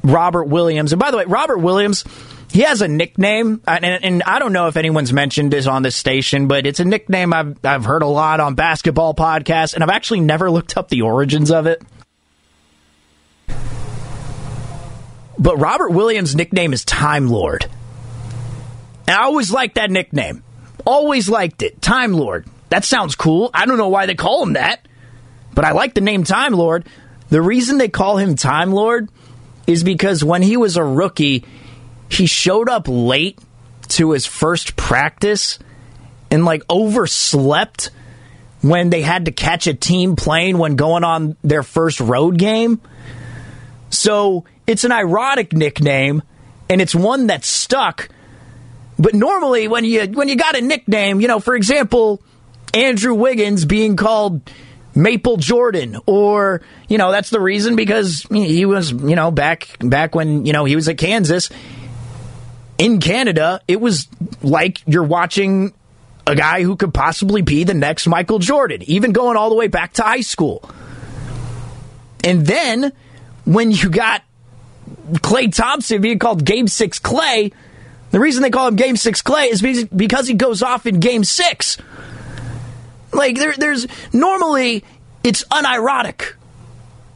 Robert 0.03 0.45
Williams, 0.45 0.93
and 0.93 0.99
by 0.99 1.13
the 1.13 1.19
way, 1.19 1.25
Robert 1.25 1.59
Williams 1.59 2.05
he 2.51 2.61
has 2.63 2.81
a 2.81 2.89
nickname, 2.89 3.61
uh, 3.67 3.79
and, 3.83 4.05
and, 4.05 4.23
I 4.23 4.39
don't 4.39 4.53
know 4.53 4.69
if 4.69 4.77
anyone's 4.77 5.13
mentioned 5.13 5.53
this 5.53 5.67
on 5.67 5.83
this 5.83 5.95
station, 5.95 6.49
but 6.49 6.67
it's 6.67 6.81
a 6.81 6.85
nickname 6.85 7.35
I've 7.35 7.63
I've 7.65 7.85
heard 7.85 8.03
a 8.03 8.07
lot 8.07 8.41
on 8.41 8.55
basketball 8.55 9.15
podcasts, 9.15 9.75
and 9.75 9.83
I've 9.83 9.91
actually 9.91 10.21
never 10.21 10.51
looked 10.59 10.77
up 10.77 10.89
the 10.89 11.03
origins 11.03 11.51
of 11.51 11.67
it. 11.67 11.83
But 15.39 15.57
Robert 15.59 15.91
Williams' 15.91 16.35
nickname 16.35 16.73
is 16.73 16.85
Time 16.85 17.29
Lord. 17.29 17.67
And 19.07 19.17
I 19.17 19.23
always 19.25 19.53
liked 19.53 19.77
that 19.77 19.91
nickname. 19.91 20.43
Always 20.85 21.29
liked 21.29 21.63
it. 21.63 21.81
Time 21.81 22.13
Lord. 22.13 22.47
That 22.71 22.85
sounds 22.85 23.15
cool. 23.15 23.51
I 23.55 23.65
don't 23.65 23.79
know 23.79 23.89
why 23.89 24.07
they 24.07 24.15
call 24.15 24.43
him 24.43 24.55
that, 24.55 24.87
but 25.55 25.65
I 25.65 25.73
like 25.73 25.95
the 25.95 26.01
name 26.01 26.25
Time 26.25 26.53
Lord. 26.53 26.87
The 27.31 27.41
reason 27.41 27.79
they 27.79 27.89
call 27.89 28.17
him 28.17 28.37
Time 28.37 28.73
Lord 28.73 29.11
is 29.67 29.85
because 29.85 30.25
when 30.25 30.43
he 30.43 30.57
was 30.57 30.77
a 30.77 30.85
rookie, 30.85 31.45
he 32.09 32.27
showed 32.27 32.69
up 32.69 32.87
late 32.89 33.39
to 33.89 34.13
his 34.13 34.27
first 34.27 34.77
practice 34.77 35.59
and 36.31 36.45
like 36.45 36.63
overslept 36.69 37.91
when 38.61 38.91
they 38.91 39.03
had 39.03 39.27
to 39.27 39.33
catch 39.33 39.67
a 39.67 39.75
team 39.75 40.17
plane 40.17 40.59
when 40.59 40.77
going 40.77 41.05
on 41.05 41.37
their 41.43 41.63
first 41.63 42.01
road 42.01 42.39
game. 42.39 42.81
So 43.91 44.45
it's 44.67 44.85
an 44.85 44.93
ironic 44.93 45.53
nickname 45.53 46.23
and 46.69 46.81
it's 46.81 46.95
one 46.95 47.29
that 47.29 47.45
stuck. 47.45 48.09
But 48.99 49.15
normally 49.15 49.69
when 49.69 49.85
you 49.85 50.07
when 50.09 50.29
you 50.29 50.37
got 50.37 50.57
a 50.57 50.61
nickname, 50.61 51.21
you 51.21 51.29
know, 51.29 51.41
for 51.41 51.55
example, 51.55 52.21
Andrew 52.75 53.15
Wiggins 53.15 53.65
being 53.65 53.97
called 53.97 54.43
Maple 54.95 55.37
Jordan 55.37 55.97
or 56.07 56.63
you 56.89 56.99
know 56.99 57.13
that's 57.13 57.31
the 57.31 57.41
reason 57.41 57.77
because 57.77 58.27
he 58.31 58.67
was 58.67 58.91
you 58.91 59.15
know 59.15 59.31
back 59.31 59.69
back 59.79 60.17
when 60.17 60.45
you 60.45 60.53
know 60.53 60.65
he 60.65 60.75
was 60.75 60.89
at 60.89 60.99
Kansas 60.99 61.51
in 62.79 63.01
Canada, 63.01 63.61
it 63.69 63.81
was 63.81 64.09
like 64.43 64.81
you're 64.87 65.03
watching 65.03 65.75
a 66.27 66.35
guy 66.35 66.63
who 66.63 66.77
could 66.77 66.95
possibly 66.95 67.43
be 67.43 67.65
the 67.65 67.75
next 67.75 68.07
Michael 68.07 68.39
Jordan, 68.39 68.83
even 68.83 69.13
going 69.13 69.37
all 69.37 69.51
the 69.51 69.57
way 69.57 69.67
back 69.67 69.95
to 69.95 70.03
high 70.03 70.21
school. 70.21 70.69
And 72.23 72.47
then 72.47 72.93
when 73.45 73.71
you 73.71 73.91
got 73.91 74.23
Klay 75.13 75.55
Thompson 75.55 76.01
being 76.01 76.19
called 76.19 76.45
Game 76.45 76.69
6 76.69 76.99
Klay, 77.01 77.53
the 78.11 78.21
reason 78.21 78.43
they 78.43 78.51
call 78.51 78.69
him 78.69 78.77
Game 78.77 78.97
6 78.97 79.23
Klay 79.23 79.51
is 79.51 79.87
because 79.87 80.29
he 80.29 80.35
goes 80.35 80.63
off 80.63 80.87
in 80.87 81.01
Game 81.01 81.25
6. 81.25 81.79
Like, 83.13 83.37
there, 83.37 83.55
there's 83.57 83.87
normally 84.13 84.85
it's 85.25 85.45
unironic. 85.45 86.35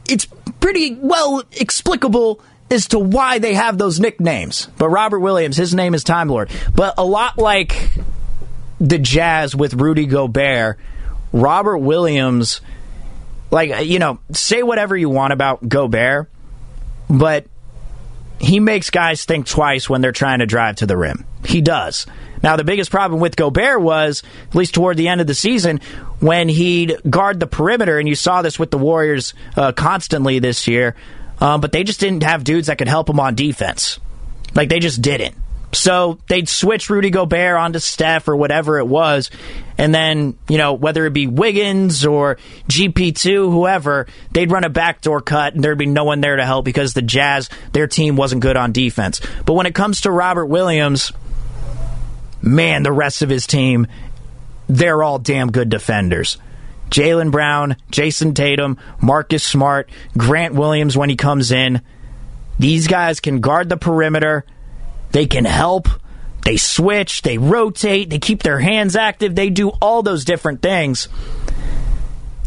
It's 0.09 0.25
pretty 0.59 0.95
well 0.95 1.43
explicable 1.51 2.41
as 2.71 2.87
to 2.87 2.99
why 2.99 3.39
they 3.39 3.53
have 3.53 3.77
those 3.77 3.99
nicknames. 3.99 4.67
But 4.77 4.89
Robert 4.89 5.19
Williams, 5.19 5.57
his 5.57 5.73
name 5.73 5.93
is 5.93 6.03
Time 6.03 6.29
Lord. 6.29 6.49
But 6.73 6.95
a 6.97 7.03
lot 7.03 7.37
like 7.37 7.91
the 8.79 8.97
Jazz 8.97 9.55
with 9.55 9.75
Rudy 9.75 10.05
Gobert, 10.05 10.79
Robert 11.31 11.77
Williams, 11.77 12.61
like, 13.51 13.85
you 13.85 13.99
know, 13.99 14.19
say 14.31 14.63
whatever 14.63 14.97
you 14.97 15.09
want 15.09 15.33
about 15.33 15.67
Gobert, 15.67 16.29
but 17.09 17.45
he 18.39 18.59
makes 18.59 18.89
guys 18.89 19.25
think 19.25 19.47
twice 19.47 19.89
when 19.89 20.01
they're 20.01 20.11
trying 20.11 20.39
to 20.39 20.45
drive 20.45 20.77
to 20.77 20.85
the 20.85 20.97
rim. 20.97 21.25
He 21.45 21.61
does. 21.61 22.05
Now, 22.41 22.57
the 22.57 22.63
biggest 22.65 22.91
problem 22.91 23.21
with 23.21 23.37
Gobert 23.37 23.81
was, 23.81 24.21
at 24.49 24.55
least 24.55 24.73
toward 24.73 24.97
the 24.97 25.07
end 25.07 25.21
of 25.21 25.27
the 25.27 25.33
season, 25.33 25.79
when 26.19 26.49
he'd 26.49 26.97
guard 27.09 27.39
the 27.39 27.47
perimeter, 27.47 27.99
and 27.99 28.09
you 28.09 28.15
saw 28.15 28.41
this 28.41 28.59
with 28.59 28.69
the 28.69 28.77
Warriors 28.77 29.33
uh, 29.55 29.71
constantly 29.71 30.39
this 30.39 30.67
year, 30.67 30.95
um, 31.39 31.61
but 31.61 31.71
they 31.71 31.83
just 31.83 31.99
didn't 31.99 32.23
have 32.23 32.43
dudes 32.43 32.67
that 32.67 32.77
could 32.77 32.87
help 32.87 33.09
him 33.09 33.19
on 33.19 33.35
defense. 33.35 33.99
Like, 34.55 34.69
they 34.69 34.79
just 34.79 35.01
didn't. 35.01 35.35
So 35.73 36.19
they'd 36.27 36.47
switch 36.47 36.89
Rudy 36.89 37.09
Gobert 37.09 37.57
onto 37.57 37.79
Steph 37.79 38.27
or 38.27 38.35
whatever 38.35 38.77
it 38.77 38.85
was. 38.85 39.31
And 39.77 39.93
then, 39.93 40.37
you 40.47 40.59
know, 40.59 40.73
whether 40.73 41.05
it 41.07 41.13
be 41.13 41.25
Wiggins 41.25 42.05
or 42.05 42.37
GP2, 42.69 43.51
whoever, 43.51 44.05
they'd 44.31 44.51
run 44.51 44.63
a 44.63 44.69
backdoor 44.69 45.21
cut 45.21 45.55
and 45.55 45.63
there'd 45.63 45.77
be 45.77 45.87
no 45.87 46.03
one 46.03 46.21
there 46.21 46.35
to 46.35 46.45
help 46.45 46.63
because 46.63 46.93
the 46.93 47.01
Jazz, 47.01 47.49
their 47.71 47.87
team 47.87 48.15
wasn't 48.15 48.43
good 48.43 48.55
on 48.55 48.71
defense. 48.71 49.19
But 49.45 49.53
when 49.53 49.65
it 49.65 49.73
comes 49.73 50.01
to 50.01 50.11
Robert 50.11 50.45
Williams, 50.45 51.11
man, 52.41 52.83
the 52.83 52.91
rest 52.91 53.23
of 53.23 53.29
his 53.29 53.47
team, 53.47 53.87
they're 54.67 55.01
all 55.01 55.17
damn 55.17 55.51
good 55.51 55.69
defenders. 55.69 56.37
Jaylen 56.89 57.31
Brown, 57.31 57.75
Jayson 57.91 58.33
Tatum, 58.33 58.77
Marcus 59.01 59.43
Smart, 59.43 59.89
Grant 60.17 60.53
Williams 60.53 60.97
when 60.97 61.09
he 61.09 61.15
comes 61.15 61.51
in. 61.51 61.81
These 62.59 62.87
guys 62.87 63.19
can 63.19 63.41
guard 63.41 63.69
the 63.69 63.77
perimeter. 63.77 64.45
They 65.11 65.25
can 65.25 65.45
help. 65.45 65.87
They 66.43 66.57
switch. 66.57 67.21
They 67.21 67.37
rotate. 67.37 68.09
They 68.09 68.19
keep 68.19 68.43
their 68.43 68.59
hands 68.59 68.95
active. 68.95 69.35
They 69.35 69.49
do 69.49 69.69
all 69.69 70.03
those 70.03 70.25
different 70.25 70.61
things. 70.61 71.07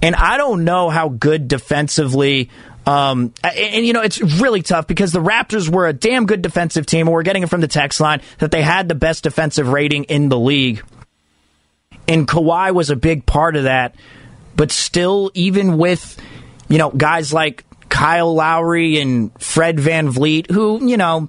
And 0.03 0.15
I 0.15 0.37
don't 0.37 0.65
know 0.65 0.91
how 0.91 1.09
good 1.09 1.49
defensively. 1.49 2.51
Um, 2.87 3.33
and, 3.43 3.57
and, 3.57 3.87
you 3.87 3.93
know, 3.93 4.03
it's 4.03 4.21
really 4.21 4.63
tough 4.63 4.87
because 4.87 5.11
the 5.11 5.23
Raptors 5.23 5.69
were 5.69 5.89
a 5.89 5.93
damn 5.93 6.27
good 6.27 6.43
defensive 6.43 6.87
team, 6.87 7.07
we're 7.07 7.23
getting 7.23 7.43
it 7.43 7.49
from 7.49 7.61
the 7.61 7.69
text 7.69 8.01
line 8.01 8.21
that 8.39 8.53
they 8.53 8.63
had 8.63 8.89
the 8.89 8.95
best 8.95 9.25
defensive 9.25 9.69
rating 9.69 10.05
in 10.05 10.29
the 10.29 10.39
league. 10.39 10.85
And 12.07 12.29
Kawhi 12.29 12.73
was 12.73 12.91
a 12.91 12.97
big 12.97 13.27
part 13.27 13.57
of 13.57 13.65
that. 13.65 13.97
But 14.57 14.73
still, 14.73 15.31
even 15.35 15.77
with, 15.77 16.21
you 16.69 16.79
know, 16.79 16.91
guys 16.91 17.33
like 17.33 17.65
Kyle 17.89 18.35
Lowry 18.35 19.01
and 19.01 19.31
Fred 19.41 19.77
VanVleet, 19.77 20.51
who, 20.51 20.87
you 20.89 20.97
know, 20.97 21.29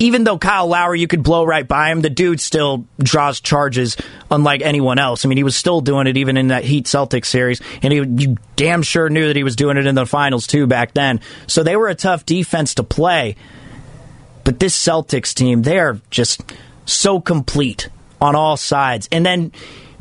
even 0.00 0.24
though 0.24 0.38
Kyle 0.38 0.66
Lowry, 0.66 0.98
you 0.98 1.06
could 1.06 1.22
blow 1.22 1.44
right 1.44 1.66
by 1.66 1.90
him, 1.90 2.00
the 2.00 2.08
dude 2.08 2.40
still 2.40 2.86
draws 2.98 3.40
charges 3.40 3.98
unlike 4.30 4.62
anyone 4.62 4.98
else. 4.98 5.24
I 5.24 5.28
mean, 5.28 5.36
he 5.36 5.44
was 5.44 5.54
still 5.54 5.82
doing 5.82 6.06
it 6.06 6.16
even 6.16 6.38
in 6.38 6.48
that 6.48 6.64
Heat 6.64 6.86
Celtics 6.86 7.26
series, 7.26 7.60
and 7.82 7.92
he 7.92 7.98
you 7.98 8.36
damn 8.56 8.82
sure 8.82 9.10
knew 9.10 9.26
that 9.26 9.36
he 9.36 9.44
was 9.44 9.56
doing 9.56 9.76
it 9.76 9.86
in 9.86 9.94
the 9.94 10.06
finals 10.06 10.46
too 10.46 10.66
back 10.66 10.94
then. 10.94 11.20
So 11.46 11.62
they 11.62 11.76
were 11.76 11.88
a 11.88 11.94
tough 11.94 12.24
defense 12.24 12.74
to 12.76 12.82
play. 12.82 13.36
But 14.42 14.58
this 14.58 14.76
Celtics 14.76 15.34
team, 15.34 15.62
they 15.62 15.78
are 15.78 16.00
just 16.08 16.42
so 16.86 17.20
complete 17.20 17.90
on 18.22 18.34
all 18.34 18.56
sides. 18.56 19.06
And 19.12 19.24
then 19.24 19.52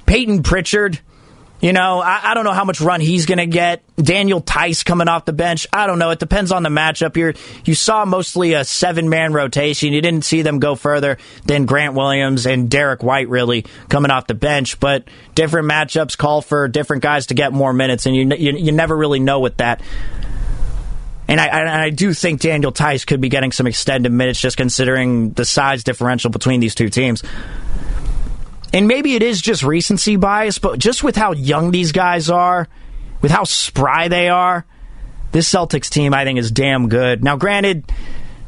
Payton 0.06 0.44
Pritchard, 0.44 1.00
you 1.62 1.74
know, 1.74 2.00
I, 2.00 2.32
I, 2.32 2.34
don't 2.34 2.46
know 2.46 2.54
how 2.54 2.64
much 2.64 2.80
run 2.80 3.02
he's 3.02 3.26
going 3.26 3.40
to 3.40 3.46
get. 3.46 3.84
Daniel 3.98 4.40
Theis 4.40 4.84
coming 4.86 5.10
off 5.10 5.26
the 5.26 5.34
bench. 5.34 5.68
I 5.74 5.88
don't 5.88 6.00
know. 6.00 6.10
It 6.12 6.20
depends 6.20 6.54
on 6.54 6.64
the 6.64 6.70
matchup 6.70 7.16
here. 7.16 7.34
You 7.66 7.76
saw 7.76 8.06
mostly 8.06 8.54
a 8.54 8.64
seven 8.64 9.10
man 9.10 9.34
rotation. 9.34 9.92
You 9.92 10.02
didn't 10.02 10.24
see 10.24 10.42
them 10.42 10.60
go 10.60 10.76
further 10.76 11.18
than 11.46 11.66
Grant 11.66 11.96
Williams 11.96 12.46
and 12.46 12.70
Derrick 12.70 13.04
White 13.04 13.28
really 13.28 13.66
coming 13.90 14.10
off 14.10 14.28
the 14.28 14.36
bench. 14.36 14.80
But 14.80 15.06
different 15.36 15.70
matchups 15.70 16.18
call 16.18 16.42
for 16.42 16.68
different 16.70 17.04
guys 17.04 17.28
to 17.28 17.34
get 17.34 17.52
more 17.52 17.74
minutes, 17.74 18.06
and 18.06 18.16
you 18.16 18.34
you, 18.36 18.54
you 18.58 18.72
never 18.72 18.96
really 18.96 19.20
know 19.20 19.42
with 19.42 19.58
that. 19.58 19.82
And 21.28 21.40
I, 21.40 21.46
and 21.46 21.70
I 21.70 21.92
do 21.92 22.12
think 22.14 22.42
Daniel 22.42 22.72
Theis 22.72 23.06
could 23.06 23.22
be 23.22 23.30
getting 23.30 23.52
some 23.52 23.68
extended 23.68 24.12
minutes 24.12 24.42
just 24.42 24.58
considering 24.58 25.32
the 25.34 25.46
size 25.46 25.84
differential 25.84 26.32
between 26.32 26.60
these 26.60 26.74
two 26.74 26.90
teams 26.90 27.22
and 28.74 28.88
maybe 28.88 29.16
it 29.16 29.24
is 29.24 29.42
just 29.42 29.64
recency 29.64 30.16
bias, 30.16 30.60
but 30.60 30.80
just 30.80 31.04
with 31.04 31.16
how 31.16 31.32
young 31.34 31.72
these 31.72 31.92
guys 31.92 32.30
are, 32.30 32.68
with 33.22 33.32
how 33.32 33.44
spry 33.44 34.08
they 34.08 34.30
are, 34.30 34.66
this 35.32 35.50
Celtics 35.50 35.90
team 35.90 36.14
I 36.14 36.24
think 36.24 36.40
is 36.40 36.52
damn 36.52 36.90
good. 36.90 37.24
Now, 37.24 37.36
granted, 37.36 37.92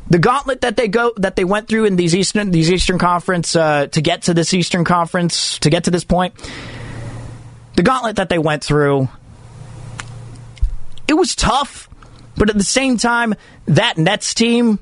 the 0.10 0.20
gauntlet 0.20 0.62
that 0.62 0.76
they 0.76 0.88
go 0.88 1.14
that 1.18 1.36
they 1.36 1.46
went 1.46 1.68
through 1.68 1.86
in 1.86 1.96
these 1.96 2.16
Eastern 2.16 2.52
these 2.52 2.72
Eastern 2.72 3.00
Conference 3.00 3.56
uh, 3.56 3.88
to 3.88 4.02
get 4.02 4.24
to 4.24 4.34
this 4.34 4.54
Eastern 4.54 4.84
Conference 4.84 5.58
to 5.60 5.70
get 5.70 5.86
to 5.86 5.92
this 5.92 6.04
point, 6.04 6.34
the 7.76 7.84
gauntlet 7.84 8.18
that 8.18 8.30
they 8.30 8.40
went 8.40 8.64
through, 8.64 9.08
it 11.08 11.14
was 11.14 11.36
tough, 11.36 11.90
but 12.36 12.50
at 12.50 12.58
the 12.58 12.64
same 12.64 12.98
time, 12.98 13.36
that 13.66 13.98
Nets 13.98 14.34
team 14.34 14.80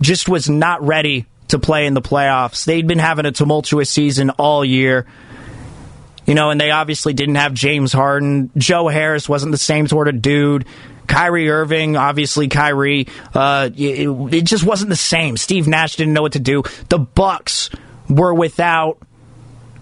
just 0.00 0.28
was 0.28 0.48
not 0.48 0.82
ready 0.82 1.26
to 1.48 1.58
play 1.58 1.86
in 1.86 1.94
the 1.94 2.02
playoffs. 2.02 2.64
They'd 2.64 2.86
been 2.86 2.98
having 2.98 3.26
a 3.26 3.32
tumultuous 3.32 3.90
season 3.90 4.30
all 4.30 4.64
year. 4.64 5.06
You 6.26 6.34
know, 6.34 6.50
and 6.50 6.60
they 6.60 6.72
obviously 6.72 7.12
didn't 7.12 7.36
have 7.36 7.54
James 7.54 7.92
Harden. 7.92 8.50
Joe 8.56 8.88
Harris 8.88 9.28
wasn't 9.28 9.52
the 9.52 9.58
same 9.58 9.86
sort 9.86 10.08
of 10.08 10.20
dude. 10.20 10.66
Kyrie 11.06 11.48
Irving, 11.48 11.96
obviously 11.96 12.48
Kyrie, 12.48 13.06
uh, 13.32 13.70
it, 13.76 14.08
it 14.34 14.42
just 14.42 14.64
wasn't 14.64 14.90
the 14.90 14.96
same. 14.96 15.36
Steve 15.36 15.68
Nash 15.68 15.94
didn't 15.94 16.14
know 16.14 16.22
what 16.22 16.32
to 16.32 16.40
do. 16.40 16.64
The 16.88 16.98
Bucks 16.98 17.70
were 18.08 18.34
without 18.34 18.98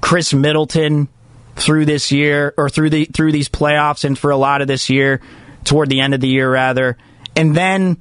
Khris 0.02 0.34
Middleton 0.34 1.08
through 1.56 1.86
this 1.86 2.12
year 2.12 2.52
or 2.58 2.68
through 2.68 2.90
the 2.90 3.06
through 3.06 3.32
these 3.32 3.48
playoffs 3.48 4.04
and 4.04 4.18
for 4.18 4.30
a 4.30 4.36
lot 4.36 4.60
of 4.60 4.68
this 4.68 4.90
year, 4.90 5.22
toward 5.64 5.88
the 5.88 6.00
end 6.00 6.12
of 6.12 6.20
the 6.20 6.28
year 6.28 6.50
rather. 6.50 6.98
And 7.34 7.56
then 7.56 8.00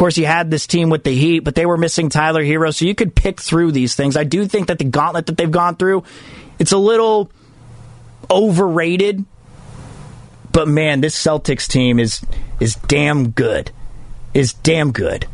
course, 0.00 0.16
you 0.16 0.24
had 0.24 0.50
this 0.50 0.66
team 0.66 0.88
with 0.88 1.04
the 1.04 1.14
Heat, 1.14 1.40
but 1.40 1.54
they 1.54 1.66
were 1.66 1.76
missing 1.76 2.08
Tyler 2.08 2.42
Herro. 2.42 2.74
so 2.74 2.86
you 2.86 2.94
could 2.94 3.14
pick 3.14 3.38
through 3.38 3.72
these 3.72 3.94
things. 3.94 4.16
I 4.16 4.24
do 4.24 4.46
think 4.46 4.68
that 4.68 4.78
the 4.78 4.84
gauntlet 4.84 5.26
that 5.26 5.36
they've 5.36 5.50
gone 5.50 5.76
through, 5.76 6.04
it's 6.58 6.72
a 6.72 6.78
little 6.78 7.30
overrated. 8.30 9.26
But 10.52 10.68
man, 10.68 11.02
this 11.02 11.14
Celtics 11.14 11.68
team 11.68 12.00
is 12.00 12.24
is 12.60 12.76
damn 12.76 13.30
good. 13.30 13.72
Is 14.32 14.54
damn 14.54 14.90
good. 14.90 15.26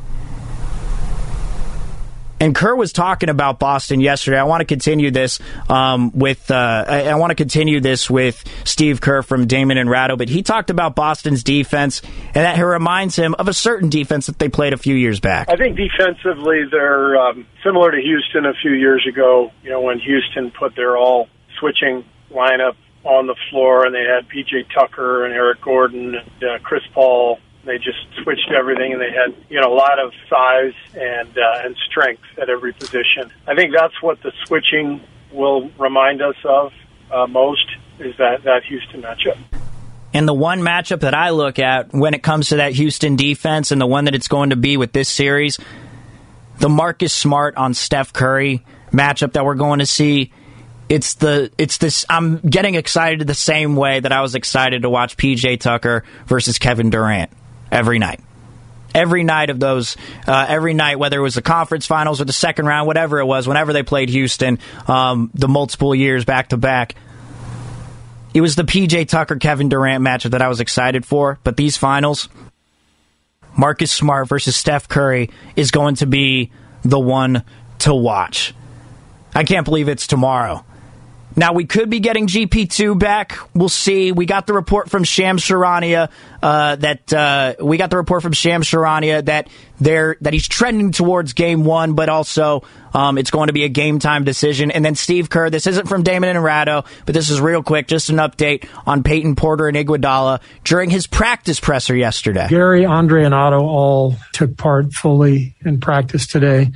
And 2.39 2.55
Kerr 2.55 2.75
was 2.75 2.93
talking 2.93 3.29
about 3.29 3.59
Boston 3.59 4.01
yesterday. 4.01 4.39
I 4.39 4.45
want 4.45 4.61
to 4.61 4.67
continue 4.67 5.11
this 5.11 5.41
um, 5.69 6.13
with 6.13 6.51
uh, 6.51 6.85
I, 6.87 7.05
I, 7.05 7.15
want 7.15 7.31
to 7.31 7.35
continue 7.35 7.81
this 7.81 8.11
with 8.11 8.45
Steve 8.65 9.01
Kerr 9.01 9.23
from 9.23 9.47
Damon 9.47 9.79
and 9.79 9.89
Ratto. 9.89 10.17
But 10.17 10.29
he 10.29 10.43
talked 10.43 10.69
about 10.69 10.95
Boston's 10.95 11.43
defense, 11.43 12.03
and 12.03 12.45
that 12.45 12.61
reminds 12.61 13.17
him 13.17 13.35
of 13.39 13.49
a 13.49 13.55
certain 13.55 13.89
defense 13.89 14.27
that 14.27 14.39
they 14.39 14.51
played 14.51 14.75
a 14.75 14.77
few 14.77 14.95
years 14.95 15.19
back. 15.19 15.49
I 15.49 15.57
think 15.57 15.79
defensively 15.79 16.65
they're 16.71 17.17
um, 17.17 17.47
similar 17.65 17.91
to 17.91 18.01
Houston 18.01 18.45
a 18.45 18.55
few 18.61 18.73
years 18.73 19.07
ago. 19.09 19.51
You 19.63 19.71
know 19.71 19.81
when 19.81 19.99
Houston 20.01 20.51
put 20.51 20.77
their 20.77 20.97
all 20.97 21.29
switching 21.59 22.05
lineup 22.31 22.77
on 23.05 23.27
the 23.27 23.37
floor, 23.51 23.87
and 23.87 23.95
they 23.95 24.05
had 24.05 24.29
PJ 24.29 24.67
Tucker 24.75 25.25
and 25.25 25.33
Eric 25.33 25.63
Gordon, 25.63 26.17
and, 26.17 26.45
uh, 26.45 26.59
Chris 26.63 26.83
Paul 26.93 27.39
they 27.67 27.79
just 27.79 27.99
switched 28.23 28.51
everything, 28.57 28.93
and 28.93 29.01
they 29.01 29.11
had 29.11 29.35
you 29.49 29.61
know 29.61 29.73
a 29.73 29.75
lot 29.75 29.99
of 29.99 30.13
size 30.29 30.75
and 30.95 31.37
uh, 31.37 31.65
and 31.65 31.77
strength 31.91 32.23
at 32.41 32.49
every 32.49 32.73
position. 32.73 33.31
I 33.47 33.55
think 33.55 33.75
that's 33.77 34.01
what 34.03 34.23
the 34.23 34.33
switching 34.47 35.01
will 35.33 35.71
remind 35.79 36.23
us 36.23 36.37
of 36.45 36.73
uh, 37.11 37.27
most 37.27 37.67
is 37.99 38.17
that 38.19 38.45
that 38.45 38.65
Houston 38.65 39.03
matchup. 39.03 39.39
And 40.15 40.27
the 40.27 40.35
one 40.35 40.61
matchup 40.61 41.01
that 41.01 41.15
I 41.15 41.31
look 41.31 41.59
at 41.59 41.93
when 41.93 42.15
it 42.15 42.23
comes 42.23 42.49
to 42.49 42.57
that 42.57 42.73
Houston 42.73 43.17
defense, 43.17 43.71
and 43.71 43.81
the 43.81 43.87
one 43.87 44.07
that 44.07 44.15
it's 44.15 44.29
going 44.29 44.51
to 44.51 44.57
be 44.57 44.77
with 44.77 44.93
this 44.93 45.09
series, 45.09 45.59
the 46.59 46.69
Marcus 46.69 47.13
Smart 47.13 47.57
on 47.57 47.75
Steph 47.75 48.13
Curry 48.13 48.65
matchup 48.93 49.33
that 49.33 49.45
we're 49.45 49.55
going 49.55 49.81
to 49.81 49.87
see 49.87 50.33
it's 50.89 51.15
the 51.15 51.51
it's 51.59 51.79
this 51.79 52.07
I'm 52.09 52.39
getting 52.39 52.77
excited 52.77 53.27
the 53.27 53.35
same 53.35 53.77
way 53.77 54.01
that 54.01 54.13
I 54.13 54.21
was 54.21 54.35
excited 54.35 54.83
to 54.83 54.91
watch 54.91 55.17
PJ 55.17 55.61
Tucker 55.61 56.05
versus 56.27 56.59
Kevin 56.59 56.91
Durant 56.91 57.31
every 57.71 57.99
night. 57.99 58.21
every 58.95 59.25
night 59.25 59.51
of 59.51 59.61
those, 59.61 59.97
uh, 60.27 60.47
every 60.49 60.73
night, 60.73 60.99
whether 60.99 61.19
it 61.19 61.23
was 61.23 61.35
the 61.35 61.43
conference 61.43 61.87
finals 61.87 62.21
or 62.21 62.25
the 62.25 62.33
second 62.33 62.67
round, 62.67 62.87
whatever 62.87 63.19
it 63.21 63.27
was, 63.27 63.47
whenever 63.47 63.73
they 63.75 63.83
played 63.83 64.09
Houston, 64.09 64.59
um, 64.89 65.31
the 65.35 65.49
multiple 65.49 65.95
years 65.95 66.25
back 66.25 66.49
to 66.49 66.57
back. 66.57 66.95
It 68.33 68.41
was 68.43 68.55
the 68.55 68.65
PJ 68.65 69.09
Tucker 69.09 69.37
Kevin 69.37 69.69
Durant 69.71 70.05
matchup 70.05 70.33
that 70.33 70.43
I 70.43 70.49
was 70.49 70.61
excited 70.61 71.07
for, 71.07 71.39
but 71.43 71.57
these 71.57 71.79
finals, 71.79 72.29
Marcus 73.57 73.91
Smart 73.91 74.29
versus 74.29 74.57
Steph 74.57 74.89
Curry 74.89 75.31
is 75.57 75.71
going 75.71 75.95
to 75.97 76.07
be 76.07 76.51
the 76.83 77.01
one 77.01 77.45
to 77.81 77.95
watch. 77.95 78.55
I 79.35 79.45
can't 79.45 79.65
believe 79.65 79.89
it's 79.89 80.07
tomorrow. 80.07 80.66
Now 81.39 81.53
we 81.53 81.67
could 81.67 81.91
be 81.91 82.01
getting 82.01 82.27
GP2 82.27 82.99
back. 82.99 83.39
We'll 83.55 83.69
see. 83.69 84.11
We 84.11 84.25
got 84.25 84.47
the 84.47 84.55
report 84.55 84.91
from 84.91 85.05
Shams 85.05 85.43
Charania 85.43 86.11
uh, 86.43 86.77
that 86.77 87.13
uh, 87.13 87.55
we 87.61 87.77
got 87.77 87.91
the 87.91 87.99
report 87.99 88.23
from 88.23 88.33
Shams 88.33 88.67
Charania 88.67 89.23
that 89.27 89.49
they're 89.79 90.17
that 90.23 90.33
he's 90.33 90.49
trending 90.49 90.93
towards 90.93 91.35
game 91.35 91.65
one, 91.65 91.93
but 91.93 92.09
also 92.09 92.63
um, 92.95 93.19
it's 93.19 93.31
going 93.31 93.49
to 93.49 93.53
be 93.53 93.65
a 93.65 93.69
game 93.69 93.99
time 93.99 94.25
decision. 94.25 94.71
And 94.71 94.83
then 94.83 94.95
Steve 94.95 95.29
Kerr. 95.29 95.51
This 95.51 95.67
isn't 95.67 95.89
from 95.89 96.03
Damon 96.03 96.31
and 96.31 96.43
Ratto, 96.43 96.85
but 97.05 97.15
this 97.15 97.29
is 97.29 97.39
real 97.39 97.63
quick. 97.63 97.87
Just 97.87 98.09
an 98.09 98.17
update 98.17 98.67
on 98.87 99.03
Payton 99.03 99.37
Porter 99.37 99.69
and 99.69 99.77
Iguodala 99.77 100.41
during 100.65 100.89
his 100.89 101.07
practice 101.07 101.61
presser 101.61 101.95
yesterday. 101.95 102.47
Gary, 102.49 102.87
Andre, 102.87 103.25
and 103.25 103.35
Otto 103.35 103.61
all 103.61 104.17
took 104.33 104.57
part 104.57 104.95
fully 104.95 105.55
in 105.67 105.81
practice 105.81 106.27
today 106.27 106.73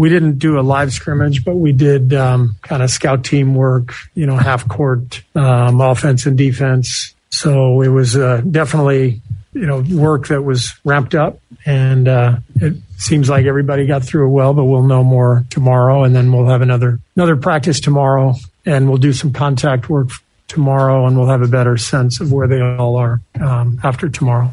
we 0.00 0.08
didn't 0.08 0.38
do 0.38 0.58
a 0.58 0.62
live 0.62 0.94
scrimmage, 0.94 1.44
but 1.44 1.56
we 1.56 1.72
did 1.72 2.14
um, 2.14 2.56
kind 2.62 2.82
of 2.82 2.88
scout 2.88 3.22
team 3.22 3.54
work, 3.54 3.92
you 4.14 4.24
know, 4.24 4.34
half 4.34 4.66
court 4.66 5.22
um, 5.34 5.82
offense 5.82 6.24
and 6.24 6.38
defense. 6.38 7.14
So 7.28 7.82
it 7.82 7.88
was 7.88 8.16
uh, 8.16 8.40
definitely, 8.50 9.20
you 9.52 9.66
know, 9.66 9.84
work 9.92 10.28
that 10.28 10.40
was 10.40 10.72
ramped 10.86 11.14
up, 11.14 11.38
and 11.66 12.08
uh, 12.08 12.38
it 12.54 12.76
seems 12.96 13.28
like 13.28 13.44
everybody 13.44 13.86
got 13.86 14.02
through 14.02 14.28
it 14.28 14.30
well. 14.30 14.54
But 14.54 14.64
we'll 14.64 14.84
know 14.84 15.04
more 15.04 15.44
tomorrow, 15.50 16.04
and 16.04 16.16
then 16.16 16.32
we'll 16.32 16.48
have 16.48 16.62
another 16.62 16.98
another 17.14 17.36
practice 17.36 17.78
tomorrow, 17.78 18.36
and 18.64 18.88
we'll 18.88 18.96
do 18.96 19.12
some 19.12 19.34
contact 19.34 19.90
work 19.90 20.08
tomorrow, 20.48 21.04
and 21.04 21.18
we'll 21.18 21.28
have 21.28 21.42
a 21.42 21.48
better 21.48 21.76
sense 21.76 22.22
of 22.22 22.32
where 22.32 22.48
they 22.48 22.62
all 22.62 22.96
are 22.96 23.20
um, 23.38 23.78
after 23.84 24.08
tomorrow. 24.08 24.50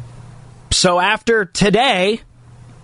So 0.72 1.00
after 1.00 1.46
today, 1.46 2.20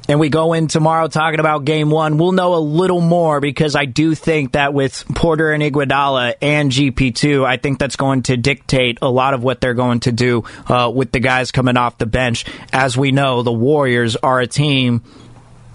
and 0.08 0.20
we 0.20 0.28
go 0.28 0.52
in 0.52 0.68
tomorrow 0.68 1.08
talking 1.08 1.40
about 1.40 1.64
game 1.64 1.90
one, 1.90 2.18
we'll 2.18 2.32
know 2.32 2.54
a 2.54 2.58
little 2.58 3.00
more 3.00 3.40
because 3.40 3.74
I 3.74 3.86
do 3.86 4.14
think 4.14 4.52
that 4.52 4.74
with 4.74 5.04
Porter 5.14 5.52
and 5.52 5.62
Iguodala 5.62 6.34
and 6.42 6.70
GP2, 6.70 7.44
I 7.44 7.56
think 7.56 7.78
that's 7.78 7.96
going 7.96 8.22
to 8.24 8.36
dictate 8.36 8.98
a 9.00 9.08
lot 9.08 9.34
of 9.34 9.42
what 9.42 9.60
they're 9.60 9.74
going 9.74 10.00
to 10.00 10.12
do 10.12 10.44
uh, 10.68 10.92
with 10.94 11.12
the 11.12 11.20
guys 11.20 11.52
coming 11.52 11.76
off 11.76 11.96
the 11.98 12.06
bench. 12.06 12.44
As 12.72 12.96
we 12.96 13.12
know, 13.12 13.42
the 13.42 13.52
Warriors 13.52 14.16
are 14.16 14.40
a 14.40 14.46
team 14.46 15.02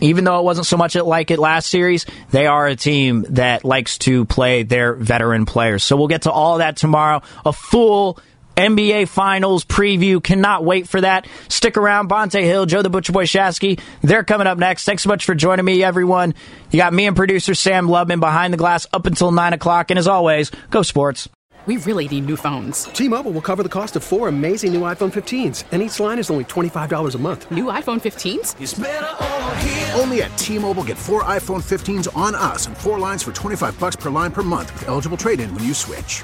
even 0.02 0.24
though 0.24 0.40
it 0.40 0.44
wasn't 0.44 0.66
so 0.66 0.78
much 0.78 0.96
like 0.96 1.32
it 1.32 1.40
last 1.40 1.70
series, 1.70 2.06
they 2.32 2.48
are 2.48 2.68
a 2.68 2.76
team 2.76 3.26
that 3.30 3.66
likes 3.66 3.98
to 4.00 4.26
play 4.26 4.64
their 4.64 4.94
veteran 4.94 5.46
players. 5.46 5.84
So 5.84 5.98
we'll 5.98 6.08
get 6.08 6.24
to 6.24 6.32
all 6.32 6.60
that 6.60 6.78
tomorrow. 6.78 7.22
A 7.46 7.54
full 7.54 8.20
NBA 8.60 9.08
Finals 9.08 9.64
preview. 9.64 10.22
Cannot 10.22 10.66
wait 10.66 10.88
for 10.88 11.00
that. 11.00 11.28
Stick 11.48 11.78
around. 11.78 12.10
Bonta 12.10 12.42
Hill, 12.44 12.66
Joe 12.66 12.82
the 12.82 12.90
Butcher 12.90 13.14
Boy 13.14 13.24
Shasky. 13.24 13.80
They're 14.02 14.26
coming 14.26 14.48
up 14.48 14.58
next. 14.58 14.84
Thanks 14.84 15.04
so 15.04 15.08
much 15.08 15.26
for 15.26 15.34
joining 15.34 15.64
me, 15.64 15.82
everyone. 15.82 16.34
You 16.70 16.78
got 16.78 16.94
me 16.94 17.08
and 17.08 17.16
producer 17.16 17.56
Sam 17.56 17.88
Lubman 17.88 18.20
behind 18.20 18.54
the 18.54 18.58
glass 18.58 18.86
up 18.92 19.06
until 19.06 19.32
9 19.32 19.54
o'clock. 19.54 19.92
And 19.92 19.98
as 19.98 20.08
always, 20.08 20.52
go 20.72 20.82
sports. 20.82 21.30
We 21.66 21.78
really 21.78 22.08
need 22.08 22.26
new 22.26 22.36
phones. 22.36 22.84
T-Mobile 22.86 23.32
will 23.32 23.42
cover 23.42 23.64
the 23.64 23.70
cost 23.70 23.96
of 23.96 24.04
four 24.04 24.28
amazing 24.28 24.74
new 24.74 24.82
iPhone 24.82 25.12
15s, 25.12 25.66
and 25.72 25.82
each 25.82 26.00
line 26.00 26.18
is 26.18 26.32
only 26.32 26.46
$25 26.46 27.14
a 27.14 27.18
month. 27.18 27.52
New 27.52 27.66
iPhone 27.66 28.00
15s? 28.02 30.00
Only 30.00 30.24
at 30.24 30.36
T-Mobile 30.38 30.86
get 30.86 30.98
four 30.98 31.24
iPhone 31.26 31.62
15s 31.62 32.08
on 32.16 32.34
us 32.34 32.66
and 32.66 32.76
four 32.76 32.98
lines 32.98 33.22
for 33.22 33.34
25 33.34 33.80
bucks 33.80 33.98
per 33.98 34.10
line 34.10 34.32
per 34.32 34.42
month 34.42 34.74
with 34.74 34.88
eligible 34.88 35.18
trade-in 35.18 35.54
when 35.54 35.66
you 35.66 35.74
switch. 35.74 36.24